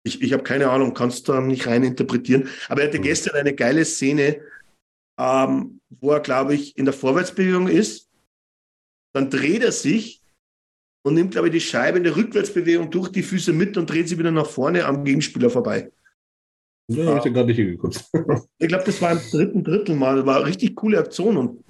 [0.06, 2.50] Ich, ich habe keine Ahnung, kannst du da nicht rein interpretieren.
[2.68, 3.04] Aber er hatte mhm.
[3.04, 4.42] gestern eine geile Szene,
[5.18, 8.10] ähm, wo er, glaube ich, in der Vorwärtsbewegung ist.
[9.14, 10.22] Dann dreht er sich
[11.06, 14.10] und nimmt, glaube ich, die Scheibe in der Rückwärtsbewegung durch die Füße mit und dreht
[14.10, 15.92] sie wieder nach vorne am Gegenspieler vorbei.
[16.88, 18.04] Ja, habe ich den gar nicht hingeguckt.
[18.58, 20.26] ich glaube, das war im dritten Drittel mal.
[20.26, 21.38] War eine richtig coole Aktion.
[21.38, 21.64] Und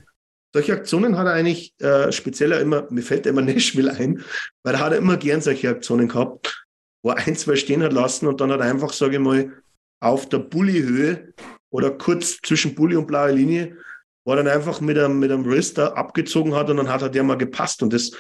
[0.54, 4.24] solche Aktionen hat er eigentlich äh, spezieller immer, mir fällt immer Nashville ein,
[4.64, 6.66] weil er hat er immer gern solche Aktionen gehabt,
[7.04, 9.52] wo er ein, zwei stehen hat lassen und dann hat er einfach, sage ich mal,
[10.00, 11.34] auf der Bulli-Höhe
[11.70, 13.78] oder kurz zwischen Bulli und blaue Linie,
[14.26, 17.10] wo er dann einfach mit einem, mit einem Wrister abgezogen hat und dann hat er
[17.10, 17.82] der mal gepasst.
[17.82, 18.12] Und das,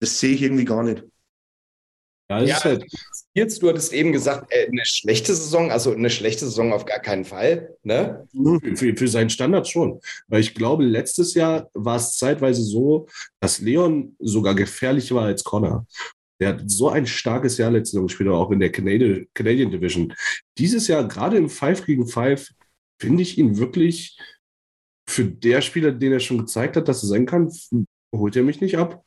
[0.00, 1.04] das sehe ich irgendwie gar nicht.
[2.30, 2.86] Ja, das ja, ist halt.
[3.34, 7.00] Jetzt, du hattest eben gesagt, äh, eine schlechte Saison, also eine schlechte Saison auf gar
[7.00, 7.76] keinen Fall.
[7.82, 8.26] Ne?
[8.32, 10.00] Für, für, für seinen Standard schon.
[10.28, 13.08] Weil ich glaube, letztes Jahr war es zeitweise so,
[13.40, 15.86] dass Leon sogar gefährlicher war als Connor.
[16.40, 20.14] Der hat so ein starkes Jahr letzte Saison gespielt, auch in der Canadian, Canadian Division.
[20.56, 22.50] Dieses Jahr, gerade im 5 gegen 5,
[23.00, 24.18] finde ich ihn wirklich
[25.08, 27.52] für der Spieler, den er schon gezeigt hat, dass er sein kann,
[28.14, 29.04] holt er mich nicht ab.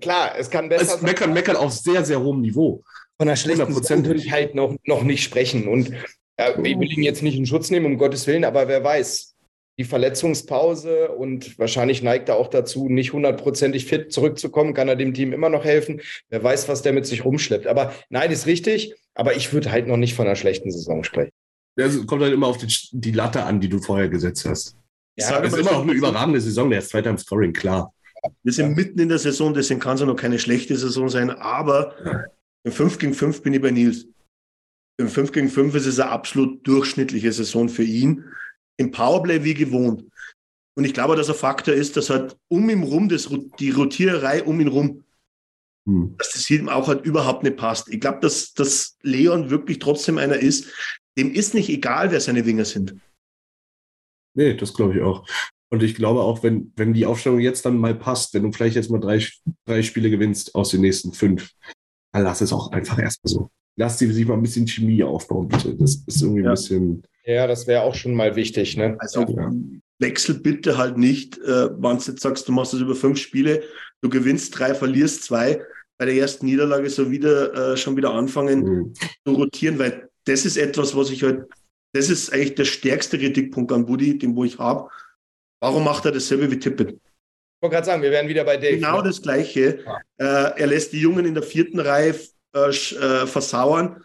[0.00, 1.02] Klar, es kann besser es sein.
[1.02, 2.82] Meckern, meckern auf sehr, sehr hohem Niveau.
[3.18, 5.68] Von einer schlechten Saison würde ich halt noch, noch nicht sprechen.
[5.68, 5.92] Und
[6.36, 9.34] äh, ich will ihn jetzt nicht in Schutz nehmen, um Gottes Willen, aber wer weiß,
[9.78, 15.14] die Verletzungspause und wahrscheinlich neigt er auch dazu, nicht hundertprozentig fit zurückzukommen, kann er dem
[15.14, 16.00] Team immer noch helfen.
[16.28, 17.66] Wer weiß, was der mit sich rumschleppt.
[17.66, 21.32] Aber nein, ist richtig, aber ich würde halt noch nicht von einer schlechten Saison sprechen.
[21.76, 24.76] Es kommt halt immer auf die, die, Latte an, die du vorher gesetzt hast.
[25.16, 27.92] Ja, das ist immer noch eine überragende Saison, der ist zweiter im Scoring, klar.
[28.42, 28.74] Wir sind ja.
[28.74, 31.94] mitten in der Saison, deswegen kann es ja noch keine schlechte Saison sein, aber
[32.64, 34.06] im 5 gegen 5 bin ich bei Nils.
[34.98, 38.24] Im 5 gegen 5 ist es eine absolut durchschnittliche Saison für ihn.
[38.76, 40.04] Im Powerplay wie gewohnt.
[40.76, 43.28] Und ich glaube, dass ein Faktor ist, dass halt um ihn rum, das,
[43.58, 45.04] die Rotiererei um ihn rum,
[45.86, 46.16] hm.
[46.18, 47.88] dass das ihm auch halt überhaupt nicht passt.
[47.88, 50.72] Ich glaube, dass, dass Leon wirklich trotzdem einer ist,
[51.16, 52.96] dem ist nicht egal, wer seine Winger sind.
[54.36, 55.24] Nee, das glaube ich auch.
[55.74, 58.76] Und ich glaube auch, wenn, wenn die Aufstellung jetzt dann mal passt, wenn du vielleicht
[58.76, 59.20] jetzt mal drei,
[59.66, 61.50] drei Spiele gewinnst aus den nächsten fünf,
[62.12, 63.50] dann lass es auch einfach erstmal so.
[63.76, 65.74] Lass die sich mal ein bisschen Chemie aufbauen, bitte.
[65.74, 66.50] Das ist irgendwie ja.
[66.50, 67.02] ein bisschen.
[67.24, 68.96] Ja, das wäre auch schon mal wichtig, ne?
[69.00, 69.52] Also ja.
[69.98, 73.64] wechsel bitte halt nicht, äh, wenn du jetzt sagst, du machst das über fünf Spiele,
[74.00, 75.60] du gewinnst drei, verlierst zwei,
[75.98, 78.94] bei der ersten Niederlage so wieder äh, schon wieder anfangen mhm.
[79.26, 81.46] zu rotieren, weil das ist etwas, was ich halt,
[81.92, 84.88] das ist eigentlich der stärkste Kritikpunkt an Buddy, den wo ich habe.
[85.64, 86.90] Warum macht er dasselbe wie Tippett?
[86.90, 88.76] Ich wollte gerade sagen, wir werden wieder bei Dave.
[88.76, 89.04] Genau ne?
[89.04, 89.82] das Gleiche.
[90.18, 90.50] Ja.
[90.52, 92.14] Äh, er lässt die Jungen in der vierten Reihe
[92.54, 94.04] äh, äh, versauern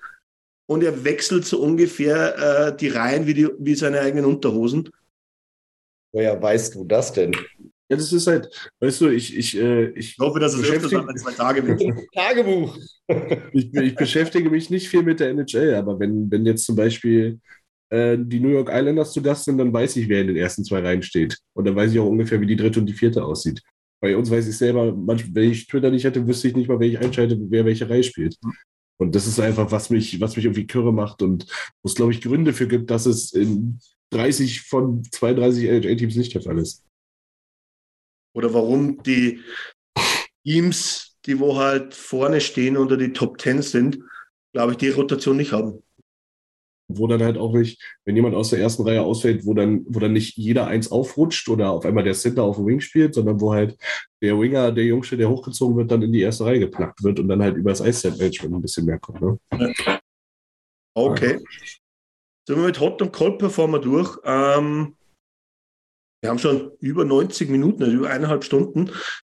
[0.67, 4.89] und er wechselt so ungefähr äh, die Reihen wie, die, wie seine eigenen Unterhosen.
[6.13, 7.33] Woher weißt du das denn?
[7.89, 8.47] Ja, das ist halt,
[8.79, 11.81] weißt du, ich, ich, äh, ich, ich hoffe, dass es öfters als zwei Tage wird.
[12.15, 12.77] Tagebuch.
[13.51, 17.41] ich, ich, beschäftige mich nicht viel mit der NHL, aber wenn, wenn jetzt zum Beispiel
[17.89, 20.63] äh, die New York Islanders zu Gast sind, dann weiß ich, wer in den ersten
[20.63, 21.37] zwei Reihen steht.
[21.53, 23.61] Und dann weiß ich auch ungefähr, wie die dritte und die vierte aussieht.
[24.01, 26.79] Bei uns weiß ich selber, manchmal, wenn ich Twitter nicht hätte, wüsste ich nicht mal,
[26.79, 28.37] wer ich einschalte, wer welche Reihe spielt.
[28.97, 31.45] Und das ist einfach, was mich, was mich irgendwie kürre macht und
[31.81, 33.79] wo es, glaube ich, Gründe für gibt, dass es in
[34.11, 36.83] 30 von 32 NHL-Teams nicht der Fall ist.
[38.35, 39.39] Oder warum die
[40.45, 43.99] Teams, die wo halt vorne stehen unter die Top 10 sind,
[44.53, 45.81] glaube ich, die Rotation nicht haben
[46.89, 49.99] wo dann halt auch nicht, wenn jemand aus der ersten Reihe ausfällt, wo dann, wo
[49.99, 53.39] dann nicht jeder eins aufrutscht oder auf einmal der Center auf dem Wing spielt, sondern
[53.39, 53.77] wo halt
[54.21, 57.27] der Winger, der Jungsche, der hochgezogen wird, dann in die erste Reihe geplackt wird und
[57.27, 59.21] dann halt über das Eisset-Management ein bisschen mehr kommt.
[59.21, 59.39] Ne?
[60.95, 61.33] Okay.
[61.33, 61.39] Ja.
[62.47, 64.17] Sind wir mit Hot und Cold Performer durch.
[64.25, 64.97] Ähm,
[66.21, 68.89] wir haben schon über 90 Minuten, also über eineinhalb Stunden.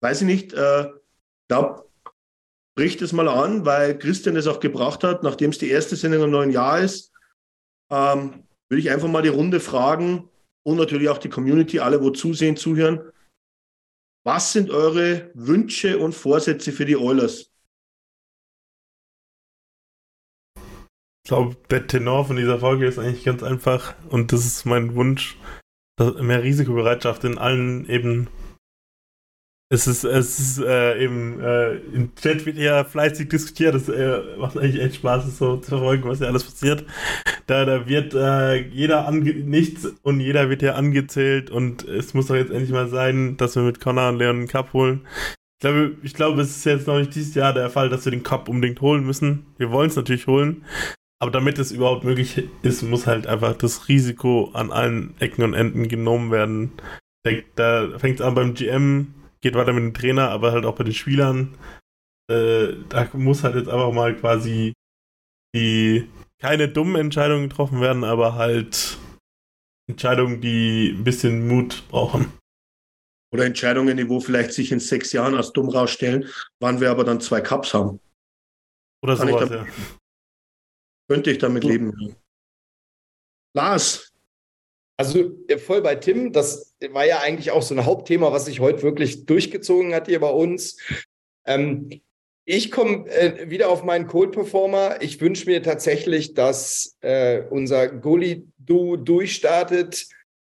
[0.01, 0.86] Weiß ich nicht, äh,
[1.48, 1.85] glaube,
[2.77, 6.22] bricht es mal an, weil Christian es auch gebracht hat, nachdem es die erste Sendung
[6.22, 7.10] im neuen Jahr ist
[7.90, 10.28] ähm, würde ich einfach mal die Runde fragen
[10.62, 13.00] und natürlich auch die Community, alle, wo zusehen, zuhören.
[14.24, 17.50] Was sind eure Wünsche und Vorsätze für die Oilers?
[21.24, 24.94] Ich glaube, der Tenor von dieser Folge ist eigentlich ganz einfach und das ist mein
[24.94, 25.38] Wunsch,
[25.98, 28.28] mehr Risikobereitschaft in allen Ebenen
[29.72, 34.20] es ist, es ist äh, eben, äh, im Chat wird ja fleißig diskutiert, das äh,
[34.36, 36.84] macht eigentlich echt Spaß, das so zu verfolgen, was ja alles passiert.
[37.47, 42.34] Da, da wird äh, jeder nichts und jeder wird ja angezählt und es muss doch
[42.34, 45.06] jetzt endlich mal sein, dass wir mit Connor und Leon einen Cup holen.
[45.59, 48.10] Ich glaube, ich glaube, es ist jetzt noch nicht dieses Jahr der Fall, dass wir
[48.10, 49.47] den Cup unbedingt holen müssen.
[49.56, 50.64] Wir wollen es natürlich holen,
[51.20, 55.55] aber damit es überhaupt möglich ist, muss halt einfach das Risiko an allen Ecken und
[55.55, 56.72] Enden genommen werden.
[57.55, 60.84] Da fängt es an beim GM, geht weiter mit dem Trainer, aber halt auch bei
[60.84, 61.56] den Spielern.
[62.30, 64.72] Äh, da muss halt jetzt einfach mal quasi
[65.54, 66.08] die
[66.40, 68.98] keine dummen Entscheidungen getroffen werden, aber halt
[69.88, 72.32] Entscheidungen, die ein bisschen Mut brauchen.
[73.32, 76.28] Oder Entscheidungen, die wo vielleicht sich in sechs Jahren als dumm rausstellen,
[76.60, 78.00] wann wir aber dann zwei Cups haben.
[79.02, 79.66] Oder Kann sowas, ja.
[81.08, 82.16] Könnte ich damit leben.
[83.54, 84.09] Lars,
[85.01, 88.60] also äh, voll bei Tim, das war ja eigentlich auch so ein Hauptthema, was sich
[88.60, 90.77] heute wirklich durchgezogen hat hier bei uns.
[91.47, 92.02] Ähm,
[92.44, 95.01] ich komme äh, wieder auf meinen Cold Performer.
[95.01, 100.06] Ich wünsche mir tatsächlich, dass äh, unser Goalie-Du durchstartet.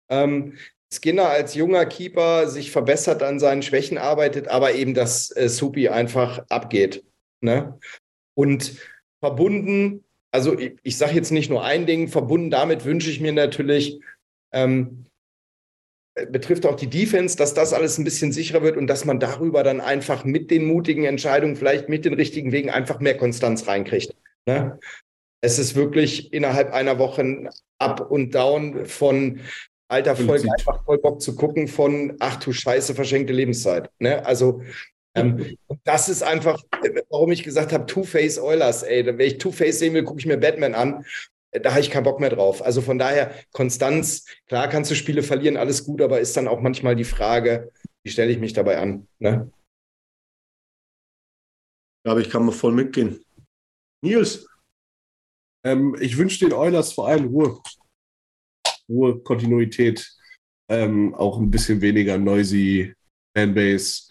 [0.10, 0.58] Ähm,
[0.94, 5.88] Skinner als junger Keeper sich verbessert, an seinen Schwächen arbeitet, aber eben, dass äh, Supi
[5.88, 7.06] einfach abgeht.
[7.40, 7.80] Ne?
[8.34, 8.74] Und
[9.22, 13.32] verbunden, also ich, ich sage jetzt nicht nur ein Ding, verbunden damit wünsche ich mir
[13.32, 14.02] natürlich,
[14.54, 15.06] ähm,
[16.30, 19.64] betrifft auch die Defense, dass das alles ein bisschen sicherer wird und dass man darüber
[19.64, 24.14] dann einfach mit den mutigen Entscheidungen, vielleicht mit den richtigen Wegen einfach mehr Konstanz reinkriegt.
[24.46, 24.80] Ne?
[25.42, 27.50] Es ist wirklich innerhalb einer Woche ein
[27.80, 29.40] Up und Down von
[29.88, 33.90] alter Volk einfach voll Bock zu gucken von ach du Scheiße, verschenkte Lebenszeit.
[34.00, 34.26] Ne?
[34.26, 34.62] Also
[35.16, 36.64] ähm, das ist einfach,
[37.10, 39.06] warum ich gesagt habe, Two-Face Oilers, ey.
[39.06, 41.06] Wenn ich Two-Face sehen will, gucke ich mir Batman an
[41.52, 42.64] da habe ich keinen Bock mehr drauf.
[42.64, 46.62] Also von daher, Konstanz, klar kannst du Spiele verlieren, alles gut, aber ist dann auch
[46.62, 47.72] manchmal die Frage,
[48.04, 49.08] wie stelle ich mich dabei an?
[49.20, 49.52] Ne?
[52.06, 53.24] Ja, aber ich kann mal voll mitgehen.
[54.04, 54.48] Nils?
[55.64, 57.62] Ähm, ich wünsche den Eulers vor allem Ruhe.
[58.90, 60.10] Ruhe, Kontinuität,
[60.70, 62.94] ähm, auch ein bisschen weniger noisy
[63.38, 64.10] Fanbase.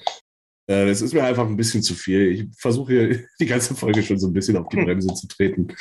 [0.71, 2.33] Äh, es ist mir einfach ein bisschen zu viel.
[2.33, 5.75] Ich versuche hier die ganze Folge schon so ein bisschen auf die Bremse zu treten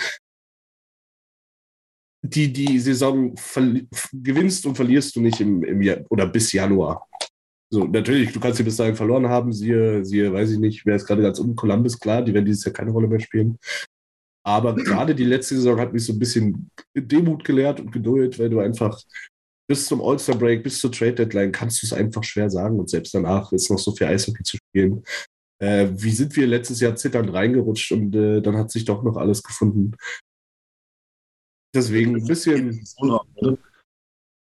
[2.21, 3.33] die, die Saison
[4.13, 7.07] gewinnst und verlierst du nicht im, im Jahr oder bis Januar.
[7.71, 9.53] So, natürlich, du kannst sie bis dahin verloren haben.
[9.53, 12.65] Siehe, siehe, weiß ich nicht, wer ist gerade ganz unten, Columbus, klar, die werden dieses
[12.65, 13.57] Jahr keine Rolle mehr spielen.
[14.43, 18.49] Aber gerade die letzte Saison hat mich so ein bisschen Demut gelehrt und Geduld, weil
[18.49, 18.99] du einfach
[19.69, 23.51] bis zum All-Star-Break, bis zur Trade-Deadline kannst du es einfach schwer sagen und selbst danach
[23.51, 25.03] ist noch so viel Eishockey zu spielen.
[25.61, 29.17] Äh, wie sind wir letztes Jahr zitternd reingerutscht und äh, dann hat sich doch noch
[29.17, 29.91] alles gefunden.
[31.73, 32.81] Deswegen ein bisschen.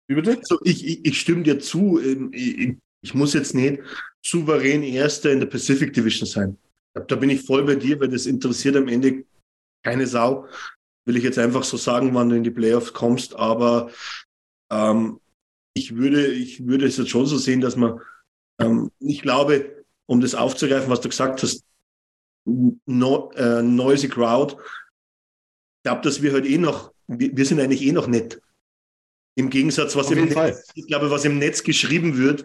[0.09, 0.38] Wie bitte?
[0.38, 2.00] Also ich, ich, ich stimme dir zu.
[2.00, 3.82] Ähm, ich, muss jetzt nicht
[4.22, 6.59] souverän Erster in der Pacific Division sein.
[6.94, 9.24] Da bin ich voll bei dir, weil das interessiert am Ende
[9.84, 10.46] keine Sau.
[11.05, 13.34] Will ich jetzt einfach so sagen, wann du in die Playoffs kommst.
[13.36, 13.90] Aber
[14.70, 15.20] ähm,
[15.74, 18.00] ich, würde, ich würde es jetzt schon so sehen, dass man,
[18.59, 21.64] ähm, ich glaube, um das aufzugreifen, was du gesagt hast,
[22.44, 24.56] no, äh, noisy crowd.
[24.56, 28.40] Ich glaube, dass wir halt eh noch, wir, wir, sind eigentlich eh noch nett.
[29.35, 32.44] Im Gegensatz, was im Netz, ich glaube, was im Netz geschrieben wird,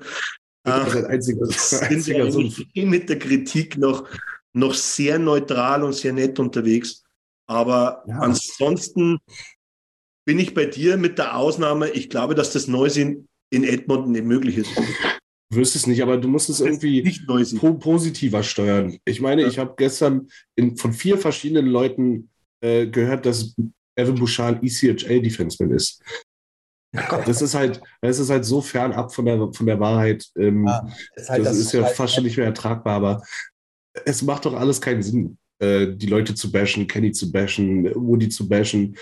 [0.64, 4.08] das ist einziger, sind wir eigentlich mit der Kritik noch,
[4.54, 7.04] noch sehr neutral und sehr nett unterwegs.
[7.48, 8.20] Aber ja.
[8.20, 9.20] ansonsten
[10.26, 14.14] bin ich bei dir mit der Ausnahme, ich glaube, dass das Neues in, in Edmonton
[14.14, 14.70] nicht möglich ist.
[15.50, 17.04] Du wirst es nicht, aber du musst es irgendwie
[17.58, 18.98] po positiver steuern.
[19.06, 19.48] Ich meine, ja.
[19.48, 22.30] ich habe gestern in, von vier verschiedenen Leuten
[22.62, 23.54] äh, gehört, dass
[23.96, 26.02] Evan Bouchard ECHL-Defenseman ist.
[27.26, 30.28] Das ist halt, das ist halt so fernab von der, von der Wahrheit.
[30.38, 33.24] Ähm, ja, ist halt das, das, ist ja halt fast schon nicht mehr ertragbar, aber
[34.06, 38.30] es macht doch alles keinen Sinn, äh, die Leute zu bashen, Kenny zu bashen, Woody
[38.30, 38.96] zu bashen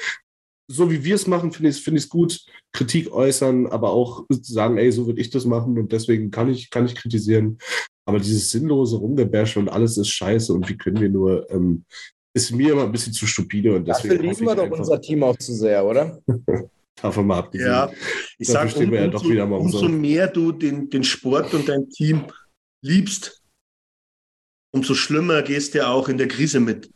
[0.71, 4.77] so wie wir es machen, finde ich es find gut, Kritik äußern, aber auch sagen,
[4.77, 7.57] ey, so würde ich das machen und deswegen kann ich, kann ich kritisieren.
[8.05, 11.85] Aber dieses sinnlose Rumgebäsche und alles ist scheiße und wie können wir nur, ähm,
[12.33, 13.75] ist mir immer ein bisschen zu stupide.
[13.75, 16.21] Und deswegen Dafür lieben wir doch unser Team auch zu sehr, oder?
[17.01, 17.67] Davon mal abgesehen.
[17.67, 17.91] Ja,
[18.37, 22.25] ich sage, um, ja umso, umso mehr du den, den Sport und dein Team
[22.83, 23.41] liebst,
[24.73, 26.91] umso schlimmer gehst du auch in der Krise mit.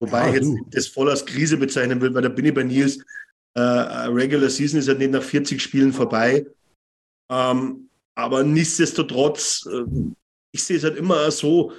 [0.00, 2.62] Wobei ah, ich jetzt das voll als Krise bezeichnen will, weil da bin ich bei
[2.62, 2.98] Nils.
[3.54, 6.46] Äh, Regular Season ist ja nicht nach 40 Spielen vorbei.
[7.30, 9.84] Ähm, aber nichtsdestotrotz, äh,
[10.52, 11.72] ich sehe es halt immer so,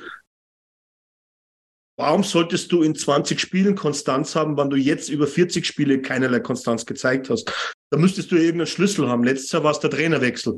[2.00, 6.40] warum solltest du in 20 Spielen Konstanz haben, wenn du jetzt über 40 Spiele keinerlei
[6.40, 7.52] Konstanz gezeigt hast?
[7.92, 9.26] Da müsstest du irgendeinen Schlüssel haben.
[9.26, 10.58] Letztes Jahr war es der Trainerwechsel.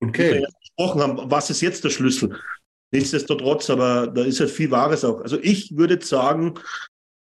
[0.00, 0.34] Okay.
[0.34, 2.38] Wir ja gesprochen haben, was ist jetzt der Schlüssel?
[2.92, 5.20] Nichtsdestotrotz, aber da ist halt viel Wahres auch.
[5.20, 6.54] Also ich würde sagen,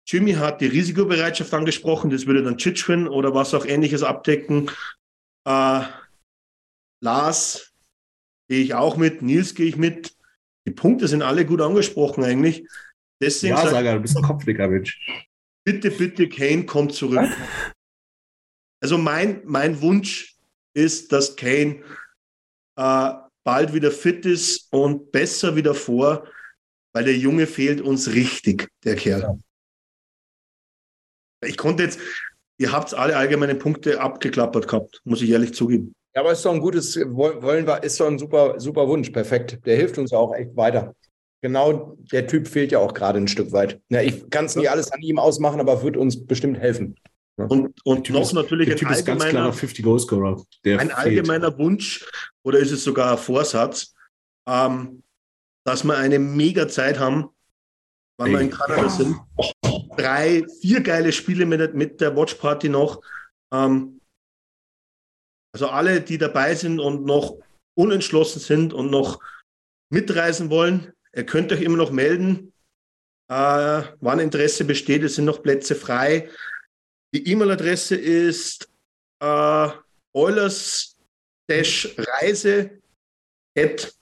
[0.06, 4.68] Jimmy hat die Risikobereitschaft angesprochen, das würde dann Chitschwin oder was auch ähnliches abdecken.
[5.46, 5.82] Äh,
[7.00, 7.72] Lars
[8.48, 10.16] gehe ich auch mit, Nils gehe ich mit.
[10.66, 12.66] Die Punkte sind alle gut angesprochen eigentlich.
[13.24, 15.00] Deswegen ja, sag, du bist ein Kopfnicker, Mensch.
[15.64, 17.26] Bitte, bitte, Kane kommt zurück.
[18.82, 20.36] Also mein, mein Wunsch
[20.74, 21.82] ist, dass Kane
[22.76, 23.12] äh,
[23.44, 26.28] bald wieder fit ist und besser wieder vor,
[26.92, 29.38] weil der Junge fehlt uns richtig, der Kerl.
[31.46, 31.98] Ich konnte jetzt,
[32.58, 35.94] ihr habt alle allgemeine Punkte abgeklappert gehabt, muss ich ehrlich zugeben.
[36.14, 39.64] Ja, aber ist doch ein gutes, wollen wir, ist doch ein super, super Wunsch, perfekt.
[39.64, 40.94] Der hilft uns auch echt weiter.
[41.44, 43.78] Genau, der Typ fehlt ja auch gerade ein Stück weit.
[43.90, 46.98] Ja, ich kann es nicht alles an ihm ausmachen, aber wird uns bestimmt helfen.
[47.36, 52.08] Und, und noch natürlich ein allgemeiner, 50 Goal -Scorer, ein allgemeiner Wunsch
[52.44, 53.94] oder ist es sogar ein Vorsatz,
[54.48, 55.02] ähm,
[55.66, 57.28] dass wir eine mega Zeit haben,
[58.16, 59.14] wenn wir in Kanada sind.
[59.98, 63.02] Drei, vier geile Spiele mit, mit der Watch Party noch.
[63.52, 64.00] Ähm,
[65.52, 67.36] also alle, die dabei sind und noch
[67.74, 69.20] unentschlossen sind und noch
[69.90, 72.52] mitreisen wollen, ihr könnt euch immer noch melden,
[73.28, 75.02] äh, wann Interesse besteht.
[75.02, 76.28] Es sind noch Plätze frei.
[77.14, 78.70] Die E-Mail-Adresse ist
[79.20, 79.68] äh,
[80.12, 80.96] Eulers-Reise
[83.56, 83.94] at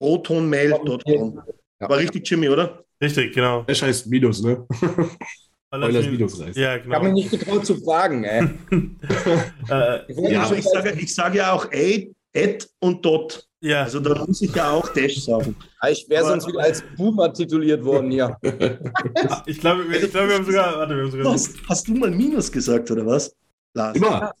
[0.00, 1.42] protonmail.com.
[1.80, 2.84] War richtig, Jimmy, oder?
[3.02, 3.62] Richtig, genau.
[3.62, 4.66] Das heißt Minus, ne?
[5.72, 6.60] Eulers Minus-Reise.
[6.60, 6.88] Ja, genau.
[6.88, 8.42] Ich habe mich nicht getraut zu fragen, ey.
[9.70, 13.49] äh, ja, ich sage ich sag ja auch Aid, Ad und Dot.
[13.62, 13.82] Ja.
[13.82, 15.54] Also da muss ich ja auch Dash sagen.
[15.88, 18.36] Ich wäre sonst wieder als Boomer tituliert worden hier.
[19.46, 20.78] ich glaube, ich glaub, wir haben sogar.
[20.78, 23.34] Warte, wir haben sogar hast, hast, du mal Minus gesagt, oder was?
[23.74, 23.96] Lars.
[23.96, 24.32] Immer.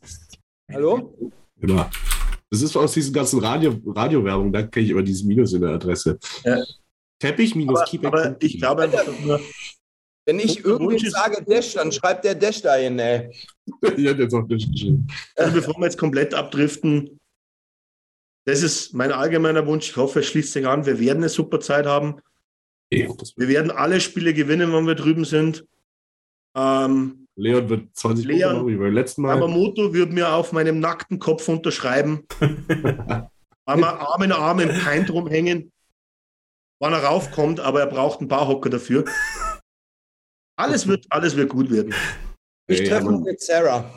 [0.72, 1.14] Hallo?
[1.60, 1.90] Immer.
[2.50, 5.70] Das ist aus diesen ganzen Radio, Radiowerbung, da kenne ich immer dieses Minus in der
[5.70, 6.18] Adresse.
[6.44, 6.58] Ja.
[7.20, 9.40] Teppich minus Aber, aber ich glaube einfach, nur.
[10.26, 13.30] Wenn ich irgendwie sage Dash, dann schreibt der Dash da hin, ey.
[13.96, 15.06] ja, der hat auch Dash geschrieben.
[15.36, 17.19] Also bevor wir jetzt komplett abdriften,
[18.44, 19.90] das ist mein allgemeiner Wunsch.
[19.90, 20.86] Ich hoffe, es schließt sich an.
[20.86, 22.20] Wir werden eine super Zeit haben.
[22.90, 25.64] Wir werden alle Spiele gewinnen, wenn wir drüben sind.
[26.56, 29.36] Ähm, Leon wird 20 Leon, Punkte wie beim letzten Mal.
[29.36, 32.26] Aber Moto würde mir auf meinem nackten Kopf unterschreiben.
[33.64, 35.72] Arm, Arm in Arm im Pint rumhängen,
[36.80, 39.04] wann er raufkommt, aber er braucht einen Barhocker dafür.
[40.56, 41.94] Alles wird, alles wird gut werden.
[42.66, 43.92] Ich treffe mich mit Sarah.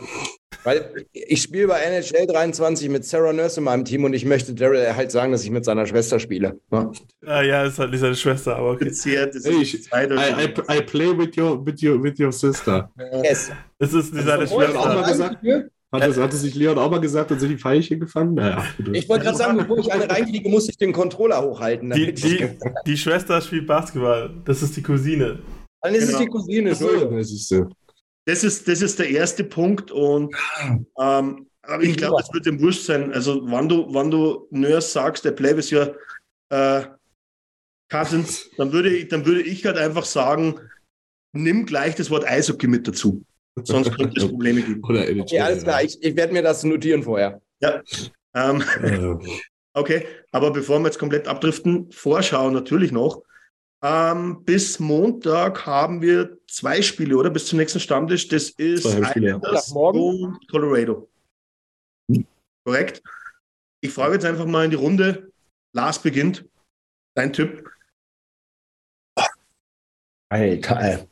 [0.63, 4.53] Weil ich spiele bei NHL 23 mit Sarah Nurse in meinem Team und ich möchte
[4.53, 6.59] Daryl halt sagen, dass ich mit seiner Schwester spiele.
[6.71, 6.91] Ja.
[7.25, 8.87] Ah, ja, ist halt nicht seine Schwester, aber okay.
[8.87, 12.89] Ist ich, I, I, I play with your, with your, with your sister.
[13.23, 13.51] Yes.
[13.79, 15.29] Es ist nicht seine das wollte ich auch mal Schwester.
[15.29, 15.69] gesagt.
[15.93, 18.33] Hat, das, hat es sich Leon auch mal gesagt und sind die Pfeilchen gefangen?
[18.33, 18.65] Naja.
[18.93, 21.91] Ich wollte gerade sagen, bevor ich eine reinkriege, muss ich den Controller hochhalten.
[21.91, 22.49] Die, damit die,
[22.87, 24.31] die Schwester spielt Basketball.
[24.43, 25.37] Das ist die Cousine.
[25.83, 26.19] Dann ist es Genau.
[26.21, 26.71] die Cousine.
[26.71, 27.23] Ach so, Entschuldigung.
[27.23, 27.69] so.
[28.25, 30.33] Das ist, das ist der erste Punkt und
[30.99, 33.13] ähm, aber ich glaube, es wird dem wurscht sein.
[33.13, 35.89] Also, wann du, wann du Nurse sagst, der Play ist ja
[36.49, 36.85] äh,
[37.89, 40.59] Cousins, dann würde, ich, dann würde ich halt einfach sagen,
[41.31, 43.23] nimm gleich das Wort Eishockey mit dazu.
[43.63, 44.83] Sonst könnte es Probleme geben.
[44.83, 45.83] Oder Okay, alles klar.
[45.83, 47.41] Ich, ich werde mir das notieren vorher.
[48.35, 49.19] Ähm, Ja.
[49.73, 53.21] okay, aber bevor wir jetzt komplett abdriften, Vorschau natürlich noch.
[53.83, 57.29] Ähm, bis Montag haben wir zwei Spiele, oder?
[57.29, 58.29] Bis zum nächsten Stammtisch.
[58.29, 58.85] Das ist.
[58.85, 61.09] Islanders und Colorado.
[62.65, 63.03] Korrekt.
[63.81, 65.33] Ich frage jetzt einfach mal in die Runde.
[65.75, 66.45] Lars beginnt.
[67.13, 67.69] Dein Tipp.
[70.29, 70.79] Alter.
[70.79, 71.07] ey.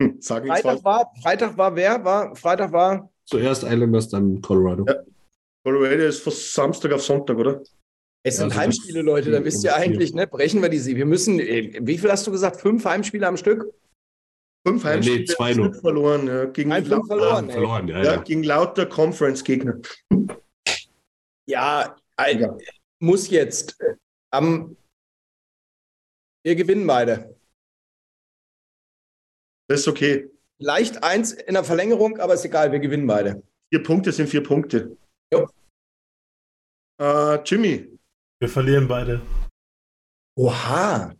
[0.00, 2.04] Hm, Freitag war, Freitag war wer?
[2.04, 3.10] War, Freitag war.
[3.24, 4.84] Zuerst Islanders, dann Colorado.
[4.86, 5.02] Ja.
[5.64, 7.62] Colorado ist von Samstag auf Sonntag, oder?
[8.28, 9.30] Es sind Also Heimspiele, Leute.
[9.30, 10.26] Da wisst ihr eigentlich, ne?
[10.26, 10.96] Brechen wir die sie.
[10.96, 11.40] Wir müssen.
[11.40, 12.60] äh, Wie viel hast du gesagt?
[12.60, 13.72] Fünf Heimspiele am Stück?
[14.66, 15.74] Fünf Ja, nee, Heimspiele, zwei nur.
[15.74, 16.26] verloren.
[16.26, 17.48] Ja, gegen, Ein fünf lauter, verloren.
[17.48, 18.22] Ah, verloren, ja, ja, ja.
[18.22, 19.80] gegen lauter Conference-Gegner.
[21.48, 22.56] Ja, Ja.
[23.00, 23.80] muss jetzt.
[23.80, 23.94] äh,
[24.32, 24.76] Am.
[26.44, 27.34] Wir gewinnen beide.
[29.68, 30.30] Das ist okay.
[30.60, 33.42] Leicht eins in der Verlängerung, aber ist egal, wir gewinnen beide.
[33.72, 34.96] Vier Punkte sind vier Punkte.
[35.32, 35.46] Jo.
[37.00, 37.97] Äh, Jimmy,
[38.40, 39.20] Wir verlieren beide.
[40.36, 41.12] Oha.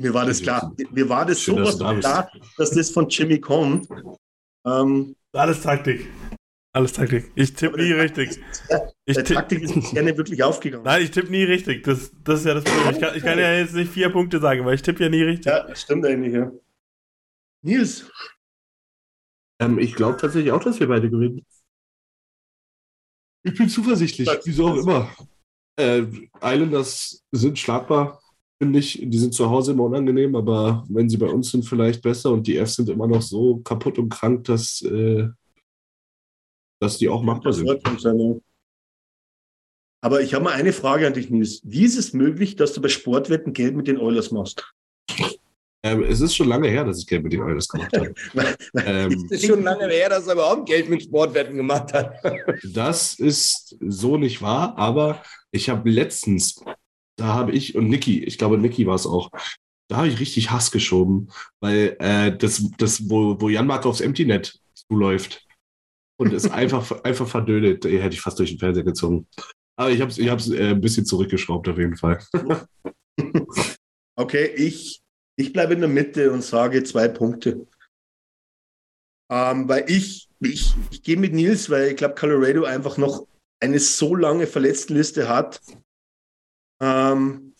[0.00, 0.74] mir war das klar.
[0.90, 2.34] Mir war das Schön, dass sowas du da bist.
[2.34, 3.88] klar, dass das von Jimmy kommt.
[4.66, 6.08] Ähm, Alles Taktik.
[6.72, 7.30] Alles Taktik.
[7.34, 8.40] Ich tippe nie richtig.
[9.04, 10.84] Ich der Taktik ist uns gerne wirklich aufgegangen.
[10.84, 11.84] nein, ich tippe nie richtig.
[11.84, 12.94] Das, das ist ja das Problem.
[12.94, 15.22] Ich kann, ich kann ja jetzt nicht vier Punkte sagen, weil ich tippe ja nie
[15.22, 15.46] richtig.
[15.46, 16.50] Ja, stimmt eigentlich, ja.
[17.62, 18.10] Nils,
[19.60, 21.44] Ähm, ich glaube tatsächlich auch, dass wir beide gewinnen.
[23.42, 25.10] Ich bin zuversichtlich, wieso auch immer.
[25.76, 26.02] Äh,
[26.42, 28.20] Islanders sind schlagbar,
[28.60, 29.00] finde ich.
[29.02, 32.32] Die sind zu Hause immer unangenehm, aber wenn sie bei uns sind, vielleicht besser.
[32.32, 35.28] Und die Fs sind immer noch so kaputt und krank, dass, äh,
[36.80, 37.68] dass die auch machbar sind.
[40.02, 41.60] Aber ich habe mal eine Frage an dich, Nils.
[41.64, 44.72] Wie ist es möglich, dass du bei Sportwetten Geld mit den Oilers machst?
[45.82, 48.14] Ähm, es ist schon lange her, dass ich Geld mit den Oilers gemacht habe.
[48.84, 52.14] ähm, Es ist schon lange her, dass er überhaupt Geld mit Sportwetten gemacht hat.
[52.72, 56.62] Das ist so nicht wahr, aber ich habe letztens,
[57.16, 59.30] da habe ich und Niki, ich glaube Niki war es auch,
[59.88, 61.30] da habe ich richtig Hass geschoben,
[61.60, 65.46] weil äh, das, das wo, wo Jan Mark aufs Empty Net zuläuft
[66.18, 69.26] und es einfach, einfach verdödelt, äh, hätte ich fast durch den Fernseher gezogen.
[69.76, 72.18] Aber ich habe es ich hab's, äh, ein bisschen zurückgeschraubt auf jeden Fall.
[74.14, 75.00] Okay, ich,
[75.40, 77.66] ich bleibe in der Mitte und sage zwei Punkte.
[79.30, 83.26] Ähm, weil ich, ich, ich gehe mit Nils, weil ich glaube, Colorado einfach noch
[83.60, 85.60] eine so lange Verletztenliste hat.
[86.82, 87.54] Ähm,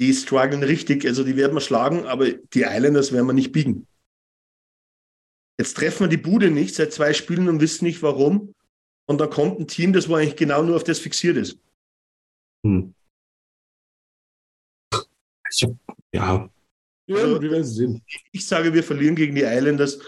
[0.00, 3.86] die strugglen richtig, also die werden wir schlagen, aber die Islanders werden wir nicht biegen.
[5.60, 8.54] Jetzt treffen wir die Bude nicht seit zwei Spielen und wissen nicht warum.
[9.06, 11.58] Und dann kommt ein Team, das wo eigentlich genau nur auf das fixiert ist.
[12.64, 12.94] Hm.
[14.92, 15.76] Hab,
[16.12, 16.48] ja.
[17.06, 18.02] Ja, Also- wir werden sehen.
[18.32, 19.98] Ich sage, wir verlieren gegen die Islanders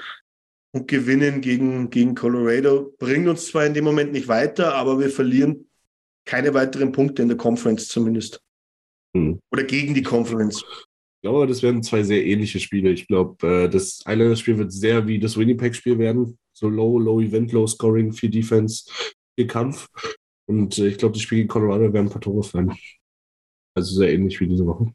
[0.72, 2.94] und gewinnen gegen, gegen Colorado.
[2.98, 5.68] Bringt uns zwar in dem Moment nicht weiter, aber wir verlieren
[6.24, 8.40] keine weiteren Punkte in der Conference zumindest.
[9.16, 9.38] Hm.
[9.52, 10.64] Oder gegen die Conference.
[10.64, 12.90] Ich glaube, das werden zwei sehr ähnliche Spiele.
[12.90, 16.38] Ich glaube, äh, das Islanders-Spiel wird sehr wie das Winnipeg-Spiel werden.
[16.52, 18.84] So low, low Event, low Scoring, viel Defense,
[19.36, 19.88] viel Kampf.
[20.46, 22.74] Und äh, ich glaube, das Spiel gegen Colorado werden ein paar Tore fallen.
[23.74, 24.92] Also sehr ähnlich wie diese Woche.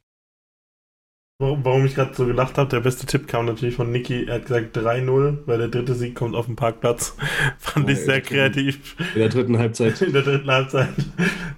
[1.42, 4.26] Warum, ich gerade so gelacht habe, der beste Tipp kam natürlich von Niki.
[4.26, 7.16] Er hat gesagt 3-0, weil der dritte Sieg kommt auf dem Parkplatz.
[7.60, 8.98] Fand Oh, ich sehr kreativ.
[9.14, 10.02] In der dritten Halbzeit.
[10.02, 10.90] In der dritten Halbzeit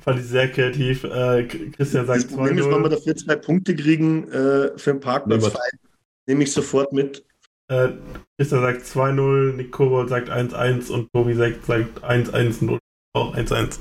[0.01, 1.03] fand ich sehr kreativ.
[1.03, 2.89] Äh, Christian sagt Das Problem ist, wenn wir 2-0.
[2.89, 5.51] dafür zwei Punkte kriegen äh, für den Parkplatz,
[6.27, 7.25] nehme ich sofort mit.
[7.67, 7.89] Äh,
[8.37, 12.79] Christian sagt 2-0, Nick Kobold sagt 1-1 und Tobi sagt, sagt 1-1 und
[13.13, 13.79] auch 1-1.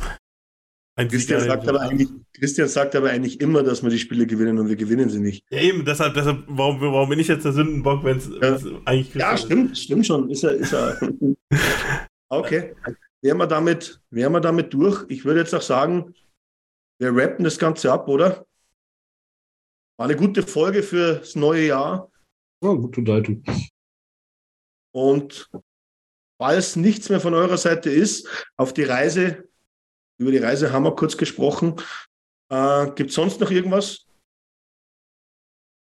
[1.00, 4.58] Ein Christian sagt, aber eigentlich, Christian sagt aber eigentlich immer, dass wir die Spiele gewinnen
[4.58, 5.44] und wir gewinnen sie nicht.
[5.50, 8.80] Ja, eben, deshalb, deshalb warum, warum bin ich jetzt der Sündenbock, wenn es Ja.
[8.84, 9.42] eigentlich Christian Ja, ist?
[9.44, 10.30] stimmt, stimmt schon.
[10.30, 11.00] Ist er, ist er.
[12.32, 12.76] Okay.
[13.22, 15.04] Wären wir damit, wären wir damit durch?
[15.08, 16.14] Ich würde jetzt auch sagen,
[17.00, 18.46] wir rappen das Ganze ab, oder?
[19.98, 22.10] War eine gute Folge fürs neue Jahr.
[22.62, 23.42] Ja, gute Unterhaltung.
[24.92, 25.50] Und
[26.38, 29.48] falls nichts mehr von eurer Seite ist, auf die Reise,
[30.20, 31.74] über die Reise haben wir kurz gesprochen.
[32.50, 34.04] Äh, Gibt es sonst noch irgendwas?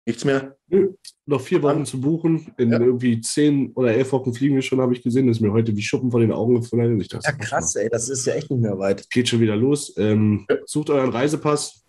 [0.07, 0.55] Nichts mehr?
[0.68, 0.93] Nö.
[1.26, 2.53] Noch vier Wochen zu buchen.
[2.57, 2.80] In Ja.
[2.80, 5.27] irgendwie zehn oder elf Wochen fliegen wir schon, habe ich gesehen.
[5.27, 7.01] Das ist mir heute wie Schuppen vor den Augen gefallen.
[7.01, 9.09] Ich dachte, Ja, krass, ey, das ist ja echt nicht mehr weit.
[9.09, 9.93] Geht schon wieder los.
[9.97, 11.84] Ähm, sucht euren Reisepass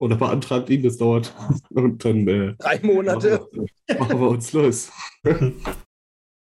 [0.00, 1.32] oder beantragt ihn, das dauert.
[1.70, 3.30] Und dann äh, Drei Monate.
[3.52, 4.90] machen wir, machen wir uns los.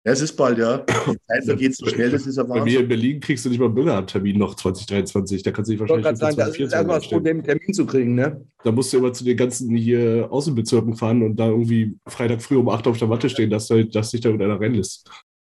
[0.06, 0.78] Ja, es ist bald, ja.
[0.78, 3.58] Die Zeit vergeht so schnell, das ist ja Bei mir in Berlin kriegst du nicht
[3.58, 5.42] mal einen Bürgertermin noch 2023.
[5.42, 7.10] Da kannst du dich Ich wollte wahrscheinlich gerade für sagen, das ist erstmal das 2024
[7.10, 8.46] Problem, einen Termin zu kriegen, ne?
[8.62, 12.54] Da musst du immer zu den ganzen hier Außenbezirken fahren und da irgendwie Freitag früh
[12.56, 15.10] um 8 auf der Matte stehen, dass, da- dass sich da irgendeiner reinlässt.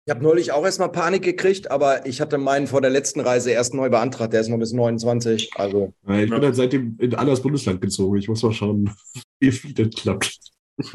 [0.06, 3.52] Ich habe neulich auch erstmal Panik gekriegt, aber ich hatte meinen vor der letzten Reise
[3.52, 4.34] erst neu beantragt.
[4.34, 5.52] Der ist noch bis 29.
[5.56, 6.36] Also, Äh, Ich Ja.
[6.36, 8.18] bin dann seitdem in ein anderes Bundesland gezogen.
[8.18, 8.90] Ich muss mal schauen,
[9.40, 10.38] wie viel das klappt.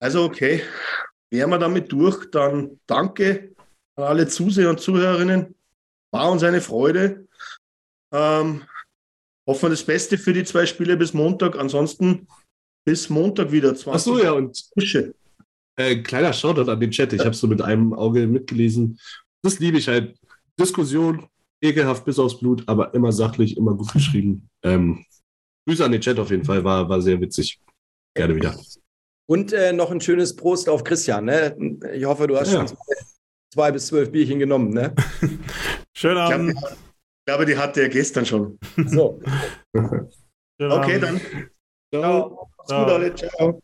[0.00, 0.62] Also okay,
[1.30, 3.54] wären wir damit durch, dann danke
[3.96, 5.54] an alle Zuseher und Zuhörerinnen.
[6.12, 7.28] War uns eine Freude.
[8.12, 8.62] Ähm,
[9.46, 11.58] hoffen wir das Beste für die zwei Spiele bis Montag.
[11.58, 12.26] Ansonsten
[12.86, 13.74] bis Montag wieder.
[13.74, 15.14] 20 Ach so, ja, und Frische.
[15.76, 17.12] äh, kleiner Shoutout an den Chat.
[17.12, 18.98] Ich habe so mit einem Auge mitgelesen.
[19.42, 20.18] Das liebe ich halt.
[20.58, 21.28] Diskussion,
[21.60, 24.48] ekelhaft bis aufs Blut, aber immer sachlich, immer gut geschrieben.
[24.64, 25.04] Ähm,
[25.66, 27.60] Grüße an den Chat auf jeden Fall, war, war sehr witzig.
[28.14, 28.58] Gerne wieder.
[29.28, 31.56] Und äh, noch ein schönes Prost auf Christian, ne?
[31.92, 32.58] Ich hoffe, du hast Ja.
[32.58, 32.94] schon zwei,
[33.52, 34.94] zwei bis zwölf Bierchen genommen, ne?
[35.96, 36.54] Schönen Ich, Abend.
[36.58, 38.58] ich glaube, die hatte er gestern schon.
[38.86, 39.20] So.
[39.76, 41.02] Schönen Okay, Abend.
[41.02, 41.20] dann.
[41.94, 42.50] Ciao.
[42.68, 43.14] Alle.
[43.14, 43.60] Ciao.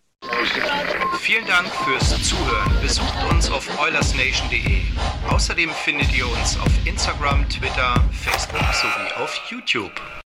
[1.21, 2.73] Vielen Dank fürs Zuhören.
[2.83, 4.83] Besucht uns auf oilersnation.de.
[5.31, 10.24] Außerdem findet ihr uns auf Instagram, Twitter, Facebook sowie auf YouTube.